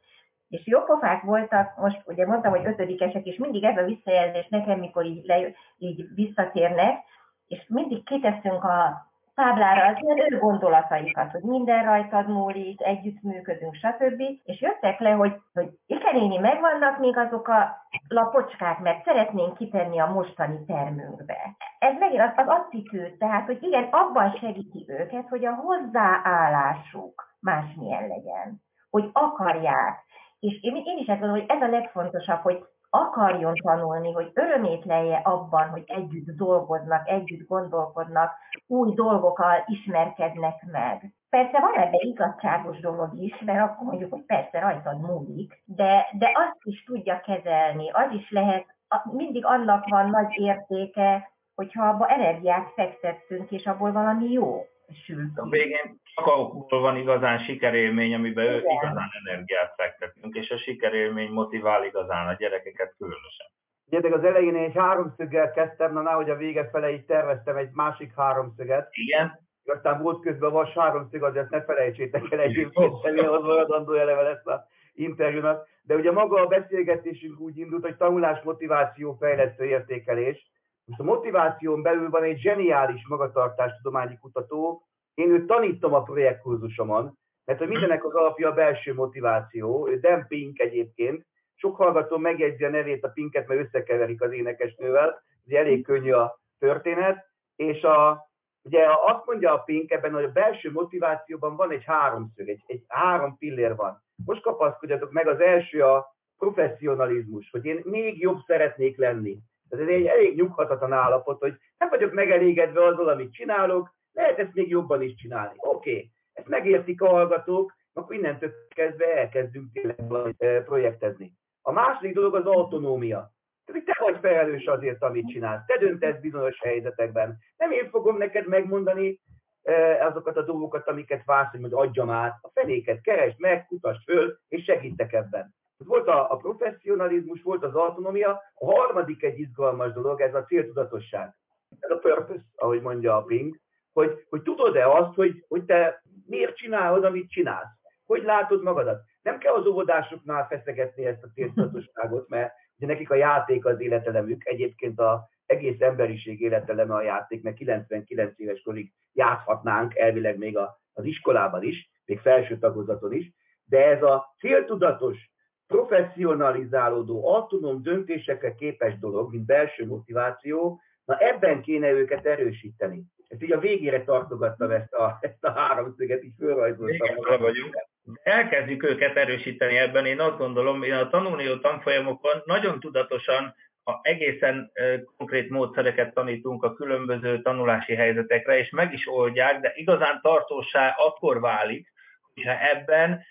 És 0.48 0.66
jópofák 0.66 1.22
voltak, 1.22 1.76
most 1.76 2.02
ugye 2.06 2.26
mondtam, 2.26 2.50
hogy 2.50 2.66
ötödikesek, 2.66 3.24
és 3.24 3.36
mindig 3.36 3.64
ez 3.64 3.76
a 3.76 3.84
visszajelzés 3.84 4.46
nekem, 4.48 4.78
mikor 4.78 5.04
így, 5.04 5.24
le, 5.26 5.52
így 5.78 6.04
visszatérnek, 6.14 7.04
és 7.48 7.64
mindig 7.68 8.04
kiteszünk 8.04 8.64
a 8.64 9.06
táblára 9.34 9.86
az 9.86 9.96
ilyen 10.00 10.32
ő 10.32 10.38
gondolataikat, 10.38 11.30
hogy 11.30 11.42
minden 11.42 11.84
rajtad 11.84 12.28
múlik, 12.28 12.82
együttműködünk, 12.82 13.74
stb. 13.74 14.20
És 14.44 14.60
jöttek 14.60 14.98
le, 15.00 15.10
hogy, 15.10 15.34
hogy 15.52 15.68
Ikeréni, 15.86 16.38
megvannak 16.38 16.98
még 16.98 17.16
azok 17.16 17.48
a 17.48 17.86
lapocskák, 18.08 18.78
mert 18.78 19.04
szeretnénk 19.04 19.56
kitenni 19.56 19.98
a 19.98 20.06
mostani 20.06 20.64
termünkbe. 20.66 21.56
Ez 21.78 21.94
megint 21.98 22.20
az, 22.20 22.32
az 22.36 22.46
attitűd, 22.46 23.16
tehát, 23.18 23.46
hogy 23.46 23.58
igen, 23.62 23.88
abban 23.90 24.36
segíti 24.40 24.84
őket, 24.88 25.28
hogy 25.28 25.44
a 25.44 25.54
hozzáállásuk 25.54 27.36
másmilyen 27.40 28.08
legyen, 28.08 28.62
hogy 28.90 29.10
akarják. 29.12 30.04
És 30.48 30.62
én, 30.62 30.76
én 30.84 30.98
is 30.98 31.06
ezt 31.06 31.20
gondolom, 31.20 31.46
hogy 31.46 31.56
ez 31.56 31.68
a 31.68 31.70
legfontosabb, 31.70 32.40
hogy 32.40 32.64
akarjon 32.90 33.54
tanulni, 33.54 34.12
hogy 34.12 34.30
örömét 34.34 34.84
lelje 34.84 35.16
abban, 35.16 35.68
hogy 35.68 35.82
együtt 35.86 36.36
dolgoznak, 36.36 37.08
együtt 37.08 37.48
gondolkodnak, 37.48 38.32
új 38.66 38.94
dolgokkal 38.94 39.64
ismerkednek 39.66 40.62
meg. 40.72 41.12
Persze 41.28 41.60
van 41.60 41.74
ebbe 41.74 41.96
igazságos 42.00 42.80
dolog 42.80 43.14
is, 43.14 43.40
mert 43.44 43.70
akkor 43.70 43.86
mondjuk, 43.86 44.12
hogy 44.12 44.24
persze 44.26 44.58
rajtad 44.60 45.00
múlik, 45.00 45.62
de, 45.64 46.06
de 46.18 46.30
azt 46.34 46.60
is 46.62 46.84
tudja 46.84 47.20
kezelni, 47.20 47.90
az 47.90 48.12
is 48.12 48.30
lehet, 48.30 48.66
mindig 49.12 49.44
annak 49.44 49.88
van 49.88 50.10
nagy 50.10 50.38
értéke, 50.38 51.30
hogyha 51.54 51.88
abba 51.88 52.08
energiát 52.08 52.72
fektettünk, 52.74 53.50
és 53.50 53.66
abból 53.66 53.92
valami 53.92 54.30
jó 54.32 54.62
sül. 55.04 55.30
A 55.34 55.48
végén 55.48 56.00
csak 56.14 56.26
abból 56.26 56.80
van 56.80 56.96
igazán 56.96 57.38
sikerélmény, 57.38 58.14
amiben 58.14 58.46
ő 58.46 58.62
igazán 58.64 59.10
energiát 59.24 59.74
fektetünk, 59.76 60.34
és 60.34 60.50
a 60.50 60.56
sikerélmény 60.56 61.30
motivál 61.30 61.84
igazán 61.84 62.28
a 62.28 62.34
gyerekeket 62.34 62.94
különösen. 62.98 63.46
Gyertek, 63.86 64.14
az 64.14 64.24
elején 64.24 64.56
egy 64.56 64.74
háromszöggel 64.74 65.50
kezdtem, 65.50 65.92
na 65.92 66.12
hogy 66.12 66.30
a 66.30 66.36
vége 66.36 66.68
fele 66.70 66.92
így 66.92 67.04
terveztem 67.04 67.56
egy 67.56 67.70
másik 67.72 68.12
háromszöget. 68.16 68.88
Igen. 68.90 69.42
Aztán 69.64 70.02
volt 70.02 70.22
közben 70.22 70.50
a 70.50 70.52
vas 70.52 70.72
háromszög, 70.72 71.22
azért 71.22 71.50
ne 71.50 71.62
felejtsétek 71.62 72.32
el 72.32 72.40
egyébként, 72.40 72.94
az 73.04 73.42
maradandó 73.42 73.92
eleve 73.92 74.22
lesz 74.22 74.46
a 74.46 74.66
interjúnak. 74.94 75.68
De 75.82 75.94
ugye 75.94 76.12
maga 76.12 76.40
a 76.40 76.46
beszélgetésünk 76.46 77.40
úgy 77.40 77.58
indult, 77.58 77.82
hogy 77.82 77.96
tanulás, 77.96 78.42
motiváció, 78.42 79.16
fejlesztő 79.20 79.64
értékelés. 79.64 80.52
Most 80.84 81.00
a 81.00 81.04
motiváción 81.04 81.82
belül 81.82 82.10
van 82.10 82.22
egy 82.22 82.38
zseniális 82.38 83.06
magatartástudományi 83.06 84.18
kutató, 84.18 84.86
én 85.14 85.30
őt 85.30 85.46
tanítom 85.46 85.94
a 85.94 86.02
projektkurzusomon, 86.02 87.18
mert 87.44 87.58
hogy 87.58 87.68
mindenek 87.68 88.04
az 88.04 88.14
alapja 88.14 88.48
a 88.48 88.54
belső 88.54 88.94
motiváció, 88.94 89.88
ő 89.88 89.98
Dan 89.98 90.26
Pink 90.28 90.58
egyébként, 90.58 91.26
sok 91.54 91.76
hallgató 91.76 92.16
megjegyzi 92.16 92.64
a 92.64 92.68
nevét 92.68 93.04
a 93.04 93.08
Pinket, 93.08 93.48
mert 93.48 93.60
összekeverik 93.60 94.22
az 94.22 94.32
énekesnővel, 94.32 95.22
ez 95.46 95.56
elég 95.56 95.84
könnyű 95.84 96.12
a 96.12 96.40
történet, 96.58 97.26
és 97.56 97.82
a, 97.82 98.28
ugye 98.62 98.86
azt 99.04 99.26
mondja 99.26 99.52
a 99.52 99.58
Pink 99.58 99.90
ebben, 99.90 100.12
hogy 100.12 100.24
a 100.24 100.32
belső 100.32 100.70
motivációban 100.70 101.56
van 101.56 101.70
egy 101.70 101.84
háromszög, 101.84 102.48
egy, 102.48 102.62
egy 102.66 102.84
három 102.88 103.38
pillér 103.38 103.76
van. 103.76 104.02
Most 104.24 104.42
kapaszkodjatok 104.42 105.10
meg, 105.10 105.26
az 105.26 105.40
első 105.40 105.82
a 105.82 106.16
professzionalizmus, 106.38 107.50
hogy 107.50 107.64
én 107.64 107.80
még 107.84 108.20
jobb 108.20 108.38
szeretnék 108.46 108.96
lenni. 108.96 109.38
Ez 109.80 109.88
egy 109.88 110.06
elég 110.06 110.36
nyughatatlan 110.36 110.92
állapot, 110.92 111.38
hogy 111.38 111.54
nem 111.78 111.88
vagyok 111.88 112.12
megelégedve 112.12 112.84
azzal, 112.84 113.08
amit 113.08 113.32
csinálok, 113.32 113.94
lehet 114.12 114.38
ezt 114.38 114.54
még 114.54 114.68
jobban 114.68 115.02
is 115.02 115.14
csinálni. 115.14 115.54
Oké, 115.56 115.90
okay. 115.90 116.10
ezt 116.32 116.48
megértik 116.48 117.02
a 117.02 117.08
hallgatók, 117.08 117.74
akkor 117.92 118.16
innentől 118.16 118.52
kezdve 118.68 119.16
elkezdünk 119.16 119.72
tényleg 119.72 120.34
eh, 120.38 120.64
projektezni. 120.64 121.32
A 121.62 121.72
második 121.72 122.14
dolog 122.14 122.34
az 122.34 122.46
autonómia. 122.46 123.32
Tehát, 123.64 123.84
te 123.84 123.96
vagy 123.98 124.18
felelős 124.20 124.66
azért, 124.66 125.02
amit 125.02 125.28
csinálsz. 125.28 125.66
Te 125.66 125.78
döntesz 125.78 126.20
bizonyos 126.20 126.60
helyzetekben. 126.60 127.38
Nem 127.56 127.70
én 127.70 127.90
fogom 127.90 128.16
neked 128.16 128.46
megmondani 128.46 129.20
eh, 129.62 130.06
azokat 130.06 130.36
a 130.36 130.42
dolgokat, 130.42 130.88
amiket 130.88 131.24
vársz, 131.24 131.50
hogy 131.50 131.72
adjam 131.72 132.10
át. 132.10 132.38
A 132.40 132.50
fenéket 132.54 133.00
keresd 133.00 133.38
meg, 133.38 133.66
kutasd 133.66 134.02
föl, 134.02 134.38
és 134.48 134.64
segítek 134.64 135.12
ebben. 135.12 135.54
Volt 135.76 136.08
a, 136.08 136.30
a 136.32 136.36
professzionalizmus, 136.36 137.42
volt 137.42 137.64
az 137.64 137.74
autonomia, 137.74 138.42
a 138.54 138.74
harmadik 138.74 139.22
egy 139.22 139.38
izgalmas 139.38 139.92
dolog, 139.92 140.20
ez 140.20 140.34
a 140.34 140.44
céltudatosság. 140.44 141.34
Ez 141.78 141.90
a 141.90 141.98
purpose, 141.98 142.44
ahogy 142.56 142.80
mondja 142.80 143.16
a 143.16 143.22
Pink, 143.22 143.60
hogy, 143.92 144.24
hogy 144.28 144.42
tudod-e 144.42 144.88
azt, 144.88 145.14
hogy, 145.14 145.44
hogy 145.48 145.64
te 145.64 146.02
miért 146.26 146.56
csinálod, 146.56 147.04
amit 147.04 147.30
csinálsz? 147.30 147.78
Hogy 148.06 148.22
látod 148.22 148.62
magadat? 148.62 149.02
Nem 149.22 149.38
kell 149.38 149.54
az 149.54 149.66
óvodásoknál 149.66 150.46
feszegetni 150.46 151.06
ezt 151.06 151.22
a 151.22 151.30
céltudatosságot, 151.34 152.28
mert 152.28 152.52
ugye 152.76 152.86
nekik 152.86 153.10
a 153.10 153.14
játék 153.14 153.64
az 153.64 153.80
életelemük, 153.80 154.46
egyébként 154.46 154.98
a 154.98 155.28
egész 155.46 155.80
emberiség 155.80 156.40
életeleme 156.40 156.94
a 156.94 157.02
játék, 157.02 157.42
mert 157.42 157.56
99 157.56 158.40
éves 158.40 158.62
korig 158.62 158.92
játszhatnánk 159.12 159.96
elvileg 159.96 160.38
még 160.38 160.56
a, 160.56 160.80
az 160.92 161.04
iskolában 161.04 161.62
is, 161.62 161.90
még 162.04 162.18
felső 162.18 162.58
tagozaton 162.58 163.12
is, 163.12 163.32
de 163.64 163.86
ez 163.86 164.02
a 164.02 164.34
céltudatos 164.38 165.32
professzionalizálódó, 165.74 167.34
autonóm 167.34 167.82
döntésekre 167.82 168.54
képes 168.54 168.98
dolog, 168.98 169.30
mint 169.30 169.46
belső 169.46 169.86
motiváció, 169.86 170.80
na 171.04 171.16
ebben 171.18 171.62
kéne 171.62 171.90
őket 171.90 172.26
erősíteni. 172.26 173.02
Ezt 173.28 173.42
így 173.42 173.52
a 173.52 173.58
végére 173.58 174.04
tartogattam 174.04 174.70
ezt 174.70 174.92
a, 174.92 175.18
ezt 175.20 175.44
a 175.44 175.50
háromszöget, 175.50 176.24
így 176.24 176.34
fölrajzoltam. 176.38 177.40
vagyunk. 177.40 177.74
Elkezdjük 178.22 178.82
őket 178.82 179.16
erősíteni 179.16 179.76
ebben. 179.76 180.06
Én 180.06 180.20
azt 180.20 180.38
gondolom, 180.38 180.82
én 180.82 180.92
a 180.92 181.08
tanulnió 181.08 181.56
tanfolyamokon 181.56 182.42
nagyon 182.44 182.80
tudatosan 182.80 183.54
a 183.84 183.98
egészen 184.02 184.72
konkrét 185.16 185.50
módszereket 185.50 186.14
tanítunk 186.14 186.62
a 186.62 186.74
különböző 186.74 187.42
tanulási 187.42 187.94
helyzetekre, 187.94 188.58
és 188.58 188.70
meg 188.70 188.92
is 188.92 189.08
oldják, 189.08 189.60
de 189.60 189.72
igazán 189.74 190.20
tartósá 190.22 190.94
akkor 190.96 191.40
válik, 191.40 191.92
hogyha 192.34 192.68
ebben 192.68 193.24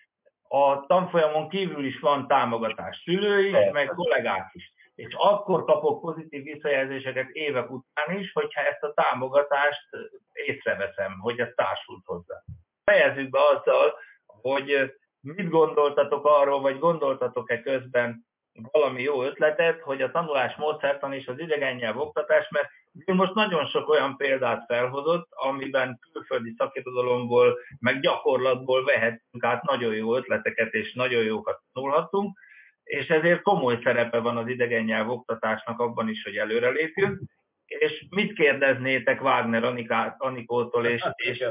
a 0.56 0.86
tanfolyamon 0.88 1.50
kívül 1.50 1.86
is 1.86 2.00
van 2.00 2.28
támogatás, 2.28 3.02
szülői, 3.04 3.52
Persze. 3.52 3.72
meg 3.72 3.88
kollégák 3.88 4.50
is. 4.54 4.74
És 4.96 5.14
akkor 5.14 5.66
kapok 5.66 6.02
pozitív 6.02 6.44
visszajelzéseket 6.44 7.30
évek 7.30 7.72
után 7.72 8.18
is, 8.20 8.32
hogyha 8.32 8.62
ezt 8.62 8.84
a 8.84 8.94
támogatást 8.94 9.88
észreveszem, 10.34 11.20
hogy 11.20 11.40
ez 11.40 11.50
társult 11.56 12.06
hozzá. 12.06 12.44
Fejezzük 12.84 13.30
be 13.30 13.40
azzal, 13.40 13.94
hogy 14.26 14.94
mit 15.22 15.50
gondoltatok 15.50 16.26
arról, 16.26 16.62
vagy 16.62 16.80
gondoltatok-e 16.80 17.62
közben 17.62 18.26
valami 18.54 19.02
jó 19.02 19.24
ötletet, 19.24 19.82
hogy 19.82 20.02
a 20.02 20.12
tanulás 20.12 20.56
módszertan 20.56 21.14
és 21.14 21.28
az 21.28 21.40
idegen 21.40 21.76
nyelv 21.76 21.98
oktatás, 21.98 22.50
mert 22.50 22.70
most 23.06 23.34
nagyon 23.34 23.66
sok 23.66 23.90
olyan 23.90 24.18
példát 24.18 24.66
felhozott, 24.68 25.28
amiben 25.30 26.00
külföldi 26.12 26.54
szakirodalomból, 26.58 27.58
meg 27.80 28.00
gyakorlatból 28.00 28.84
vehetünk 28.84 29.44
át 29.44 29.64
nagyon 29.64 29.96
jó 29.96 30.16
ötleteket, 30.16 30.74
és 30.74 30.94
nagyon 30.94 31.24
jókat 31.24 31.62
tanulhatunk, 31.74 32.38
és 32.84 33.10
ezért 33.10 33.42
komoly 33.42 33.80
szerepe 33.84 34.20
van 34.20 34.38
az 34.38 34.48
idegen 34.48 34.84
nyelv 34.84 35.10
oktatásnak 35.10 35.80
abban 35.80 36.10
is, 36.10 36.24
hogy 36.24 36.36
előrelépjünk. 36.36 37.20
És 37.66 38.06
mit 38.10 38.34
kérdeznétek 38.34 39.22
Wagner 39.22 39.64
Anikát, 39.64 40.16
Anikótól 40.18 40.86
és, 40.86 41.04
és 41.16 41.46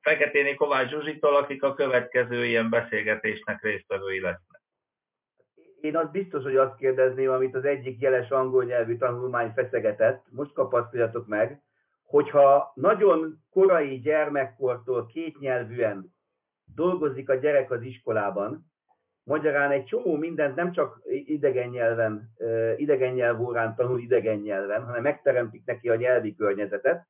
Feketéni 0.00 0.54
Kovács 0.54 0.90
Zsuzsitól, 0.90 1.36
akik 1.36 1.62
a 1.62 1.74
következő 1.74 2.44
ilyen 2.44 2.70
beszélgetésnek 2.70 3.62
résztvevői 3.62 4.20
lesznek? 4.20 4.53
Én 5.84 5.96
az 5.96 6.10
biztos, 6.10 6.42
hogy 6.42 6.56
azt 6.56 6.76
kérdezném, 6.76 7.30
amit 7.30 7.54
az 7.54 7.64
egyik 7.64 8.00
jeles 8.00 8.30
angol 8.30 8.64
nyelvű 8.64 8.96
tanulmány 8.96 9.52
feszegetett, 9.52 10.24
most 10.30 10.52
kapaszkodjatok 10.52 11.26
meg, 11.26 11.62
hogyha 12.04 12.72
nagyon 12.74 13.38
korai 13.50 14.00
gyermekkortól 14.00 15.06
kétnyelvűen 15.06 16.14
dolgozik 16.74 17.28
a 17.28 17.34
gyerek 17.34 17.70
az 17.70 17.82
iskolában, 17.82 18.72
magyarán 19.22 19.70
egy 19.70 19.84
csomó 19.84 20.16
mindent 20.16 20.54
nem 20.54 20.72
csak 20.72 21.00
idegen 21.06 21.68
nyelven, 21.68 22.30
idegen 22.76 23.12
nyelvórán 23.12 23.74
tanul 23.74 24.00
idegen 24.00 24.38
nyelven, 24.38 24.84
hanem 24.84 25.02
megteremtik 25.02 25.64
neki 25.64 25.88
a 25.88 25.96
nyelvi 25.96 26.34
környezetet, 26.34 27.06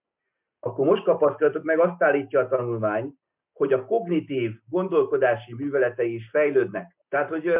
akkor 0.61 0.87
most 0.87 1.05
kapaszkodjatok 1.05 1.63
meg, 1.63 1.79
azt 1.79 2.03
állítja 2.03 2.41
a 2.41 2.49
tanulmány, 2.49 3.15
hogy 3.53 3.73
a 3.73 3.85
kognitív 3.85 4.53
gondolkodási 4.69 5.55
műveletei 5.55 6.15
is 6.15 6.29
fejlődnek. 6.31 6.97
Tehát, 7.15 7.29
hogy 7.29 7.53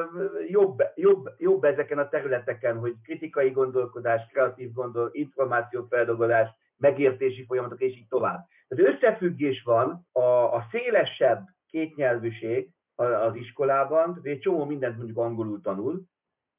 jobb, 0.49 0.83
jobb, 0.95 1.29
jobb 1.39 1.65
ezeken 1.65 1.99
a 1.99 2.09
területeken, 2.09 2.79
hogy 2.79 2.95
kritikai 3.03 3.51
gondolkodás, 3.51 4.27
kreatív 4.33 4.73
gondol, 4.73 5.11
információfeldolgozás, 5.13 6.49
megértési 6.77 7.45
folyamatok, 7.45 7.81
és 7.81 7.97
így 7.97 8.09
tovább. 8.09 8.47
Tehát 8.69 8.95
összefüggés 8.95 9.63
van 9.63 10.07
a, 10.13 10.55
a 10.55 10.67
szélesebb 10.71 11.45
kétnyelvűség 11.67 12.69
az 12.95 13.35
iskolában, 13.35 14.21
egy 14.23 14.39
csomó 14.39 14.65
mindent 14.65 14.97
mondjuk 14.97 15.19
angolul 15.19 15.61
tanul, 15.61 16.03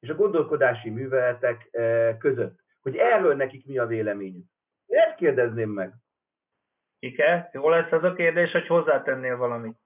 és 0.00 0.08
a 0.08 0.14
gondolkodási 0.14 0.90
műveletek 0.90 1.70
között, 2.18 2.58
hogy 2.82 2.96
erről 2.96 3.34
nekik 3.34 3.66
mi 3.66 3.78
a 3.78 3.86
véleményük. 3.86 4.46
Én 4.86 4.98
ezt 4.98 5.16
kérdezném 5.16 5.70
meg. 5.70 5.94
Ike, 6.98 7.50
jó 7.52 7.68
lesz 7.68 7.92
az 7.92 8.04
a 8.04 8.12
kérdés, 8.12 8.52
hogy 8.52 8.66
hozzátennél 8.66 9.36
valamit? 9.36 9.76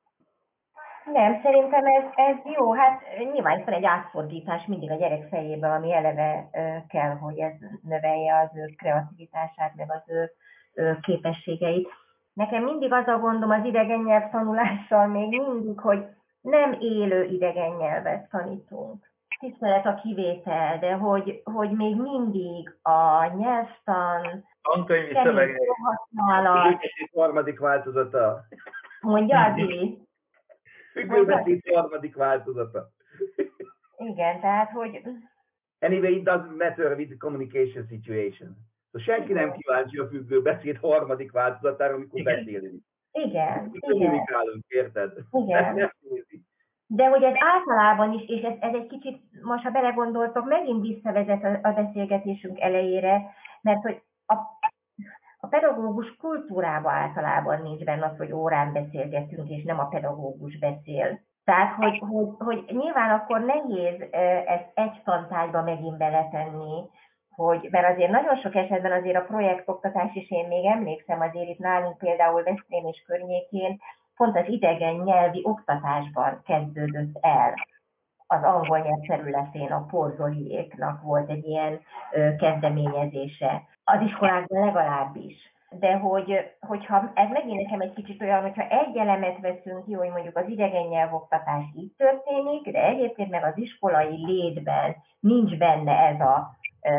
Nem, 1.13 1.41
szerintem 1.43 1.87
ez, 1.87 2.05
ez 2.15 2.37
jó. 2.57 2.73
Hát 2.73 3.03
nyilván 3.33 3.63
van 3.65 3.75
egy 3.75 3.85
átfordítás 3.85 4.67
mindig 4.67 4.91
a 4.91 4.95
gyerek 4.95 5.29
fejében, 5.29 5.71
ami 5.71 5.93
eleve 5.93 6.51
kell, 6.89 7.17
hogy 7.17 7.39
ez 7.39 7.53
növelje 7.83 8.39
az 8.39 8.57
ő 8.57 8.75
kreativitását, 8.77 9.75
meg 9.77 9.91
az 9.91 10.03
ő, 10.07 10.31
képességeit. 11.03 11.89
Nekem 12.33 12.63
mindig 12.63 12.93
az 12.93 13.07
a 13.07 13.19
gondom 13.19 13.51
az 13.51 13.65
idegen 13.65 14.03
nyelv 14.03 14.31
tanulással 14.31 15.07
még 15.07 15.29
mindig, 15.29 15.81
hogy 15.81 16.05
nem 16.41 16.77
élő 16.81 17.25
idegen 17.25 17.71
nyelvet 17.77 18.29
tanítunk. 18.31 19.09
Tisztelet 19.39 19.87
a 19.87 19.95
kivétel, 19.95 20.79
de 20.79 20.93
hogy, 20.93 21.43
hogy 21.45 21.71
még 21.71 21.97
mindig 21.97 22.77
a 22.83 23.25
nyelvtan, 23.37 24.45
tankönyvi 24.63 25.15
szövegek, 25.23 25.59
használat. 25.83 26.81
harmadik 27.15 27.59
változata. 27.59 28.41
Mondja, 29.01 29.45
Adi? 29.45 30.09
Függőbeszéd 30.93 31.61
harmadik 31.75 32.17
változata. 32.17 32.91
Igen, 33.97 34.41
tehát, 34.41 34.71
hogy... 34.71 35.03
Anyway, 35.79 36.15
it 36.15 36.25
doesn't 36.25 36.57
matter 36.57 36.97
with 36.97 37.09
the 37.09 37.17
communication 37.19 37.87
situation. 37.89 38.57
So 38.93 38.99
senki 38.99 39.33
nem 39.33 39.53
kíváncsi 39.53 39.99
a 39.99 40.09
függőbeszéd 40.09 40.77
harmadik 40.77 41.33
változatára, 41.33 41.95
amikor 41.95 42.21
igen. 42.21 42.35
beszélünk. 42.35 42.83
Igen, 43.13 43.71
igen. 43.73 44.65
érted? 44.69 45.13
Igen. 45.31 45.75
De 46.93 47.09
hogy 47.09 47.23
ez 47.23 47.35
általában 47.39 48.13
is, 48.13 48.29
és 48.29 48.43
ez, 48.43 48.55
ez 48.61 48.75
egy 48.75 48.87
kicsit, 48.87 49.23
most 49.43 49.63
ha 49.63 49.71
belegondoltok, 49.71 50.49
megint 50.49 50.87
visszavezet 50.87 51.45
a, 51.45 51.69
a 51.69 51.73
beszélgetésünk 51.73 52.61
elejére, 52.61 53.35
mert 53.63 53.83
hogy 53.83 54.03
a 54.27 54.35
pedagógus 55.51 56.17
kultúrába 56.21 56.91
általában 56.91 57.63
nincs 57.63 57.85
benne 57.85 58.07
az, 58.07 58.17
hogy 58.17 58.33
órán 58.33 58.73
beszélgetünk, 58.73 59.49
és 59.49 59.63
nem 59.65 59.79
a 59.79 59.89
pedagógus 59.89 60.59
beszél. 60.59 61.21
Tehát, 61.45 61.75
hogy, 61.75 61.99
hogy, 61.99 62.29
hogy 62.39 62.65
nyilván 62.67 63.11
akkor 63.11 63.41
nehéz 63.41 64.01
ezt 64.47 64.71
egy 64.75 65.03
tantárgyba 65.05 65.63
megint 65.63 65.97
beletenni, 65.97 66.89
hogy, 67.31 67.69
mert 67.71 67.95
azért 67.95 68.11
nagyon 68.11 68.37
sok 68.37 68.55
esetben 68.55 68.93
azért 68.93 69.17
a 69.17 69.27
projektoktatás 69.27 70.15
is, 70.15 70.31
én 70.31 70.47
még 70.49 70.65
emlékszem 70.65 71.21
azért 71.21 71.49
itt 71.49 71.59
nálunk 71.59 71.99
például 71.99 72.43
Veszprém 72.43 72.87
és 72.87 73.03
környékén, 73.07 73.79
pont 74.17 74.37
az 74.37 74.49
idegen 74.49 74.95
nyelvi 74.95 75.41
oktatásban 75.45 76.43
kezdődött 76.45 77.19
el 77.21 77.55
az 78.33 78.43
angol 78.43 78.79
nyelv 78.79 79.01
területén 79.07 79.73
a 79.73 79.87
porzoliéknak 79.87 81.03
volt 81.03 81.31
egy 81.31 81.45
ilyen 81.47 81.81
kezdeményezése, 82.39 83.63
az 83.85 84.01
iskolákban 84.01 84.65
legalábbis. 84.65 85.53
De 85.71 85.97
hogy, 85.97 86.51
hogyha 86.61 87.11
ez 87.15 87.29
megint 87.31 87.63
nekem 87.63 87.81
egy 87.81 87.93
kicsit 87.93 88.23
olyan, 88.23 88.41
hogyha 88.41 88.69
egy 88.69 88.97
elemet 88.97 89.41
veszünk 89.41 89.85
ki, 89.85 89.93
hogy 89.93 90.11
mondjuk 90.11 90.37
az 90.37 90.49
idegen 90.49 90.87
nyelvoktatás 90.87 91.65
így 91.77 91.93
történik, 91.97 92.71
de 92.71 92.85
egyébként 92.85 93.31
meg 93.31 93.45
az 93.45 93.59
iskolai 93.59 94.25
létben 94.27 94.97
nincs 95.21 95.57
benne 95.59 95.93
ez 95.93 96.21
a 96.21 96.57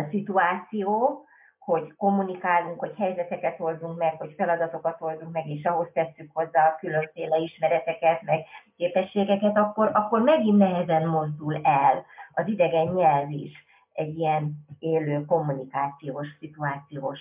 szituáció, 0.10 1.26
hogy 1.72 1.93
kommunikálunk, 1.97 2.80
hogy 2.80 2.93
helyzeteket 2.97 3.59
oldunk 3.59 3.97
meg, 3.97 4.15
hogy 4.17 4.34
feladatokat 4.38 5.01
oldunk 5.01 5.32
meg, 5.32 5.47
és 5.47 5.65
ahhoz 5.65 5.88
tesszük 5.93 6.30
hozzá 6.34 6.67
a 6.67 6.78
különféle 6.80 7.38
ismereteket, 7.38 8.22
meg 8.22 8.45
képességeket, 8.78 9.57
akkor, 9.57 9.89
akkor 9.93 10.22
megint 10.22 10.57
nehezen 10.57 11.07
mozdul 11.07 11.59
el 11.63 12.05
az 12.34 12.47
idegen 12.47 12.88
nyelv 12.88 13.30
is 13.30 13.51
egy 13.93 14.17
ilyen 14.17 14.53
élő 14.80 15.26
kommunikációs, 15.26 16.28
szituációs 16.39 17.19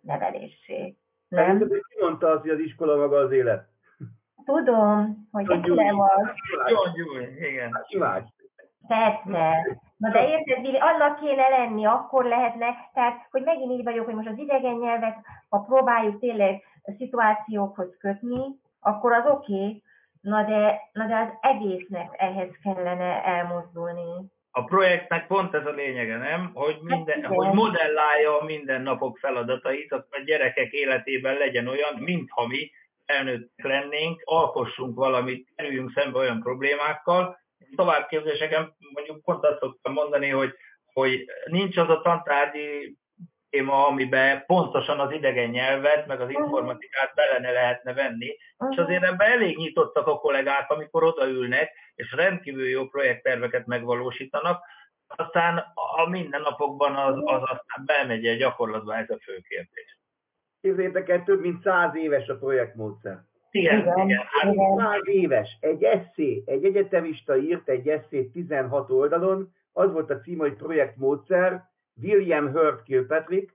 neveléssé. 0.00 0.96
Nem? 1.28 1.58
Nem? 1.58 1.68
Ki 1.68 2.00
mondta 2.00 2.28
azt, 2.28 2.40
hogy 2.40 2.50
az 2.50 2.58
iskola 2.58 2.96
maga 2.96 3.16
az 3.16 3.32
élet? 3.32 3.68
Tudom, 4.44 5.28
hogy 5.32 5.50
ez 5.50 5.60
nem 5.64 6.00
az. 6.00 6.28
Jó, 6.66 6.78
jó, 6.94 7.20
igen. 7.48 7.70
Persze. 8.86 9.78
Na 9.96 10.10
de 10.10 10.28
érted, 10.28 10.60
Billy, 10.60 10.78
annak 10.78 11.20
kéne 11.20 11.48
lenni, 11.48 11.86
akkor 11.86 12.24
lehetne, 12.24 12.90
tehát, 12.94 13.26
hogy 13.30 13.42
megint 13.42 13.72
így 13.72 13.84
vagyok, 13.84 14.04
hogy 14.04 14.14
most 14.14 14.28
az 14.28 14.38
idegen 14.38 14.74
nyelvet, 14.74 15.16
ha 15.48 15.58
próbáljuk 15.58 16.20
tényleg 16.20 16.62
a 16.82 16.92
szituációkhoz 16.98 17.96
kötni, 17.98 18.40
akkor 18.80 19.12
az 19.12 19.24
oké, 19.26 19.52
okay, 19.52 19.82
na 20.20 20.42
de, 20.42 20.80
na 20.92 21.06
de 21.06 21.16
az 21.16 21.28
egésznek 21.40 22.14
ehhez 22.16 22.50
kellene 22.62 23.24
elmozdulni. 23.24 24.32
A 24.50 24.64
projektnek 24.64 25.26
pont 25.26 25.54
ez 25.54 25.66
a 25.66 25.70
lényege, 25.70 26.16
nem? 26.16 26.50
Hogy, 26.54 26.78
minden, 26.80 27.22
hát 27.22 27.34
hogy 27.34 27.52
modellálja 27.52 28.40
a 28.40 28.44
mindennapok 28.44 29.18
feladatait, 29.18 29.92
a 29.92 30.06
gyerekek 30.24 30.72
életében 30.72 31.34
legyen 31.34 31.66
olyan, 31.66 31.94
mintha 31.98 32.46
mi 32.46 32.70
felnőttek 33.06 33.66
lennénk, 33.66 34.22
alkossunk 34.24 34.96
valamit, 34.96 35.48
kerüljünk 35.56 35.92
szembe 35.94 36.18
olyan 36.18 36.40
problémákkal, 36.40 37.38
továbbképzéseken 37.76 38.76
mondjuk 38.94 39.22
pont 39.22 39.44
azt 39.44 39.58
szoktam 39.58 39.92
mondani, 39.92 40.28
hogy, 40.28 40.54
hogy 40.92 41.24
nincs 41.44 41.76
az 41.76 41.88
a 41.88 42.00
tantárgyi 42.00 42.96
téma, 43.50 43.86
amiben 43.86 44.44
pontosan 44.46 45.00
az 45.00 45.12
idegen 45.12 45.50
nyelvet, 45.50 46.06
meg 46.06 46.20
az 46.20 46.30
informatikát 46.30 47.14
bele 47.14 47.38
ne 47.38 47.50
lehetne 47.50 47.92
venni, 47.94 48.36
és 48.70 48.76
azért 48.76 49.02
ebben 49.02 49.30
elég 49.30 49.56
nyitottak 49.56 50.06
a 50.06 50.18
kollégák, 50.18 50.70
amikor 50.70 51.04
odaülnek, 51.04 51.72
és 51.94 52.12
rendkívül 52.12 52.68
jó 52.68 52.86
projektterveket 52.86 53.66
megvalósítanak, 53.66 54.64
aztán 55.06 55.64
a 55.96 56.08
mindennapokban 56.08 56.96
az, 56.96 57.16
az 57.16 57.42
aztán 57.42 57.84
bemegy 57.84 58.26
a 58.26 58.34
gyakorlatba, 58.34 58.96
ez 58.96 59.10
a 59.10 59.18
fő 59.22 59.40
kérdés. 59.48 59.98
Képzeljétek 60.60 61.08
el, 61.08 61.24
több 61.24 61.40
mint 61.40 61.62
száz 61.62 61.96
éves 61.96 62.28
a 62.28 62.38
projektmódszer. 62.38 63.22
Igen, 63.54 63.80
igen. 63.80 64.08
igen. 64.42 64.78
Hát 64.78 65.02
éves. 65.04 65.56
Egy 65.60 65.82
eszé, 65.82 66.42
egy 66.46 66.64
egyetemista 66.64 67.36
írt 67.36 67.68
egy 67.68 67.88
eszét 67.88 68.32
16 68.32 68.90
oldalon, 68.90 69.54
az 69.72 69.92
volt 69.92 70.10
a 70.10 70.20
cím, 70.20 70.38
hogy 70.38 70.54
projektmódszer, 70.54 71.64
William 72.02 72.52
Hurt 72.52 72.82
Kilpatrick, 72.82 73.54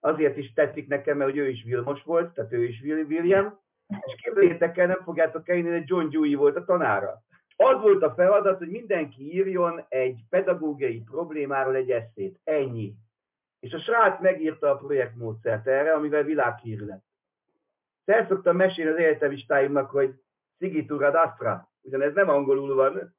azért 0.00 0.36
is 0.36 0.52
tetszik 0.52 0.88
nekem, 0.88 1.16
mert 1.16 1.30
hogy 1.30 1.38
ő 1.38 1.48
is 1.48 1.62
Vilmos 1.62 2.02
volt, 2.02 2.34
tehát 2.34 2.52
ő 2.52 2.64
is 2.64 2.80
William, 2.82 3.58
és 4.06 4.14
képzeljétek 4.22 4.78
el, 4.78 4.86
nem 4.86 5.02
fogjátok 5.04 5.48
elhinni, 5.48 5.70
hogy 5.70 5.88
John 5.88 6.08
Dewey 6.08 6.34
volt 6.34 6.56
a 6.56 6.64
tanára. 6.64 7.22
Az 7.56 7.80
volt 7.80 8.02
a 8.02 8.14
feladat, 8.14 8.58
hogy 8.58 8.68
mindenki 8.68 9.34
írjon 9.34 9.84
egy 9.88 10.20
pedagógiai 10.28 11.00
problémáról 11.00 11.74
egy 11.74 11.90
eszét. 11.90 12.40
Ennyi. 12.44 12.94
És 13.60 13.72
a 13.72 13.78
srác 13.78 14.20
megírta 14.20 14.70
a 14.70 14.76
projektmódszert 14.76 15.66
erre, 15.66 15.92
amivel 15.92 16.22
világhír 16.22 16.80
lett. 16.80 17.04
El 18.06 18.26
szoktam 18.28 18.56
mesélni 18.56 18.90
az 18.90 18.96
egyetemistáimnak, 18.96 19.90
hogy 19.90 20.14
Sigiturad 20.58 21.14
Astra, 21.14 21.70
ugyanez 21.80 22.14
nem 22.14 22.28
angolul 22.28 22.74
van, 22.74 23.16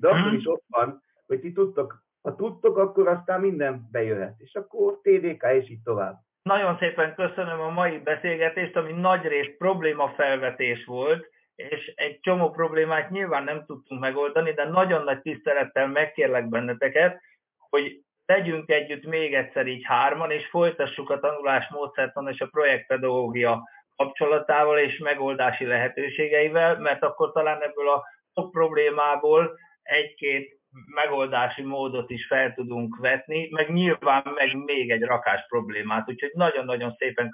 de 0.00 0.08
akkor 0.08 0.32
is 0.32 0.46
ott 0.46 0.64
van, 0.68 1.02
hogy 1.26 1.40
ti 1.40 1.52
tudtok, 1.52 2.04
ha 2.22 2.36
tudtok, 2.36 2.78
akkor 2.78 3.08
aztán 3.08 3.40
minden 3.40 3.88
bejöhet. 3.92 4.34
És 4.38 4.54
akkor 4.54 5.00
TDK, 5.02 5.46
és 5.52 5.70
így 5.70 5.82
tovább. 5.82 6.18
Nagyon 6.42 6.78
szépen 6.78 7.14
köszönöm 7.14 7.60
a 7.60 7.70
mai 7.70 7.98
beszélgetést, 7.98 8.76
ami 8.76 8.92
nagyrészt 8.92 9.56
problémafelvetés 9.56 10.84
volt, 10.84 11.26
és 11.54 11.92
egy 11.96 12.20
csomó 12.20 12.50
problémát 12.50 13.10
nyilván 13.10 13.44
nem 13.44 13.64
tudtunk 13.66 14.00
megoldani, 14.00 14.52
de 14.52 14.64
nagyon 14.64 15.04
nagy 15.04 15.20
tisztelettel 15.20 15.86
megkérlek 15.86 16.48
benneteket, 16.48 17.20
hogy 17.58 18.02
legyünk 18.26 18.70
együtt 18.70 19.04
még 19.04 19.34
egyszer 19.34 19.66
így 19.66 19.84
hárman, 19.84 20.30
és 20.30 20.46
folytassuk 20.46 21.10
a 21.10 21.18
tanulás 21.18 21.68
módszertan 21.68 22.28
és 22.28 22.40
a 22.40 22.46
projektpedagógia 22.46 23.68
kapcsolatával 24.00 24.78
és 24.78 24.98
megoldási 24.98 25.64
lehetőségeivel, 25.64 26.78
mert 26.78 27.02
akkor 27.02 27.32
talán 27.32 27.62
ebből 27.62 27.88
a 27.88 28.04
sok 28.34 28.50
problémából 28.50 29.58
egy-két 29.82 30.60
megoldási 30.94 31.62
módot 31.62 32.10
is 32.10 32.26
fel 32.26 32.54
tudunk 32.54 32.96
vetni, 32.96 33.48
meg 33.50 33.72
nyilván 33.72 34.22
meg 34.34 34.54
még 34.54 34.90
egy 34.90 35.02
rakás 35.02 35.46
problémát. 35.48 36.08
Úgyhogy 36.08 36.30
nagyon-nagyon 36.32 36.94
szépen 36.98 37.30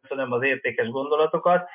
köszönöm 0.00 0.32
az 0.32 0.42
értékes 0.42 0.88
gondolatokat. 0.88 1.68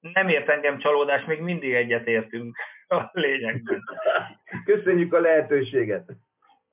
Nem 0.00 0.28
ért 0.28 0.48
engem 0.48 0.78
csalódás, 0.78 1.24
még 1.24 1.40
mindig 1.40 1.74
egyetértünk 1.74 2.56
a 2.88 3.02
lényegben. 3.12 3.82
Köszönjük 4.64 5.12
a 5.12 5.20
lehetőséget! 5.20 6.04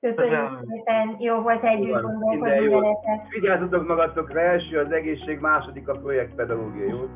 Köszönjük 0.00 0.64
szépen, 0.68 1.16
jó 1.18 1.40
volt 1.40 1.64
együtt 1.64 2.00
gondolkodni 2.00 2.68
veletek. 2.68 3.28
Vigyázzatok 3.28 3.86
magatokra, 3.86 4.40
első 4.40 4.78
az 4.78 4.92
egészség, 4.92 5.38
második 5.38 5.88
a 5.88 5.98
projektpedagógia, 5.98 6.88
jó? 6.88 7.08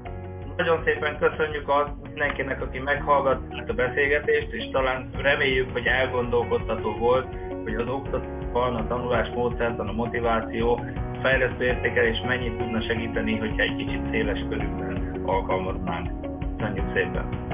nagyon 0.56 0.82
szépen 0.84 1.18
köszönjük 1.18 1.68
azt 1.68 1.92
mindenkinek, 2.02 2.62
aki 2.62 2.78
meghallgatta 2.78 3.64
a 3.66 3.72
beszélgetést, 3.72 4.52
és 4.52 4.70
talán 4.70 5.10
reméljük, 5.22 5.72
hogy 5.72 5.86
elgondolkodtató 5.86 6.96
volt, 6.98 7.26
hogy 7.62 7.74
az 7.74 7.88
oktatásban, 7.88 8.74
a 8.74 8.86
tanulás 8.86 9.28
módszertan, 9.28 9.88
a 9.88 9.92
motiváció, 9.92 10.72
a 11.12 11.18
fejlesztő 11.22 11.64
értékelés 11.64 12.20
mennyit 12.26 12.56
tudna 12.56 12.80
segíteni, 12.80 13.38
hogyha 13.38 13.62
egy 13.62 13.76
kicsit 13.76 14.10
széles 14.10 14.38
körülben 14.48 15.22
alkalmaznánk. 15.24 16.10
Köszönjük 16.56 16.92
szépen! 16.94 17.51